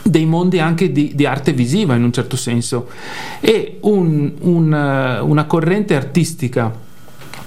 dei 0.02 0.24
mondi 0.24 0.58
anche 0.58 0.90
di, 0.90 1.12
di, 1.14 1.26
arte 1.26 1.52
visiva 1.52 1.94
in 1.94 2.02
un 2.02 2.12
certo 2.12 2.36
senso. 2.36 2.88
E 3.40 3.78
un, 3.82 4.32
un, 4.40 5.20
una 5.22 5.44
corrente 5.44 5.94
artistica 5.94 6.72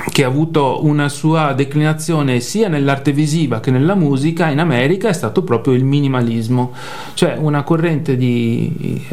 che 0.09 0.23
ha 0.23 0.27
avuto 0.27 0.85
una 0.85 1.09
sua 1.09 1.53
declinazione 1.53 2.39
sia 2.39 2.67
nell'arte 2.67 3.11
visiva 3.11 3.59
che 3.59 3.71
nella 3.71 3.95
musica 3.95 4.49
in 4.49 4.59
America 4.59 5.09
è 5.09 5.13
stato 5.13 5.43
proprio 5.43 5.73
il 5.73 5.83
minimalismo, 5.83 6.73
cioè 7.13 7.37
una 7.37 7.63
corrente 7.63 8.17
di, 8.17 9.03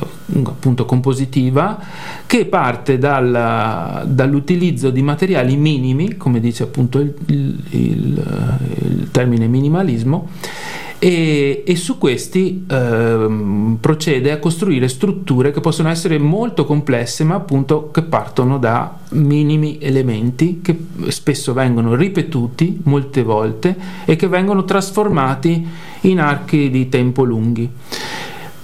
appunto 0.45 0.84
compositiva 0.84 1.78
che 2.26 2.47
parte 2.47 2.99
dal, 2.99 4.05
dall'utilizzo 4.07 4.91
di 4.91 5.03
materiali 5.03 5.57
minimi, 5.57 6.16
come 6.16 6.41
dice 6.41 6.64
appunto 6.64 6.99
il, 6.99 7.14
il, 7.26 7.62
il, 7.70 9.09
termine 9.11 9.47
minimalismo, 9.47 10.28
e, 10.99 11.62
e 11.64 11.76
su 11.76 11.96
questi 11.96 12.64
eh, 12.68 13.76
procede 13.80 14.32
a 14.32 14.38
costruire 14.38 14.88
strutture 14.88 15.53
che 15.53 15.61
possono 15.61 15.88
essere 15.88 16.18
molto 16.18 16.64
complesse 16.64 17.22
ma 17.22 17.36
appunto 17.36 17.90
che 17.90 18.03
partono 18.03 18.59
da 18.59 18.99
minimi 19.11 19.78
elementi 19.80 20.61
che 20.61 20.76
spesso 21.09 21.53
vengono 21.53 21.94
ripetuti 21.94 22.80
molte 22.84 23.22
volte 23.22 23.76
e 24.05 24.16
che 24.16 24.26
vengono 24.26 24.64
trasformati 24.64 25.66
in 26.03 26.20
archi 26.20 26.70
di 26.70 26.88
tempo 26.88 27.22
lunghi. 27.22 27.68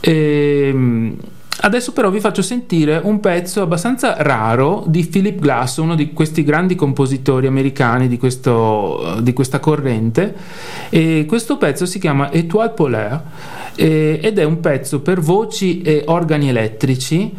Ehm, 0.00 1.16
Adesso 1.64 1.92
però 1.92 2.10
vi 2.10 2.20
faccio 2.20 2.42
sentire 2.42 3.00
un 3.02 3.20
pezzo 3.20 3.62
abbastanza 3.62 4.16
raro 4.18 4.84
di 4.86 5.06
Philip 5.06 5.38
Glass, 5.38 5.78
uno 5.78 5.94
di 5.94 6.12
questi 6.12 6.44
grandi 6.44 6.74
compositori 6.74 7.46
americani 7.46 8.06
di, 8.06 8.18
questo, 8.18 9.16
di 9.22 9.32
questa 9.32 9.60
corrente. 9.60 10.34
E 10.90 11.24
questo 11.26 11.56
pezzo 11.56 11.86
si 11.86 11.98
chiama 11.98 12.30
Étoile 12.30 12.68
polaire 12.68 13.22
ed 13.76 14.38
è 14.38 14.44
un 14.44 14.60
pezzo 14.60 15.00
per 15.00 15.20
voci 15.20 15.80
e 15.80 16.02
organi 16.04 16.50
elettrici 16.50 17.34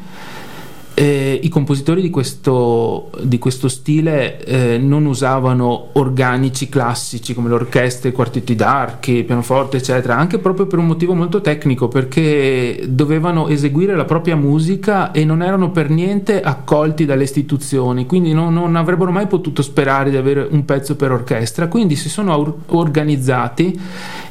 eh, 0.95 1.37
I 1.43 1.49
compositori 1.49 2.01
di 2.01 2.09
questo, 2.09 3.09
di 3.21 3.37
questo 3.37 3.67
stile 3.67 4.41
eh, 4.45 4.77
non 4.77 5.05
usavano 5.05 5.89
organici 5.93 6.69
classici 6.69 7.33
come 7.33 7.49
l'orchestra, 7.49 8.07
i 8.07 8.13
quartetti 8.13 8.55
d'archi, 8.55 9.11
il 9.11 9.25
pianoforte, 9.25 9.77
eccetera, 9.77 10.15
anche 10.15 10.39
proprio 10.39 10.67
per 10.67 10.79
un 10.79 10.87
motivo 10.87 11.13
molto 11.13 11.41
tecnico, 11.41 11.89
perché 11.89 12.85
dovevano 12.87 13.49
eseguire 13.49 13.93
la 13.93 14.05
propria 14.05 14.37
musica 14.37 15.11
e 15.11 15.25
non 15.25 15.41
erano 15.41 15.71
per 15.71 15.89
niente 15.89 16.41
accolti 16.41 17.03
dalle 17.03 17.23
istituzioni, 17.23 18.05
quindi 18.05 18.31
non, 18.31 18.53
non 18.53 18.77
avrebbero 18.77 19.11
mai 19.11 19.27
potuto 19.27 19.61
sperare 19.61 20.09
di 20.09 20.15
avere 20.15 20.47
un 20.49 20.63
pezzo 20.63 20.95
per 20.95 21.11
orchestra, 21.11 21.67
quindi 21.67 21.97
si 21.97 22.07
sono 22.07 22.37
or- 22.37 22.55
organizzati 22.67 23.77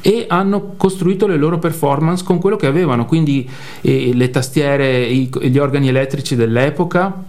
e 0.01 0.25
hanno 0.27 0.73
costruito 0.77 1.27
le 1.27 1.37
loro 1.37 1.59
performance 1.59 2.23
con 2.23 2.39
quello 2.39 2.55
che 2.55 2.65
avevano, 2.65 3.05
quindi 3.05 3.47
eh, 3.81 4.11
le 4.15 4.31
tastiere, 4.31 5.05
i, 5.05 5.29
gli 5.41 5.59
organi 5.59 5.89
elettrici 5.89 6.35
del 6.35 6.53
dell'epoca 6.55 7.23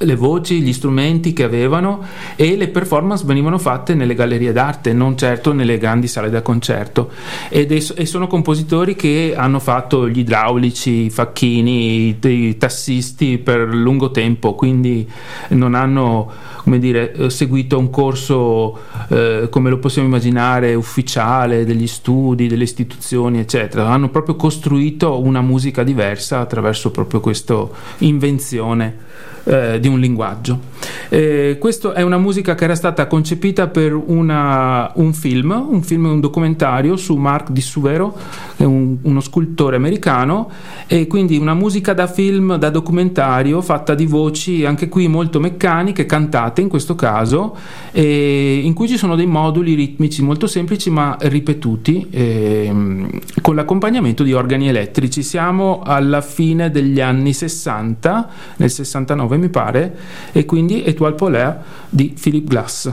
le 0.00 0.14
voci, 0.14 0.60
gli 0.60 0.72
strumenti 0.72 1.32
che 1.32 1.42
avevano 1.42 2.04
e 2.36 2.56
le 2.56 2.68
performance 2.68 3.24
venivano 3.24 3.58
fatte 3.58 3.94
nelle 3.94 4.14
gallerie 4.14 4.52
d'arte, 4.52 4.92
non 4.92 5.16
certo 5.16 5.52
nelle 5.52 5.76
grandi 5.76 6.06
sale 6.06 6.30
da 6.30 6.40
concerto. 6.40 7.10
È, 7.48 7.66
e 7.68 8.06
sono 8.06 8.28
compositori 8.28 8.94
che 8.94 9.34
hanno 9.36 9.58
fatto 9.58 10.08
gli 10.08 10.20
idraulici, 10.20 11.06
i 11.06 11.10
facchini, 11.10 12.08
i, 12.08 12.28
i 12.28 12.56
tassisti 12.56 13.38
per 13.38 13.60
lungo 13.74 14.12
tempo, 14.12 14.54
quindi 14.54 15.08
non 15.48 15.74
hanno 15.74 16.30
come 16.68 16.78
dire, 16.78 17.12
eh, 17.12 17.30
seguito 17.30 17.78
un 17.78 17.88
corso 17.88 18.78
eh, 19.08 19.48
come 19.50 19.70
lo 19.70 19.78
possiamo 19.78 20.06
immaginare 20.06 20.74
ufficiale 20.74 21.64
degli 21.64 21.86
studi, 21.86 22.46
delle 22.46 22.64
istituzioni, 22.64 23.38
eccetera. 23.38 23.88
Hanno 23.88 24.10
proprio 24.10 24.36
costruito 24.36 25.18
una 25.18 25.40
musica 25.40 25.82
diversa 25.82 26.40
attraverso 26.40 26.90
proprio 26.90 27.20
questa 27.20 27.66
invenzione 27.98 29.06
eh, 29.48 29.80
di 29.80 29.88
un 29.88 29.98
linguaggio. 29.98 30.60
Eh, 31.08 31.56
questa 31.58 31.94
è 31.94 32.02
una 32.02 32.18
musica 32.18 32.54
che 32.54 32.64
era 32.64 32.74
stata 32.74 33.06
concepita 33.06 33.68
per 33.68 33.94
una, 33.94 34.92
un 34.96 35.14
film, 35.14 35.66
un 35.70 35.82
film, 35.82 36.04
un 36.04 36.20
documentario 36.20 36.96
su 36.96 37.16
Mark 37.16 37.50
Di 37.50 37.62
Suvero, 37.62 38.14
che 38.56 38.64
è 38.64 38.66
un, 38.66 38.98
uno 39.00 39.20
scultore 39.20 39.76
americano, 39.76 40.50
e 40.86 41.06
quindi 41.06 41.38
una 41.38 41.54
musica 41.54 41.94
da 41.94 42.06
film, 42.06 42.56
da 42.56 42.68
documentario, 42.68 43.62
fatta 43.62 43.94
di 43.94 44.04
voci 44.04 44.66
anche 44.66 44.88
qui 44.88 45.08
molto 45.08 45.40
meccaniche, 45.40 46.04
cantate 46.04 46.57
piatte 46.58 46.60
in 46.60 46.68
questo 46.68 46.94
caso 46.94 47.56
eh, 47.92 48.60
in 48.62 48.74
cui 48.74 48.88
ci 48.88 48.96
sono 48.96 49.14
dei 49.14 49.26
moduli 49.26 49.74
ritmici 49.74 50.22
molto 50.22 50.46
semplici 50.46 50.90
ma 50.90 51.16
ripetuti 51.20 52.08
eh, 52.10 53.10
con 53.40 53.54
l'accompagnamento 53.54 54.22
di 54.22 54.32
organi 54.32 54.68
elettrici. 54.68 55.22
Siamo 55.22 55.80
alla 55.84 56.20
fine 56.20 56.70
degli 56.70 57.00
anni 57.00 57.32
60, 57.32 58.28
nel 58.56 58.70
69 58.70 59.36
mi 59.36 59.48
pare, 59.48 59.96
e 60.32 60.44
quindi 60.44 60.82
Étoile 60.84 61.14
Polaire 61.14 61.62
di 61.88 62.14
Philip 62.20 62.46
Glass. 62.46 62.92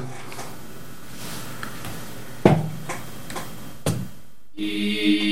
I- 4.58 5.26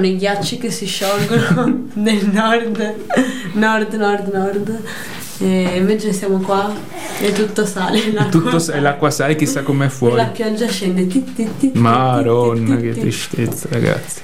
sembrano 0.00 0.06
i 0.06 0.16
ghiacci 0.16 0.58
che 0.58 0.70
si 0.70 0.86
sciolgono 0.86 1.84
nel 1.94 2.26
nord, 2.32 2.94
nord, 3.52 3.94
nord, 3.94 4.32
nord. 4.32 4.80
E 5.42 5.76
invece 5.76 6.12
siamo 6.12 6.38
qua 6.38 6.70
e 7.18 7.32
tutto 7.32 7.64
sale. 7.64 8.12
L'acqua, 8.12 8.30
Tutto 8.30 8.58
sa- 8.58 8.74
e 8.74 8.80
l'acqua 8.80 9.10
sale 9.10 9.36
chissà 9.36 9.62
com'è 9.62 9.86
E 9.86 9.90
fuori. 9.90 10.16
la 10.16 10.24
pioggia 10.26 10.66
scende. 10.66 11.06
Maronna, 11.74 12.76
che 12.76 12.90
tristezza, 12.92 13.68
ragazzi. 13.70 14.20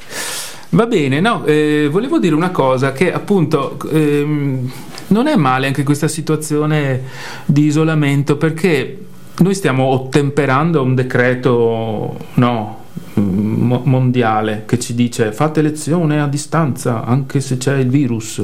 Va 0.71 0.87
bene, 0.87 1.21
no, 1.21 1.45
eh, 1.47 1.89
volevo 1.91 2.19
dire 2.19 2.35
una 2.35 2.51
cosa 2.51 2.93
che 2.93 3.11
appunto 3.13 3.79
ehm, 3.91 4.71
non 5.09 5.27
è 5.27 5.37
male 5.37 5.69
anche 5.69 5.85
questa 5.85 6.09
situazione 6.09 7.03
di 7.47 7.65
isolamento 7.65 8.37
perché 8.37 8.99
noi 9.39 9.55
stiamo 9.55 9.85
ottemperando 9.85 10.81
a 10.81 10.83
un 10.83 10.95
decreto, 10.95 12.19
no, 12.35 12.85
mondiale 13.21 14.65
che 14.67 14.79
ci 14.79 14.95
dice 14.95 15.33
fate 15.33 15.63
lezione 15.63 16.21
a 16.21 16.27
distanza 16.27 17.05
anche 17.05 17.41
se 17.41 17.57
c'è 17.57 17.77
il 17.77 17.89
virus. 17.89 18.43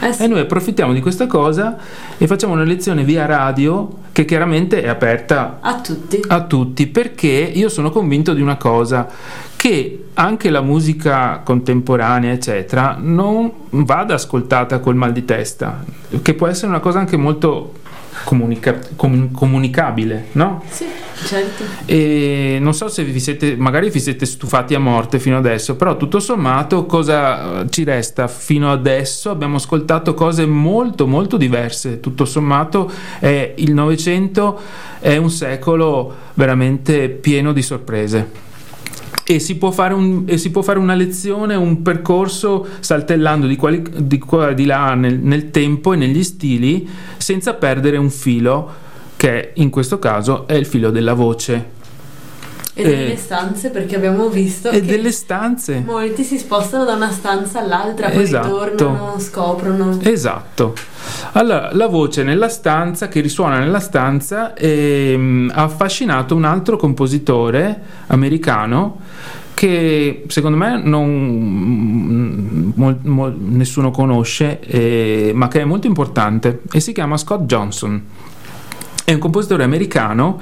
Eh 0.00 0.12
sì. 0.12 0.22
E 0.22 0.26
noi 0.26 0.40
approfittiamo 0.40 0.92
di 0.92 1.00
questa 1.00 1.26
cosa 1.26 1.76
e 2.18 2.26
facciamo 2.26 2.52
una 2.52 2.62
lezione 2.64 3.04
via 3.04 3.26
radio 3.26 4.00
che 4.12 4.24
chiaramente 4.24 4.82
è 4.82 4.88
aperta 4.88 5.58
A 5.60 5.80
tutti. 5.80 6.20
a 6.28 6.42
tutti 6.44 6.86
perché 6.86 7.28
io 7.28 7.68
sono 7.68 7.90
convinto 7.90 8.34
di 8.34 8.42
una 8.42 8.56
cosa 8.56 9.08
che 9.56 10.04
anche 10.14 10.50
la 10.50 10.60
musica 10.60 11.40
contemporanea 11.44 12.32
eccetera 12.32 12.96
non 13.00 13.50
vada 13.70 14.14
ascoltata 14.14 14.80
col 14.80 14.96
mal 14.96 15.12
di 15.12 15.24
testa 15.24 15.82
che 16.20 16.34
può 16.34 16.46
essere 16.46 16.66
una 16.68 16.80
cosa 16.80 16.98
anche 16.98 17.16
molto 17.16 17.74
comunica- 18.24 18.78
com- 18.96 19.30
comunicabile 19.30 20.26
no? 20.32 20.62
Sì, 20.68 20.84
certo. 21.24 21.64
E 21.86 22.58
non 22.60 22.74
so 22.74 22.88
se 22.88 23.04
vi 23.04 23.20
siete, 23.20 23.56
magari 23.56 23.90
vi 23.90 24.00
siete 24.00 24.26
stufati 24.26 24.74
a 24.74 24.78
morte 24.78 25.18
fino 25.18 25.36
adesso, 25.36 25.76
però 25.76 25.96
tutto 25.96 26.20
sommato 26.20 26.86
cosa 26.86 27.60
eh, 27.62 27.70
ci 27.70 27.84
resta 27.84 28.28
fino 28.28 28.70
adesso? 28.70 29.30
Abbiamo 29.30 29.56
ascoltato 29.56 30.14
cose 30.14 30.46
molto 30.46 31.06
molto 31.06 31.36
diverse, 31.36 32.00
tutto 32.00 32.24
sommato 32.24 32.90
è, 33.18 33.54
il 33.56 33.72
Novecento 33.72 34.58
è 35.00 35.16
un 35.16 35.30
secolo 35.30 36.14
veramente 36.34 37.08
pieno 37.08 37.52
di 37.52 37.62
sorprese. 37.62 38.50
E 39.24 39.38
si, 39.38 39.56
può 39.56 39.70
fare 39.70 39.94
un- 39.94 40.24
e 40.26 40.36
si 40.36 40.50
può 40.50 40.62
fare 40.62 40.78
una 40.80 40.94
lezione, 40.94 41.54
un 41.54 41.80
percorso 41.82 42.66
saltellando 42.80 43.46
di, 43.46 43.56
quali- 43.56 43.82
di 43.96 44.18
qua 44.18 44.50
e 44.50 44.54
di 44.54 44.64
là 44.64 44.94
nel, 44.94 45.18
nel 45.20 45.50
tempo 45.50 45.92
e 45.92 45.96
negli 45.96 46.24
stili 46.24 46.88
senza 47.18 47.54
perdere 47.54 47.98
un 47.98 48.10
filo 48.10 48.81
che 49.22 49.52
in 49.54 49.70
questo 49.70 50.00
caso 50.00 50.48
è 50.48 50.54
il 50.54 50.66
filo 50.66 50.90
della 50.90 51.14
voce 51.14 51.80
E 52.74 52.82
Eh. 52.82 52.84
delle 52.88 53.16
stanze 53.16 53.70
perché 53.70 53.94
abbiamo 53.94 54.28
visto 54.28 54.68
e 54.70 54.80
che 54.80 54.86
delle 54.86 55.12
stanze. 55.12 55.80
molti 55.86 56.24
si 56.24 56.38
spostano 56.38 56.84
da 56.84 56.94
una 56.94 57.12
stanza 57.12 57.60
all'altra, 57.60 58.08
poi 58.08 58.22
Esatto. 58.24 58.64
ritornano, 58.64 59.14
scoprono. 59.20 59.96
Esatto. 60.02 60.74
Allora, 61.34 61.68
la 61.72 61.86
voce 61.86 62.24
nella 62.24 62.48
stanza, 62.48 63.06
che 63.06 63.20
risuona 63.20 63.60
nella 63.60 63.78
stanza, 63.78 64.54
ehm, 64.54 65.52
ha 65.54 65.62
affascinato 65.62 66.34
un 66.34 66.42
altro 66.44 66.76
compositore 66.76 67.80
americano 68.08 68.98
che 69.54 70.24
secondo 70.26 70.56
me 70.56 70.80
non, 70.82 72.72
mol- 72.74 72.98
mol- 73.02 73.36
nessuno 73.38 73.92
conosce, 73.92 74.58
eh, 74.60 75.30
ma 75.34 75.46
che 75.46 75.60
è 75.60 75.64
molto 75.64 75.86
importante 75.86 76.62
e 76.72 76.80
si 76.80 76.92
chiama 76.92 77.16
Scott 77.16 77.42
Johnson. 77.42 78.02
È 79.12 79.14
un 79.14 79.20
compositore 79.20 79.62
americano 79.62 80.40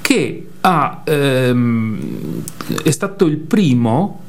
che 0.00 0.46
ha, 0.60 1.02
ehm, 1.04 2.42
è 2.84 2.90
stato 2.92 3.26
il 3.26 3.38
primo 3.38 4.20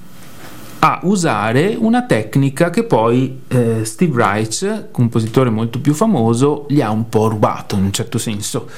a 0.85 0.99
usare 1.01 1.75
una 1.79 2.03
tecnica 2.03 2.69
che 2.69 2.83
poi 2.83 3.41
eh, 3.47 3.83
Steve 3.85 4.23
Reich, 4.23 4.91
compositore 4.91 5.49
molto 5.49 5.79
più 5.79 5.95
famoso, 5.95 6.67
gli 6.69 6.79
ha 6.79 6.91
un 6.91 7.09
po' 7.09 7.27
rubato 7.27 7.75
in 7.75 7.85
un 7.85 7.91
certo 7.91 8.19
senso. 8.19 8.69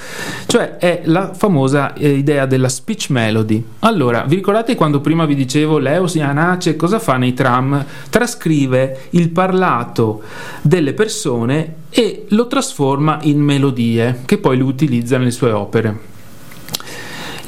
Cioè 0.45 0.77
è 0.77 1.01
la 1.03 1.33
famosa 1.33 1.93
eh, 1.95 2.11
idea 2.11 2.45
della 2.45 2.69
speech 2.69 3.09
melody. 3.09 3.61
Allora, 3.79 4.23
vi 4.23 4.35
ricordate 4.35 4.75
quando 4.75 5.01
prima 5.01 5.25
vi 5.25 5.35
dicevo 5.35 5.79
Leo 5.79 6.07
Sianace 6.07 6.77
cosa 6.77 6.97
fa 6.97 7.17
nei 7.17 7.33
tram? 7.33 7.83
Trascrive 8.09 9.07
il 9.09 9.27
parlato 9.27 10.21
delle 10.61 10.93
persone 10.93 11.73
e 11.89 12.25
lo 12.29 12.47
trasforma 12.47 13.19
in 13.23 13.41
melodie 13.41 14.21
che 14.23 14.37
poi 14.37 14.57
lui 14.57 14.69
utilizza 14.69 15.17
nelle 15.17 15.31
sue 15.31 15.51
opere. 15.51 16.15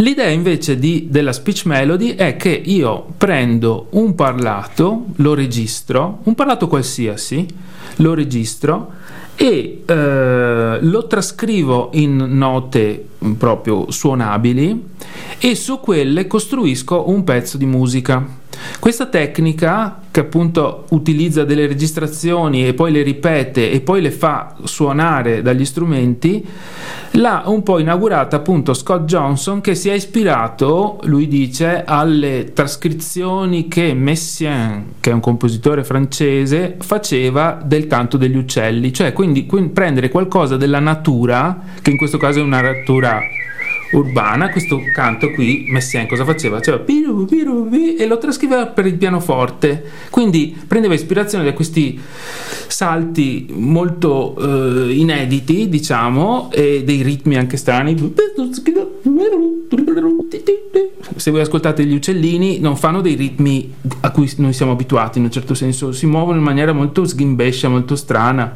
L'idea 0.02 0.30
invece 0.30 0.80
di- 0.80 1.08
della 1.10 1.34
speech 1.34 1.66
melody 1.66 2.16
è 2.16 2.38
che 2.38 2.50
io 2.50 3.06
prendo 3.18 3.88
un 3.92 4.16
parlato, 4.16 5.08
lo 5.18 5.34
registro, 5.34 6.20
un 6.24 6.36
parlato 6.36 6.70
qualsiasi, 6.70 7.46
lo 7.98 8.14
registro 8.14 8.94
e 9.36 9.84
eh, 9.86 10.78
lo 10.80 11.08
trascrivo 11.08 11.90
in 11.94 12.16
note 12.16 13.08
mm, 13.24 13.34
proprio 13.34 13.92
suonabili 13.92 14.86
e 15.38 15.56
su 15.56 15.82
quelle 15.82 16.28
costruisco 16.28 17.10
un 17.10 17.26
pezzo 17.26 17.58
di 17.58 17.66
musica. 17.66 18.39
Questa 18.80 19.08
tecnica, 19.08 20.00
che 20.10 20.22
appunto 20.22 20.86
utilizza 20.90 21.44
delle 21.44 21.68
registrazioni 21.68 22.66
e 22.66 22.74
poi 22.74 22.92
le 22.92 23.02
ripete 23.02 23.72
e 23.72 23.82
poi 23.82 24.02
le 24.02 24.12
fa 24.12 24.56
suonare 24.64 25.42
dagli 25.42 25.66
strumenti, 25.66 26.46
l'ha 27.12 27.44
un 27.48 27.64
po' 27.64 27.80
inaugurata 27.80 28.38
appunto 28.38 28.74
Scott 28.74 29.06
Johnson 29.06 29.62
che 29.62 29.76
si 29.76 29.90
è 29.90 29.94
ispirato, 29.94 31.00
lui 31.04 31.28
dice, 31.28 31.84
alle 31.86 32.52
trascrizioni 32.54 33.68
che 33.68 33.94
Messiaen, 33.94 34.94
che 35.00 35.10
è 35.10 35.14
un 35.14 35.20
compositore 35.20 35.84
francese, 35.84 36.78
faceva 36.80 37.60
del 37.64 37.88
canto 37.88 38.18
degli 38.18 38.38
uccelli, 38.38 38.94
cioè 38.94 39.14
quindi, 39.14 39.44
prendere 39.74 40.10
qualcosa 40.10 40.58
della 40.58 40.80
natura, 40.80 41.62
che 41.82 41.92
in 41.92 41.98
questo 41.98 42.18
caso 42.18 42.40
è 42.40 42.44
una 42.44 42.62
natura 42.62 43.20
urbana, 43.92 44.50
questo 44.50 44.80
canto 44.94 45.32
qui, 45.32 45.66
Messiaen 45.68 46.08
cosa 46.08 46.26
faceva? 46.26 46.58
Faceva 46.58 46.80
piru, 46.80 47.26
piru, 47.26 47.68
pi, 47.70 47.96
e 47.96 48.06
lo 48.06 48.18
trascriveva 48.18 48.68
per 48.68 48.86
il 48.86 48.96
pianoforte, 48.96 49.84
quindi 50.10 50.56
prendeva 50.68 50.94
ispirazione 50.94 51.44
da 51.44 51.54
questi 51.54 52.00
salti 52.68 53.48
molto 53.52 54.36
eh, 54.38 54.94
inediti, 54.94 55.70
diciamo, 55.70 56.50
e 56.52 56.84
dei 56.84 57.02
ritmi 57.02 57.38
anche 57.38 57.58
strani. 57.58 58.14
Se 61.16 61.32
voi 61.32 61.42
ascoltate 61.42 61.84
gli 61.86 61.96
uccellini, 61.96 62.60
non 62.60 62.78
fanno 62.78 63.02
dei 63.02 63.16
ritmi 63.16 63.74
a 64.02 64.12
cui 64.12 64.32
noi 64.38 64.54
siamo 64.54 64.72
abituati 64.72 65.18
in 65.18 65.26
un 65.26 65.32
certo 65.32 65.54
senso, 65.54 65.92
si 65.92 66.06
muovono 66.06 66.38
in 66.38 66.44
maniera 66.44 66.72
molto 66.74 67.06
sghimbescia, 67.06 67.70
molto 67.70 67.96
strana, 67.96 68.56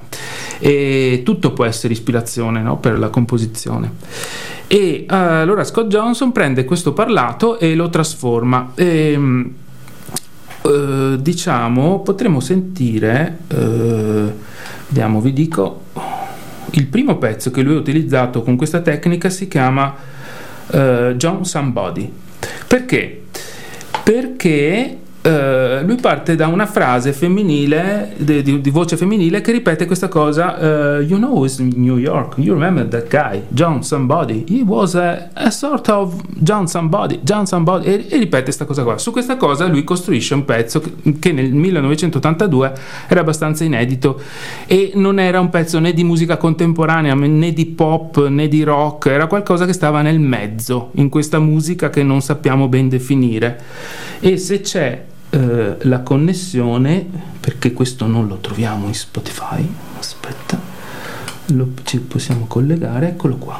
e 0.59 1.21
tutto 1.25 1.51
può 1.51 1.65
essere 1.65 1.93
ispirazione 1.93 2.61
no, 2.61 2.77
per 2.77 2.99
la 2.99 3.09
composizione. 3.09 3.91
E 4.68 4.78
eh, 4.78 5.16
allora 5.16 5.64
Scott 5.64 5.88
Johnson 5.88 6.32
prende 6.32 6.66
questo 6.66 6.93
parlato 6.93 7.59
e 7.59 7.76
lo 7.76 7.89
trasforma. 7.89 8.72
E, 8.76 9.20
eh, 10.61 11.18
diciamo, 11.20 12.01
potremmo 12.01 12.39
sentire, 12.39 13.39
eh, 13.47 14.34
vediamo, 14.88 15.22
vi 15.22 15.34
dico, 15.34 15.82
il 16.72 16.88
primo 16.88 17.18
pezzo 17.18 17.51
che 17.51 17.61
lui 17.61 17.76
ha 17.76 17.80
utilizzato 17.80 18.41
con 18.41 18.55
questa 18.55 18.80
tecnica 18.80 19.30
si 19.30 19.47
chiama 19.47 20.11
John 20.66 21.45
Somebody. 21.45 22.11
Perché? 22.68 23.24
Perché 24.03 24.97
eh, 25.26 25.82
lui 25.86 25.95
parte 25.95 26.36
da 26.36 26.47
una 26.47 26.65
frase 26.65 27.13
femminile, 27.13 28.13
di, 28.17 28.41
di- 28.41 28.59
di 28.59 28.69
voce 28.69 28.97
femminile, 28.97 29.39
che 29.39 29.53
ripete 29.53 29.86
questa 29.86 30.09
cosa: 30.09 30.97
eh, 30.97 31.03
You 31.03 31.17
know, 31.17 31.45
it's 31.45 31.59
New 31.59 31.97
York. 31.97 32.36
You 32.39 32.53
remember 32.53 32.86
that 32.89 33.07
guy, 33.07 33.41
John 33.47 33.84
Somebody. 33.84 34.43
He 34.49 34.63
was 34.65 34.95
a, 34.95 35.30
a 35.34 35.49
sort 35.49 35.88
of 35.88 36.21
John 36.28 36.67
Somebody, 36.67 37.21
John 37.24 37.47
Somebody. 37.47 37.86
E, 37.86 38.05
e 38.09 38.17
ripete 38.17 38.43
questa 38.43 38.65
cosa 38.65 38.84
qua. 38.84 38.97
Su 38.97 39.11
questa 39.11 39.38
cosa 39.38 39.65
lui 39.67 39.86
costruisce 39.86 40.34
un 40.34 40.43
pezzo 40.43 40.82
che, 40.82 40.91
che 41.19 41.32
nel 41.32 41.53
1982 41.53 42.74
era 43.07 43.21
abbastanza 43.21 43.63
inedito 43.63 44.19
e 44.67 44.91
non 44.95 45.19
era 45.19 45.39
un 45.39 45.49
pezzo 45.49 45.80
né 45.80 45.93
di 45.93 46.03
musica 46.03 46.36
contemporanea 46.36 47.15
né 47.15 47.53
di 47.53 47.65
pop 47.67 48.28
né 48.28 48.49
di 48.49 48.63
rock, 48.63 49.05
era 49.05 49.28
qualcosa 49.28 49.65
che 49.65 49.74
stava 49.74 50.01
nel 50.01 50.19
mezzo 50.19 50.89
in 50.95 51.07
questa 51.07 51.39
musica 51.39 51.89
che 51.89 52.03
non 52.03 52.19
sappiamo 52.19 52.67
ben 52.67 52.89
definire. 52.89 53.57
E 54.19 54.38
se 54.38 54.59
c'è 54.59 55.11
eh, 55.34 55.77
la 55.81 55.99
connessione, 56.01 57.07
perché 57.39 57.73
questo 57.73 58.05
non 58.05 58.27
lo 58.27 58.38
troviamo 58.38 58.86
in 58.88 58.93
Spotify, 58.93 59.67
aspetta, 59.97 60.59
lo, 61.47 61.69
ci 61.84 61.99
possiamo 61.99 62.45
collegare, 62.45 63.07
eccolo 63.09 63.36
qua. 63.38 63.59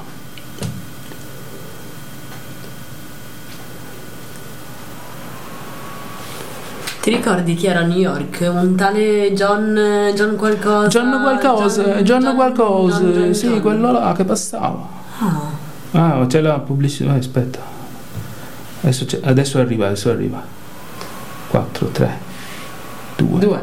Ti 7.01 7.09
ricordi 7.09 7.55
chi 7.55 7.65
era 7.67 7.80
a 7.80 7.84
New 7.84 7.97
York? 7.97 8.47
Un 8.49 8.76
tale 8.76 9.34
John, 9.34 10.11
John 10.15 10.36
qualcosa? 10.38 10.88
John 10.88 11.21
qualcosa, 11.21 12.01
John, 12.01 12.34
qualcosa, 12.36 12.99
John, 12.99 13.11
John, 13.11 13.34
sì, 13.34 13.47
John. 13.47 13.61
quello 13.61 13.91
là 13.91 14.13
che 14.15 14.24
passava. 14.24 14.88
Ah, 15.19 15.61
Ah, 15.95 16.26
c'è 16.28 16.39
la 16.41 16.59
pubblicità, 16.59 17.13
eh, 17.15 17.17
aspetta. 17.19 17.59
Adesso, 18.82 19.05
adesso 19.24 19.59
arriva, 19.59 19.88
adesso 19.88 20.09
arriva. 20.09 20.43
4, 21.54 21.91
3. 21.93 22.08
due. 23.18 23.39
Due. 23.39 23.60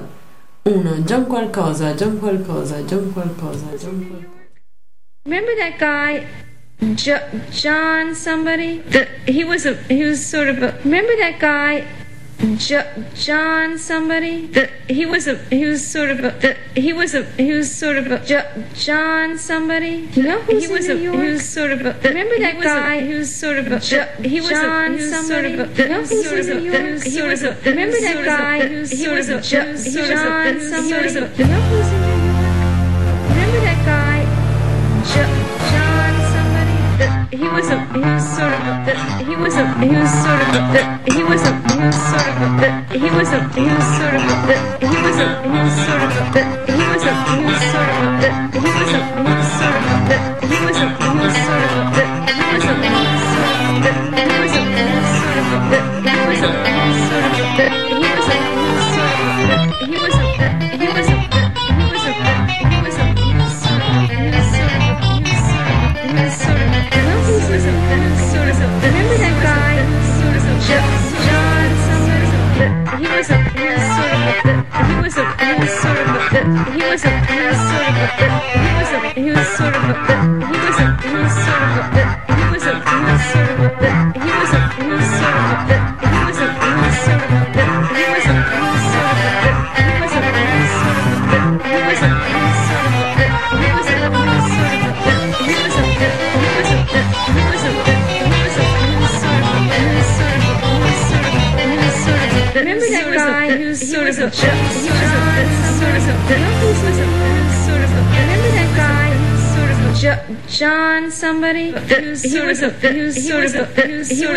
Uno, 0.67 1.01
John 1.03 1.25
qualcosa, 1.27 1.95
John 1.97 2.19
qualcosa, 2.21 2.87
John 2.87 3.11
qualcosa, 3.13 3.77
John 3.81 4.05
qualcosa. 4.05 4.29
Remember 5.25 5.55
that 5.57 5.79
guy, 5.79 6.25
jo- 6.95 7.27
John 7.51 8.15
somebody? 8.15 8.79
The, 8.79 9.07
he 9.27 9.43
was 9.45 9.67
a 9.67 9.75
he 9.89 10.05
was 10.05 10.25
sort 10.25 10.49
of 10.49 10.63
a. 10.63 10.79
Remember 10.85 11.17
that 11.17 11.41
guy, 11.41 11.85
jo- 12.57 13.05
John 13.15 13.79
somebody? 13.79 14.47
The, 14.47 14.71
he 14.89 15.05
was 15.07 15.27
a 15.27 15.37
he 15.51 15.65
was 15.67 15.87
sort 15.87 16.11
of 16.11 16.21
a. 16.21 16.31
The, 16.31 16.57
he 16.81 16.93
was 16.93 17.15
a 17.15 17.25
he 17.37 17.53
was 17.53 17.75
sort 17.75 17.97
of 17.99 18.11
a 18.11 18.25
jo- 18.25 18.65
John 18.75 19.39
somebody? 19.39 20.09
You 20.15 20.23
know 20.23 20.41
he 20.43 20.67
was 20.69 20.89
a 20.89 20.97
he 20.97 21.09
was 21.09 21.49
sort 21.49 21.71
of 21.73 21.81
a. 21.81 21.93
The, 21.93 22.09
remember 22.09 22.39
that 22.39 22.61
guy? 22.63 23.01
he 23.01 23.15
was 23.15 23.35
sort 23.35 23.59
of 23.59 23.71
a. 23.71 23.79
Jo- 23.81 24.07
he 24.23 24.41
was 24.41 24.51
John 24.51 24.95
a, 24.95 24.97
he 24.97 25.03
was 25.03 25.11
somebody? 25.11 25.57
Sort 25.57 25.61
of 25.61 25.79
a, 25.79 25.83
you 25.83 25.89
know 25.91 26.03
who's 26.03 26.23
sort 26.23 26.41
of 26.41 26.49
a. 26.49 27.11
He 27.11 27.23
was 27.23 27.43
a. 27.43 27.57
Remember 27.65 27.97
that 28.01 28.25
guy? 28.25 28.69
He 28.69 28.75
was 28.77 28.91
sort 28.91 29.19
of 29.21 29.29
a. 29.29 29.41
Jo- 29.41 29.75
John 29.77 30.61
somebody? 30.61 31.13
You 31.13 31.47
know 31.47 31.61
who's 31.61 31.93
in 31.93 32.01
New 32.01 32.07
York? 32.09 32.20
Was 37.53 37.69
a 37.71 37.79
he 37.93 38.01
was 38.01 38.25
sort 38.37 38.53
of 38.53 38.89
a 38.89 38.95
he 39.25 39.35
was 39.37 39.57
a 39.57 39.65
he 39.81 39.89
was 39.91 40.11
sort 40.23 40.41
of 40.41 40.75
a 40.75 40.83
he 41.13 41.23
was 41.25 41.43
a 41.43 41.53
he 41.69 41.79
was 41.83 41.97
sort 42.11 42.37
of 42.43 42.63
a 42.63 42.71
he 42.93 43.09
was 43.17 43.33
a 43.33 43.41
he 43.55 43.65
was 43.67 43.87
sort 43.97 44.15
of 44.15 44.51
a 44.51 44.57
he 44.81 44.97
was 45.05 45.19
a 45.19 45.29
he 45.43 45.51
was 45.51 45.75
sort 45.85 46.03
of 46.03 46.31
a 46.31 46.43
he 46.71 46.85
was 46.91 47.05
a 47.05 47.15
he 47.27 47.37
was 47.45 47.61
sort 47.73 47.91
of 47.91 48.23
a 48.23 48.33
he 48.55 48.71
was 48.79 48.93
a 48.93 49.03
he 49.17 49.33
was 49.35 49.49
sort 49.59 49.75
of 49.75 49.80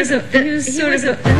was 0.04 0.12
a 0.12 0.44
he 0.44 0.50
was 0.50 0.76
sort 0.76 0.94
of 0.94 1.04
a 1.06 1.33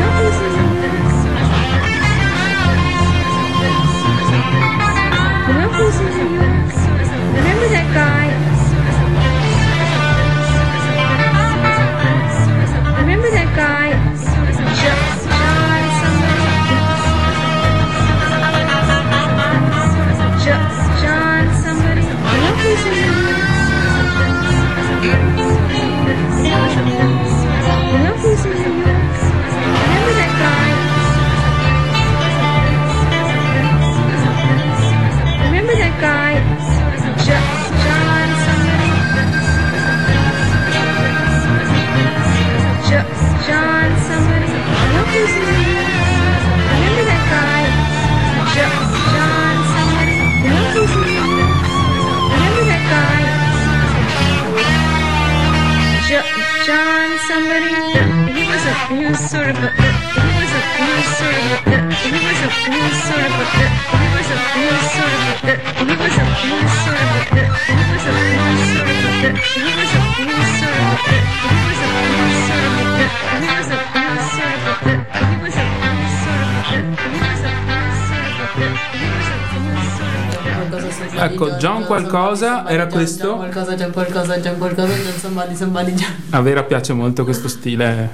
John 81.86 81.88
qualcosa 81.88 82.68
era 82.68 82.88
questo. 82.88 83.36
Qualcosa, 83.36 83.76
John 83.76 83.92
qualcosa, 83.92 84.38
John 84.40 84.58
qualcosa, 84.58 84.94
John 84.94 85.18
somebody, 85.20 85.56
somebody, 85.56 85.94
John. 85.94 86.14
A 86.32 86.42
Vera 86.42 86.64
piace 86.64 86.94
molto 86.94 87.24
questo 87.24 87.48
stile 87.48 88.10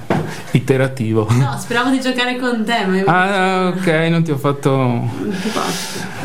iterativo. 0.52 1.26
No, 1.30 1.56
speravo 1.58 1.90
di 1.90 2.00
giocare 2.00 2.38
con 2.38 2.64
te, 2.64 2.84
ma 2.86 3.02
Ah, 3.06 3.68
ok, 3.68 3.86
non 4.10 4.22
ti 4.22 4.30
ho 4.30 4.36
fatto 4.36 4.70
non 4.70 5.36
ti 5.40 5.48
faccio. 5.48 6.19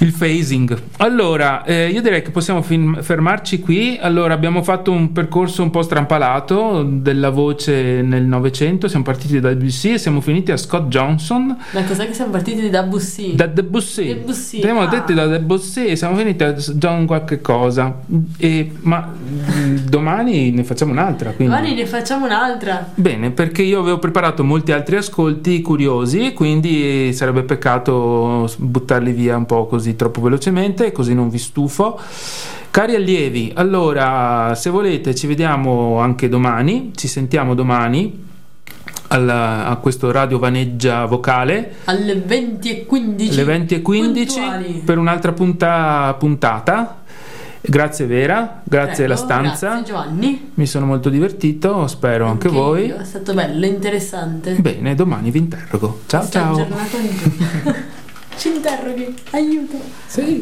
Il 0.00 0.12
phasing. 0.12 0.76
Allora, 0.98 1.64
eh, 1.64 1.88
io 1.88 2.00
direi 2.02 2.22
che 2.22 2.30
possiamo 2.30 2.62
fin- 2.62 2.98
fermarci 3.00 3.60
qui. 3.60 3.98
Allora, 4.00 4.34
abbiamo 4.34 4.62
fatto 4.62 4.92
un 4.92 5.12
percorso 5.12 5.62
un 5.62 5.70
po' 5.70 5.82
strampalato 5.82 6.82
della 6.84 7.30
voce 7.30 8.02
nel 8.02 8.24
Novecento. 8.24 8.88
Siamo 8.88 9.04
partiti 9.04 9.40
da 9.40 9.48
Debussy 9.48 9.92
e 9.92 9.98
siamo 9.98 10.20
finiti 10.20 10.52
a 10.52 10.56
Scott 10.56 10.88
Johnson. 10.88 11.56
Da 11.72 11.84
cos'è 11.84 12.06
che 12.06 12.14
siamo 12.14 12.30
partiti 12.30 12.70
da 12.70 12.82
Bussy? 12.82 13.34
Da 13.34 13.46
Debussy. 13.46 14.06
Debussy, 14.06 14.60
Siamo 14.60 14.80
ah. 14.80 14.86
detti 14.86 15.14
da 15.14 15.26
Debussy 15.26 15.86
e 15.86 15.96
siamo 15.96 16.16
finiti 16.16 16.44
a 16.44 16.52
John 16.52 17.06
qualche 17.06 17.40
cosa. 17.40 18.00
E- 18.38 18.72
ma 18.82 19.12
mm, 19.12 19.76
domani 19.88 20.50
ne 20.50 20.64
facciamo 20.64 20.92
un'altra. 20.92 21.32
Quindi. 21.32 21.54
Domani 21.54 21.74
ne 21.74 21.86
facciamo 21.86 22.26
un'altra. 22.26 22.90
Bene, 22.94 23.30
perché 23.30 23.62
io 23.62 23.80
avevo 23.80 23.98
preparato 23.98 24.44
molti 24.44 24.72
altri 24.72 24.96
ascolti 24.96 25.60
curiosi, 25.60 26.32
quindi 26.32 27.12
sarebbe 27.12 27.42
peccato 27.42 28.48
buttarli 28.58 29.12
via 29.12 29.36
un 29.36 29.46
po' 29.46 29.66
così 29.66 29.87
troppo 29.96 30.20
velocemente, 30.20 30.92
così 30.92 31.14
non 31.14 31.28
vi 31.30 31.38
stufo. 31.38 31.98
Cari 32.70 32.94
allievi, 32.94 33.52
allora 33.54 34.54
se 34.54 34.70
volete 34.70 35.14
ci 35.14 35.26
vediamo 35.26 35.98
anche 35.98 36.28
domani, 36.28 36.92
ci 36.94 37.08
sentiamo 37.08 37.54
domani 37.54 38.26
alla- 39.08 39.66
a 39.66 39.76
questo 39.76 40.10
Radio 40.10 40.38
Vaneggia 40.38 41.06
vocale 41.06 41.76
Alle 41.84 42.16
20 42.16 42.70
e 42.70 42.84
15. 42.86 43.32
alle 43.32 43.44
20 43.44 43.74
e 43.76 43.82
15 43.82 44.38
puntuali. 44.38 44.82
per 44.84 44.98
un'altra 44.98 45.32
punta- 45.32 46.14
puntata. 46.18 46.96
Grazie 47.60 48.06
Vera, 48.06 48.60
grazie 48.64 49.04
Prego, 49.06 49.10
la 49.10 49.16
stanza. 49.16 49.66
Grazie 49.68 49.84
Giovanni. 49.84 50.50
Mi 50.54 50.66
sono 50.66 50.86
molto 50.86 51.08
divertito, 51.08 51.86
spero 51.88 52.26
anche, 52.26 52.48
voi. 52.48 52.86
io, 52.86 52.96
È 52.96 53.04
stato 53.04 53.34
bello, 53.34 53.66
interessante. 53.66 54.52
Bene, 54.54 54.94
domani 54.94 55.30
vi 55.30 55.38
interrogo. 55.38 56.00
Ciao 56.06 56.22
Sto 56.22 56.30
ciao. 56.30 56.66
ci 58.38 58.48
interroghi, 58.48 59.12
aiuto. 59.32 59.80
Sì. 60.06 60.40